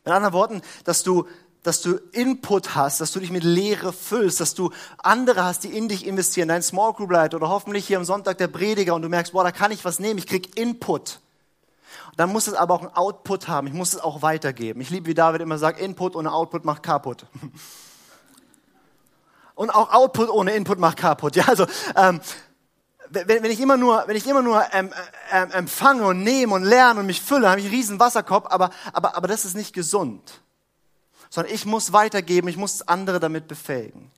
Mit 0.05 0.15
anderen 0.15 0.33
Worten, 0.33 0.63
dass 0.85 1.03
du 1.03 1.29
dass 1.65 1.81
du 1.81 1.97
Input 2.13 2.77
hast, 2.77 3.01
dass 3.01 3.11
du 3.11 3.21
dich 3.21 3.31
mit 3.31 3.43
Lehre 3.43 3.93
füllst, 3.93 4.39
dass 4.41 4.55
du 4.55 4.71
andere 4.99 5.45
hast, 5.45 5.65
die 5.65 5.77
in 5.77 5.89
dich 5.89 6.07
investieren, 6.07 6.49
dein 6.49 6.63
Small 6.63 6.93
Group 6.93 7.11
Leiter 7.11 7.39
oder 7.39 7.49
hoffentlich 7.49 7.87
hier 7.87 7.97
am 7.97 8.05
Sonntag 8.05 8.39
der 8.39 8.49
Prediger 8.49 8.95
und 8.95 9.03
du 9.03 9.09
merkst, 9.09 9.33
boah, 9.33 9.43
da 9.43 9.51
kann 9.51 9.73
ich 9.73 9.85
was 9.85 9.99
nehmen, 9.99 10.19
ich 10.19 10.27
krieg 10.27 10.59
Input. 10.59 11.21
Dann 12.17 12.31
muss 12.31 12.47
es 12.47 12.55
aber 12.55 12.75
auch 12.75 12.83
ein 12.83 12.95
Output 12.95 13.49
haben, 13.49 13.67
ich 13.67 13.73
muss 13.73 13.95
es 13.95 14.01
auch 14.01 14.21
weitergeben. 14.21 14.83
Ich 14.83 14.91
liebe, 14.91 15.07
wie 15.07 15.15
David 15.15 15.41
immer 15.41 15.57
sagt, 15.57 15.81
Input 15.81 16.15
ohne 16.17 16.33
Output 16.33 16.67
macht 16.67 16.83
kaputt. 16.83 17.25
Und 19.55 19.71
auch 19.71 19.93
Output 19.93 20.29
ohne 20.29 20.53
Input 20.53 20.79
macht 20.79 20.99
kaputt. 20.99 21.35
Ja, 21.37 21.45
also 21.47 21.67
ähm, 21.97 22.21
wenn, 23.09 23.43
wenn 23.43 23.51
ich 23.51 23.61
immer 23.61 23.79
nur, 23.79 24.05
wenn 24.07 24.17
ich 24.17 24.27
immer 24.27 24.43
nur 24.43 24.63
ähm, 24.73 24.93
ähm, 25.33 25.51
empfange 25.53 26.05
und 26.05 26.23
nehme 26.25 26.55
und 26.55 26.65
lerne 26.65 27.01
und 27.01 27.07
mich 27.07 27.23
fülle, 27.23 27.49
habe 27.49 27.61
ich 27.61 27.67
einen 27.67 27.75
riesen 27.75 28.01
Wasserkopf, 28.01 28.47
aber, 28.51 28.71
aber, 28.93 29.17
aber 29.17 29.29
das 29.29 29.45
ist 29.45 29.55
nicht 29.55 29.73
gesund 29.73 30.44
sondern 31.35 31.53
ich 31.53 31.67
muss 31.67 31.93
weitergeben, 31.93 32.47
ich 32.47 32.57
muss 32.57 32.83
andere 32.83 33.19
damit 33.19 33.49
befähigen. 33.49 34.13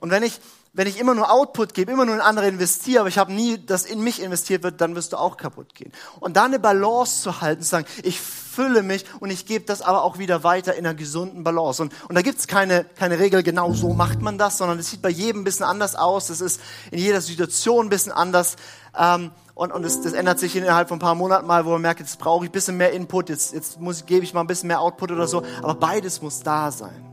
Und 0.00 0.10
wenn 0.10 0.24
ich, 0.24 0.40
wenn 0.78 0.86
ich 0.86 1.00
immer 1.00 1.16
nur 1.16 1.28
Output 1.28 1.74
gebe, 1.74 1.90
immer 1.90 2.06
nur 2.06 2.14
in 2.14 2.20
andere 2.20 2.46
investiere, 2.46 3.00
aber 3.00 3.08
ich 3.08 3.18
habe 3.18 3.32
nie, 3.32 3.58
dass 3.58 3.84
in 3.84 4.00
mich 4.00 4.22
investiert 4.22 4.62
wird, 4.62 4.80
dann 4.80 4.94
wirst 4.94 5.12
du 5.12 5.16
auch 5.16 5.36
kaputt 5.36 5.74
gehen. 5.74 5.90
Und 6.20 6.36
da 6.36 6.44
eine 6.44 6.60
Balance 6.60 7.20
zu 7.20 7.40
halten, 7.40 7.62
zu 7.62 7.68
sagen, 7.68 7.86
ich 8.04 8.20
fülle 8.20 8.84
mich 8.84 9.04
und 9.18 9.30
ich 9.30 9.44
gebe 9.44 9.64
das 9.64 9.82
aber 9.82 10.04
auch 10.04 10.18
wieder 10.18 10.44
weiter 10.44 10.76
in 10.76 10.86
einer 10.86 10.94
gesunden 10.94 11.42
Balance. 11.42 11.82
Und, 11.82 11.92
und 12.08 12.14
da 12.14 12.22
gibt's 12.22 12.46
keine, 12.46 12.84
keine 12.84 13.18
Regel, 13.18 13.42
genau 13.42 13.72
so 13.72 13.92
macht 13.92 14.22
man 14.22 14.38
das, 14.38 14.58
sondern 14.58 14.78
es 14.78 14.88
sieht 14.88 15.02
bei 15.02 15.08
jedem 15.08 15.40
ein 15.40 15.44
bisschen 15.44 15.66
anders 15.66 15.96
aus, 15.96 16.30
es 16.30 16.40
ist 16.40 16.60
in 16.92 17.00
jeder 17.00 17.22
Situation 17.22 17.86
ein 17.86 17.90
bisschen 17.90 18.12
anders. 18.12 18.54
Ähm, 18.96 19.32
und, 19.56 19.72
und 19.72 19.82
das, 19.82 20.00
das 20.02 20.12
ändert 20.12 20.38
sich 20.38 20.54
innerhalb 20.54 20.90
von 20.90 20.98
ein 20.98 21.00
paar 21.00 21.16
Monaten 21.16 21.48
mal, 21.48 21.64
wo 21.64 21.70
man 21.70 21.82
merkt, 21.82 21.98
jetzt 21.98 22.20
brauche 22.20 22.44
ich 22.44 22.50
ein 22.50 22.52
bisschen 22.52 22.76
mehr 22.76 22.92
Input, 22.92 23.30
jetzt, 23.30 23.52
jetzt 23.52 23.80
muss, 23.80 24.06
gebe 24.06 24.22
ich 24.22 24.32
mal 24.32 24.42
ein 24.42 24.46
bisschen 24.46 24.68
mehr 24.68 24.80
Output 24.80 25.10
oder 25.10 25.26
so. 25.26 25.42
Aber 25.60 25.74
beides 25.74 26.22
muss 26.22 26.38
da 26.44 26.70
sein. 26.70 27.08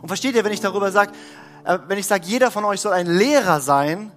Und 0.00 0.08
versteht 0.08 0.34
ihr, 0.34 0.44
wenn 0.44 0.52
ich 0.52 0.60
darüber 0.60 0.92
sage, 0.92 1.12
wenn 1.86 1.98
ich 1.98 2.06
sage, 2.06 2.24
jeder 2.26 2.50
von 2.50 2.64
euch 2.64 2.80
soll 2.80 2.92
ein 2.92 3.06
Lehrer 3.06 3.60
sein, 3.60 4.12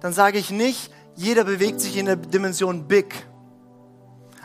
dann 0.00 0.12
sage 0.12 0.38
ich 0.38 0.50
nicht, 0.50 0.90
jeder 1.16 1.44
bewegt 1.44 1.80
sich 1.80 1.96
in 1.96 2.06
der 2.06 2.16
Dimension 2.16 2.86
Big. 2.86 3.26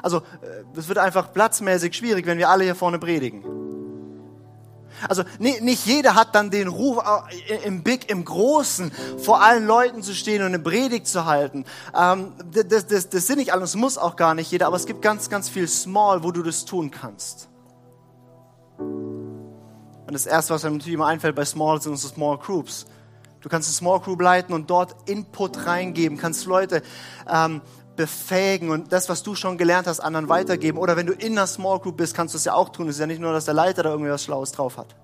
Also, 0.02 0.18
äh, 0.18 0.64
das 0.74 0.88
wird 0.88 0.98
einfach 0.98 1.34
platzmäßig 1.34 1.96
schwierig, 1.96 2.26
wenn 2.26 2.38
wir 2.38 2.50
alle 2.50 2.64
hier 2.64 2.76
vorne 2.76 3.00
predigen. 3.00 3.44
Also 5.08 5.24
nicht 5.40 5.86
jeder 5.86 6.16
hat 6.16 6.36
dann 6.36 6.50
den 6.50 6.68
Ruf 6.68 6.98
äh, 7.48 7.66
im 7.66 7.84
Big, 7.84 8.10
im 8.10 8.26
Großen, 8.26 8.92
vor 9.18 9.42
allen 9.42 9.66
Leuten 9.66 10.04
zu 10.04 10.14
stehen 10.14 10.42
und 10.42 10.48
eine 10.48 10.60
Predigt 10.60 11.08
zu 11.08 11.26
halten. 11.26 11.66
Ähm, 11.98 12.34
das, 12.52 12.88
das, 12.88 13.10
das 13.10 13.28
sind 13.28 13.38
nicht 13.38 13.54
alle, 13.54 13.62
das 13.62 13.76
muss 13.76 13.98
auch 13.98 14.16
gar 14.16 14.34
nicht 14.34 14.52
jeder, 14.52 14.68
aber 14.68 14.76
es 14.76 14.86
gibt 14.86 15.02
ganz, 15.02 15.30
ganz 15.30 15.48
viel 15.48 15.68
Small, 15.68 16.24
wo 16.24 16.32
du 16.32 16.44
das 16.44 16.66
tun 16.66 16.92
kannst. 16.92 17.48
Und 20.10 20.14
das 20.14 20.26
Erste, 20.26 20.56
was 20.56 20.64
mir 20.64 20.72
natürlich 20.72 20.96
immer 20.96 21.06
einfällt 21.06 21.36
bei 21.36 21.46
Small, 21.46 21.80
sind 21.80 21.92
unsere 21.92 22.12
Small 22.12 22.40
Groups. 22.40 22.88
Du 23.42 23.48
kannst 23.48 23.70
eine 23.70 23.76
Small 23.76 24.00
Group 24.00 24.20
leiten 24.20 24.56
und 24.56 24.68
dort 24.68 25.08
Input 25.08 25.68
reingeben, 25.68 26.18
kannst 26.18 26.48
Leute 26.48 26.82
ähm, 27.32 27.62
befähigen 27.96 28.72
und 28.72 28.92
das, 28.92 29.08
was 29.08 29.22
du 29.22 29.36
schon 29.36 29.60
gelernt 29.60 29.86
hast, 29.86 30.00
anderen 30.00 30.28
weitergeben. 30.28 30.80
Oder 30.80 30.98
wenn 30.98 31.06
du 31.06 31.14
in 31.14 31.34
einer 31.34 31.46
Small 31.46 31.78
Group 31.78 31.98
bist, 31.98 32.16
kannst 32.16 32.34
du 32.34 32.40
es 32.40 32.46
ja 32.46 32.56
auch 32.56 32.70
tun. 32.70 32.88
Es 32.88 32.96
ist 32.96 33.02
ja 33.02 33.06
nicht 33.06 33.22
nur, 33.22 33.34
dass 33.34 33.46
der 33.46 33.54
Leiter 33.54 33.84
da 33.84 33.92
irgendwie 33.92 34.10
was 34.10 34.24
Schlaues 34.24 34.52
drauf 34.52 34.78
hat. 34.78 34.96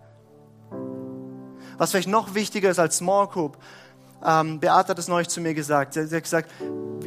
Was 1.78 1.91
vielleicht 1.91 2.10
noch 2.10 2.34
wichtiger 2.34 2.72
ist 2.72 2.80
als 2.80 2.97
Small 2.97 3.28
Group, 3.28 3.60
ähm, 4.26 4.60
Beate 4.60 4.88
hat 4.88 4.97
es 4.97 5.08
neulich 5.08 5.28
zu 5.28 5.39
mir 5.39 5.53
gesagt. 5.53 5.93
Sie 5.93 6.01
hat 6.01 6.24
gesagt, 6.24 6.49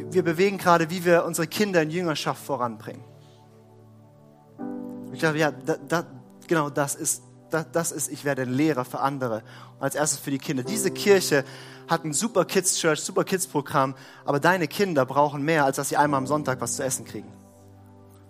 wir 0.09 0.23
bewegen 0.23 0.57
gerade, 0.57 0.89
wie 0.89 1.03
wir 1.03 1.25
unsere 1.25 1.47
Kinder 1.47 1.81
in 1.81 1.89
Jüngerschaft 1.89 2.41
voranbringen. 2.45 3.03
Ich 5.11 5.19
dachte, 5.19 5.37
ja, 5.37 5.51
da, 5.51 5.75
da, 5.85 6.05
genau 6.47 6.69
das 6.69 6.95
ist, 6.95 7.23
das 7.49 7.91
ist, 7.91 8.11
ich 8.11 8.25
werde 8.25 8.43
Lehrer 8.43 8.85
für 8.85 8.99
andere. 8.99 9.43
Und 9.77 9.83
als 9.83 9.95
erstes 9.95 10.19
für 10.19 10.31
die 10.31 10.37
Kinder. 10.37 10.63
Diese 10.63 10.91
Kirche 10.91 11.43
hat 11.87 12.05
ein 12.05 12.13
super 12.13 12.45
Kids 12.45 12.77
Church, 12.79 13.01
super 13.01 13.23
Kids 13.23 13.47
Programm, 13.47 13.95
aber 14.25 14.39
deine 14.39 14.67
Kinder 14.67 15.05
brauchen 15.05 15.43
mehr, 15.43 15.65
als 15.65 15.77
dass 15.77 15.89
sie 15.89 15.97
einmal 15.97 16.19
am 16.19 16.27
Sonntag 16.27 16.61
was 16.61 16.75
zu 16.75 16.83
essen 16.83 17.05
kriegen. 17.05 17.31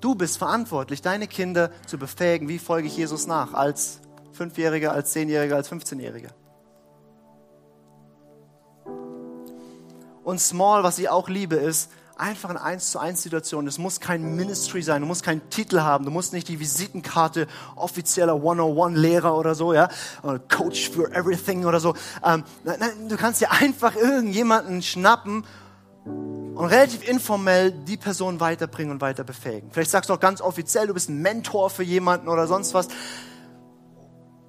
Du 0.01 0.15
bist 0.15 0.37
verantwortlich, 0.37 1.01
deine 1.01 1.27
Kinder 1.27 1.71
zu 1.85 1.97
befähigen, 1.97 2.47
wie 2.47 2.59
folge 2.59 2.87
ich 2.87 2.95
Jesus 2.95 3.27
nach, 3.27 3.53
als 3.53 3.99
Fünfjähriger, 4.31 4.93
als 4.93 5.11
Zehnjähriger, 5.11 5.57
als 5.57 5.69
15-Jähriger. 5.69 6.29
Und 10.23 10.39
Small, 10.39 10.83
was 10.83 10.99
ich 10.99 11.09
auch 11.09 11.27
liebe, 11.27 11.55
ist 11.55 11.91
einfach 12.19 12.49
eine 12.49 12.61
1 12.61 12.91
zu 12.91 12.99
1 12.99 13.21
Situation. 13.21 13.67
Es 13.67 13.77
muss 13.77 13.99
kein 13.99 14.35
Ministry 14.35 14.81
sein, 14.81 15.01
du 15.01 15.07
musst 15.07 15.23
keinen 15.23 15.49
Titel 15.49 15.81
haben, 15.81 16.05
du 16.05 16.11
musst 16.11 16.33
nicht 16.33 16.47
die 16.47 16.59
Visitenkarte 16.59 17.47
offizieller 17.75 18.33
101-Lehrer 18.33 19.35
oder 19.37 19.55
so, 19.55 19.73
ja, 19.73 19.89
oder 20.23 20.39
Coach 20.39 20.89
for 20.89 21.11
Everything 21.13 21.65
oder 21.65 21.79
so. 21.79 21.95
Ähm, 22.23 22.43
nein, 22.63 22.79
du 23.07 23.17
kannst 23.17 23.41
dir 23.41 23.51
einfach 23.51 23.95
irgendjemanden 23.95 24.81
schnappen 24.81 25.45
und 26.05 26.65
relativ 26.65 27.07
informell 27.07 27.71
die 27.71 27.97
Person 27.97 28.39
weiterbringen 28.39 28.91
und 28.91 29.01
weiter 29.01 29.23
befähigen. 29.23 29.69
Vielleicht 29.71 29.91
sagst 29.91 30.09
du 30.09 30.13
auch 30.13 30.19
ganz 30.19 30.41
offiziell, 30.41 30.87
du 30.87 30.93
bist 30.93 31.09
ein 31.09 31.21
Mentor 31.21 31.69
für 31.69 31.83
jemanden 31.83 32.27
oder 32.27 32.47
sonst 32.47 32.73
was. 32.73 32.87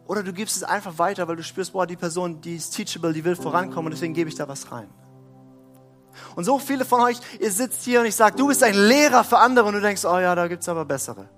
Oder 0.06 0.24
du 0.24 0.32
gibst 0.32 0.56
es 0.56 0.64
einfach 0.64 0.98
weiter, 0.98 1.28
weil 1.28 1.36
du 1.36 1.44
spürst, 1.44 1.72
boah, 1.72 1.86
die 1.86 1.94
Person, 1.94 2.40
die 2.40 2.56
ist 2.56 2.70
teachable, 2.70 3.12
die 3.12 3.24
will 3.24 3.36
vorankommen 3.36 3.86
und 3.86 3.92
deswegen 3.92 4.12
gebe 4.12 4.28
ich 4.28 4.34
da 4.34 4.48
was 4.48 4.72
rein. 4.72 4.88
Und 6.36 6.44
so 6.44 6.58
viele 6.58 6.84
von 6.84 7.00
euch, 7.00 7.18
ihr 7.38 7.50
sitzt 7.50 7.82
hier 7.84 8.00
und 8.00 8.06
ich 8.06 8.16
sage, 8.16 8.36
du 8.36 8.48
bist 8.48 8.62
ein 8.62 8.74
Lehrer 8.74 9.24
für 9.24 9.38
andere 9.38 9.66
und 9.66 9.74
du 9.74 9.80
denkst, 9.80 10.04
oh 10.04 10.18
ja, 10.18 10.34
da 10.34 10.48
gibt's 10.48 10.68
aber 10.68 10.84
bessere. 10.84 11.28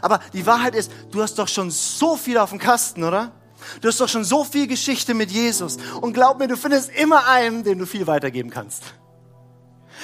Aber 0.00 0.20
die 0.32 0.46
Wahrheit 0.46 0.74
ist, 0.74 0.90
du 1.10 1.22
hast 1.22 1.38
doch 1.38 1.48
schon 1.48 1.70
so 1.70 2.16
viel 2.16 2.38
auf 2.38 2.50
dem 2.50 2.58
Kasten, 2.58 3.04
oder? 3.04 3.32
Du 3.80 3.88
hast 3.88 4.00
doch 4.00 4.08
schon 4.08 4.24
so 4.24 4.44
viel 4.44 4.66
Geschichte 4.66 5.14
mit 5.14 5.30
Jesus. 5.30 5.76
Und 6.00 6.12
glaub 6.12 6.38
mir, 6.38 6.48
du 6.48 6.56
findest 6.56 6.90
immer 6.90 7.28
einen, 7.28 7.64
dem 7.64 7.78
du 7.78 7.86
viel 7.86 8.06
weitergeben 8.06 8.50
kannst. 8.50 8.82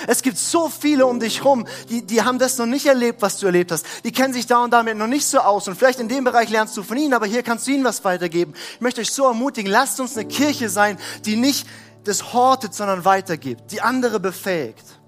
Es 0.06 0.22
gibt 0.22 0.38
so 0.38 0.68
viele 0.68 1.06
um 1.06 1.18
dich 1.18 1.44
rum, 1.44 1.66
die, 1.88 2.06
die 2.06 2.22
haben 2.22 2.38
das 2.38 2.56
noch 2.58 2.66
nicht 2.66 2.86
erlebt, 2.86 3.20
was 3.20 3.38
du 3.38 3.46
erlebt 3.46 3.72
hast. 3.72 3.84
Die 4.04 4.12
kennen 4.12 4.32
sich 4.32 4.46
da 4.46 4.62
und 4.62 4.70
damit 4.70 4.96
noch 4.96 5.06
nicht 5.08 5.26
so 5.26 5.38
aus. 5.38 5.66
Und 5.66 5.76
vielleicht 5.76 5.98
in 5.98 6.08
dem 6.08 6.24
Bereich 6.24 6.50
lernst 6.50 6.76
du 6.76 6.82
von 6.82 6.96
ihnen, 6.96 7.14
aber 7.14 7.26
hier 7.26 7.42
kannst 7.42 7.66
du 7.66 7.72
ihnen 7.72 7.84
was 7.84 8.04
weitergeben. 8.04 8.54
Ich 8.74 8.80
möchte 8.80 9.00
euch 9.00 9.10
so 9.10 9.24
ermutigen, 9.26 9.70
lasst 9.70 9.98
uns 9.98 10.16
eine 10.16 10.28
Kirche 10.28 10.68
sein, 10.68 10.98
die 11.24 11.36
nicht 11.36 11.66
das 12.04 12.32
hortet, 12.32 12.74
sondern 12.74 13.04
weitergibt, 13.04 13.70
die 13.72 13.80
andere 13.80 14.20
befähigt. 14.20 15.00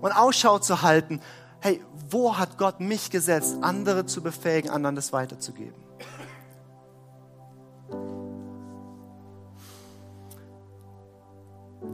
Und 0.00 0.12
Ausschau 0.12 0.58
zu 0.58 0.82
halten, 0.82 1.20
hey, 1.60 1.82
wo 2.10 2.36
hat 2.36 2.58
Gott 2.58 2.80
mich 2.80 3.10
gesetzt, 3.10 3.56
andere 3.62 4.06
zu 4.06 4.22
befähigen, 4.22 4.70
anderen 4.70 4.96
das 4.96 5.12
weiterzugeben? 5.12 5.84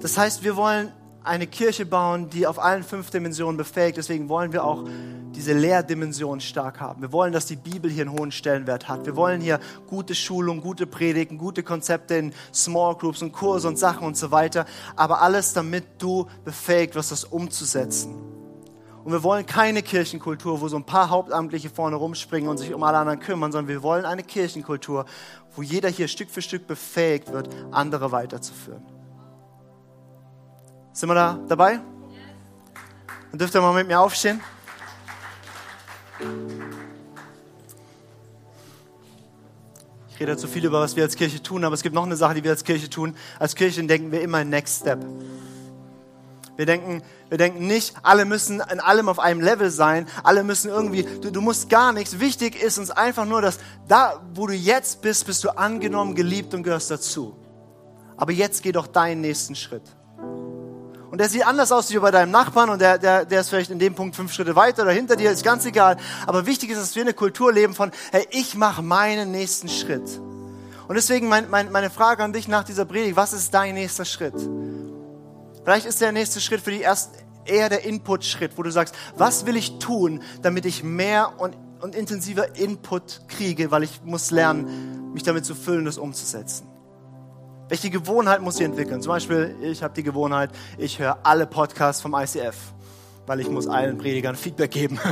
Das 0.00 0.16
heißt, 0.16 0.42
wir 0.42 0.56
wollen 0.56 0.92
eine 1.22 1.46
Kirche 1.46 1.84
bauen, 1.84 2.30
die 2.30 2.46
auf 2.46 2.58
allen 2.58 2.82
fünf 2.82 3.10
Dimensionen 3.10 3.56
befähigt. 3.56 3.98
Deswegen 3.98 4.28
wollen 4.28 4.52
wir 4.52 4.64
auch 4.64 4.84
diese 5.40 5.54
Lehrdimension 5.54 6.38
stark 6.38 6.80
haben. 6.80 7.00
Wir 7.00 7.12
wollen, 7.12 7.32
dass 7.32 7.46
die 7.46 7.56
Bibel 7.56 7.90
hier 7.90 8.02
einen 8.06 8.18
hohen 8.18 8.30
Stellenwert 8.30 8.88
hat. 8.88 9.06
Wir 9.06 9.16
wollen 9.16 9.40
hier 9.40 9.58
gute 9.88 10.14
Schulung, 10.14 10.60
gute 10.60 10.86
Predigten, 10.86 11.38
gute 11.38 11.62
Konzepte 11.62 12.16
in 12.16 12.34
Small 12.52 12.94
Groups 12.94 13.22
und 13.22 13.32
Kurse 13.32 13.66
und 13.66 13.78
Sachen 13.78 14.06
und 14.06 14.18
so 14.18 14.30
weiter. 14.30 14.66
Aber 14.96 15.22
alles, 15.22 15.54
damit 15.54 15.84
du 15.96 16.26
befähigt 16.44 16.94
wirst, 16.94 17.10
das 17.10 17.24
umzusetzen. 17.24 18.14
Und 19.02 19.12
wir 19.12 19.22
wollen 19.22 19.46
keine 19.46 19.82
Kirchenkultur, 19.82 20.60
wo 20.60 20.68
so 20.68 20.76
ein 20.76 20.84
paar 20.84 21.08
Hauptamtliche 21.08 21.70
vorne 21.70 21.96
rumspringen 21.96 22.50
und 22.50 22.58
sich 22.58 22.74
um 22.74 22.82
alle 22.82 22.98
anderen 22.98 23.20
kümmern, 23.20 23.50
sondern 23.50 23.68
wir 23.68 23.82
wollen 23.82 24.04
eine 24.04 24.22
Kirchenkultur, 24.22 25.06
wo 25.56 25.62
jeder 25.62 25.88
hier 25.88 26.06
Stück 26.06 26.28
für 26.28 26.42
Stück 26.42 26.66
befähigt 26.66 27.32
wird, 27.32 27.48
andere 27.70 28.12
weiterzuführen. 28.12 28.82
Sind 30.92 31.08
wir 31.08 31.14
da 31.14 31.38
dabei? 31.48 31.80
Dann 33.30 33.38
dürft 33.38 33.54
ihr 33.54 33.62
mal 33.62 33.72
mit 33.72 33.86
mir 33.86 34.00
aufstehen. 34.00 34.42
Ich 40.10 40.20
rede 40.20 40.36
zu 40.36 40.48
viel 40.48 40.64
über, 40.66 40.80
was 40.80 40.96
wir 40.96 41.02
als 41.02 41.16
Kirche 41.16 41.42
tun, 41.42 41.64
aber 41.64 41.74
es 41.74 41.82
gibt 41.82 41.94
noch 41.94 42.04
eine 42.04 42.16
Sache, 42.16 42.34
die 42.34 42.44
wir 42.44 42.50
als 42.50 42.64
Kirche 42.64 42.90
tun. 42.90 43.16
Als 43.38 43.54
Kirche 43.54 43.82
denken 43.84 44.12
wir 44.12 44.20
immer 44.20 44.44
Next 44.44 44.82
Step. 44.82 44.98
Wir 46.56 46.66
denken, 46.66 47.02
wir 47.30 47.38
denken 47.38 47.66
nicht, 47.66 47.94
alle 48.02 48.26
müssen 48.26 48.62
in 48.70 48.80
allem 48.80 49.08
auf 49.08 49.18
einem 49.18 49.40
Level 49.40 49.70
sein, 49.70 50.06
alle 50.22 50.44
müssen 50.44 50.68
irgendwie, 50.68 51.04
du, 51.04 51.30
du 51.30 51.40
musst 51.40 51.70
gar 51.70 51.94
nichts. 51.94 52.20
Wichtig 52.20 52.62
ist 52.62 52.76
uns 52.76 52.90
einfach 52.90 53.24
nur, 53.24 53.40
dass 53.40 53.58
da, 53.88 54.20
wo 54.34 54.46
du 54.46 54.52
jetzt 54.52 55.00
bist, 55.00 55.24
bist 55.24 55.42
du 55.42 55.56
angenommen, 55.56 56.14
geliebt 56.14 56.52
und 56.52 56.64
gehörst 56.64 56.90
dazu. 56.90 57.34
Aber 58.18 58.32
jetzt 58.32 58.62
geh 58.62 58.72
doch 58.72 58.86
deinen 58.86 59.22
nächsten 59.22 59.54
Schritt. 59.54 59.84
Der 61.20 61.28
sieht 61.28 61.46
anders 61.46 61.70
aus 61.70 61.92
wie 61.92 61.98
bei 61.98 62.10
deinem 62.10 62.30
Nachbarn 62.30 62.70
und 62.70 62.80
der, 62.80 62.96
der, 62.96 63.26
der 63.26 63.42
ist 63.42 63.50
vielleicht 63.50 63.70
in 63.70 63.78
dem 63.78 63.94
Punkt 63.94 64.16
fünf 64.16 64.32
Schritte 64.32 64.56
weiter 64.56 64.84
oder 64.84 64.92
hinter 64.92 65.16
dir, 65.16 65.30
ist 65.30 65.44
ganz 65.44 65.66
egal. 65.66 65.98
Aber 66.26 66.46
wichtig 66.46 66.70
ist, 66.70 66.80
dass 66.80 66.96
wir 66.96 67.02
eine 67.02 67.12
Kultur 67.12 67.52
leben 67.52 67.74
von, 67.74 67.90
hey, 68.10 68.26
ich 68.30 68.54
mache 68.54 68.80
meinen 68.80 69.30
nächsten 69.30 69.68
Schritt. 69.68 70.18
Und 70.88 70.94
deswegen 70.94 71.28
mein, 71.28 71.50
mein, 71.50 71.70
meine 71.72 71.90
Frage 71.90 72.24
an 72.24 72.32
dich 72.32 72.48
nach 72.48 72.64
dieser 72.64 72.86
Predigt, 72.86 73.16
was 73.16 73.34
ist 73.34 73.52
dein 73.52 73.74
nächster 73.74 74.06
Schritt? 74.06 74.32
Vielleicht 75.62 75.84
ist 75.84 76.00
der 76.00 76.12
nächste 76.12 76.40
Schritt 76.40 76.62
für 76.62 76.70
dich 76.70 76.80
erst 76.80 77.10
eher 77.44 77.68
der 77.68 77.84
Input-Schritt, 77.84 78.56
wo 78.56 78.62
du 78.62 78.70
sagst, 78.70 78.94
was 79.14 79.44
will 79.44 79.56
ich 79.56 79.78
tun, 79.78 80.22
damit 80.40 80.64
ich 80.64 80.82
mehr 80.82 81.34
und, 81.36 81.54
und 81.82 81.94
intensiver 81.94 82.56
Input 82.56 83.28
kriege, 83.28 83.70
weil 83.70 83.82
ich 83.82 84.00
muss 84.04 84.30
lernen, 84.30 85.12
mich 85.12 85.24
damit 85.24 85.44
zu 85.44 85.54
füllen, 85.54 85.84
das 85.84 85.98
umzusetzen. 85.98 86.69
Welche 87.70 87.88
Gewohnheit 87.88 88.42
muss 88.42 88.58
ich 88.58 88.66
entwickeln? 88.66 89.00
Zum 89.00 89.10
Beispiel, 89.10 89.54
ich 89.62 89.84
habe 89.84 89.94
die 89.94 90.02
Gewohnheit, 90.02 90.50
ich 90.76 90.98
höre 90.98 91.18
alle 91.22 91.46
Podcasts 91.46 92.02
vom 92.02 92.14
ICF, 92.14 92.56
weil 93.26 93.38
ich 93.38 93.48
muss 93.48 93.68
allen 93.68 93.96
Predigern 93.96 94.34
Feedback 94.34 94.72
geben. 94.72 94.98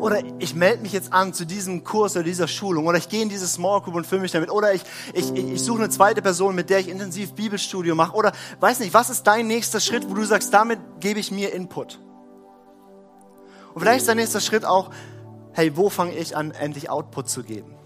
Oder 0.00 0.24
ich 0.40 0.56
melde 0.56 0.82
mich 0.82 0.92
jetzt 0.92 1.12
an 1.12 1.32
zu 1.32 1.46
diesem 1.46 1.84
Kurs 1.84 2.16
oder 2.16 2.24
dieser 2.24 2.48
Schulung. 2.48 2.88
Oder 2.88 2.98
ich 2.98 3.08
gehe 3.08 3.22
in 3.22 3.28
diese 3.28 3.46
Small 3.46 3.80
Group 3.80 3.94
und 3.94 4.06
fühle 4.06 4.22
mich 4.22 4.32
damit. 4.32 4.50
Oder 4.50 4.74
ich, 4.74 4.82
ich, 5.12 5.32
ich 5.32 5.62
suche 5.62 5.78
eine 5.78 5.88
zweite 5.88 6.20
Person, 6.20 6.56
mit 6.56 6.68
der 6.68 6.80
ich 6.80 6.88
intensiv 6.88 7.34
Bibelstudio 7.34 7.94
mache. 7.94 8.16
Oder 8.16 8.32
weiß 8.58 8.80
nicht, 8.80 8.92
was 8.92 9.08
ist 9.08 9.22
dein 9.22 9.46
nächster 9.46 9.78
Schritt, 9.78 10.10
wo 10.10 10.14
du 10.14 10.24
sagst, 10.24 10.52
damit 10.52 10.80
gebe 10.98 11.20
ich 11.20 11.30
mir 11.30 11.52
Input. 11.52 12.00
Und 13.72 13.80
vielleicht 13.82 14.00
ist 14.00 14.08
dein 14.08 14.16
nächster 14.16 14.40
Schritt 14.40 14.64
auch, 14.64 14.90
hey, 15.52 15.76
wo 15.76 15.90
fange 15.90 16.16
ich 16.16 16.36
an, 16.36 16.50
endlich 16.50 16.90
Output 16.90 17.28
zu 17.28 17.44
geben? 17.44 17.76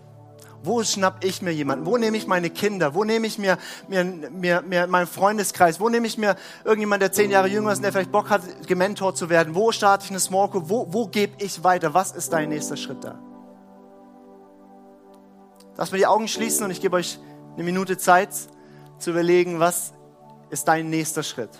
Wo 0.62 0.82
schnapp 0.82 1.24
ich 1.24 1.40
mir 1.40 1.52
jemanden? 1.52 1.86
Wo 1.86 1.96
nehme 1.96 2.16
ich 2.16 2.26
meine 2.26 2.50
Kinder? 2.50 2.94
Wo 2.94 3.04
nehme 3.04 3.26
ich 3.26 3.38
mir, 3.38 3.58
mir, 3.88 4.04
mir, 4.04 4.62
mir 4.62 4.86
meinen 4.86 5.06
Freundeskreis? 5.06 5.78
Wo 5.78 5.88
nehme 5.88 6.06
ich 6.06 6.18
mir 6.18 6.36
irgendjemand, 6.64 7.02
der 7.02 7.12
zehn 7.12 7.30
Jahre 7.30 7.48
jünger 7.48 7.72
ist 7.72 7.78
und 7.78 7.84
der 7.84 7.92
vielleicht 7.92 8.12
Bock 8.12 8.28
hat, 8.30 8.42
gementort 8.66 9.16
zu 9.16 9.28
werden? 9.28 9.54
Wo 9.54 9.70
starte 9.70 10.04
ich 10.04 10.10
eine 10.10 10.20
Small 10.20 10.48
Group? 10.48 10.68
Wo, 10.68 10.86
wo 10.90 11.06
gebe 11.06 11.42
ich 11.42 11.62
weiter? 11.62 11.94
Was 11.94 12.12
ist 12.12 12.32
dein 12.32 12.48
nächster 12.48 12.76
Schritt 12.76 13.04
da? 13.04 13.18
Lass 15.76 15.92
mir 15.92 15.98
die 15.98 16.06
Augen 16.06 16.26
schließen 16.26 16.64
und 16.64 16.72
ich 16.72 16.80
gebe 16.80 16.96
euch 16.96 17.20
eine 17.54 17.62
Minute 17.62 17.96
Zeit 17.96 18.30
zu 18.98 19.10
überlegen, 19.10 19.60
was 19.60 19.92
ist 20.50 20.66
dein 20.66 20.90
nächster 20.90 21.22
Schritt? 21.22 21.50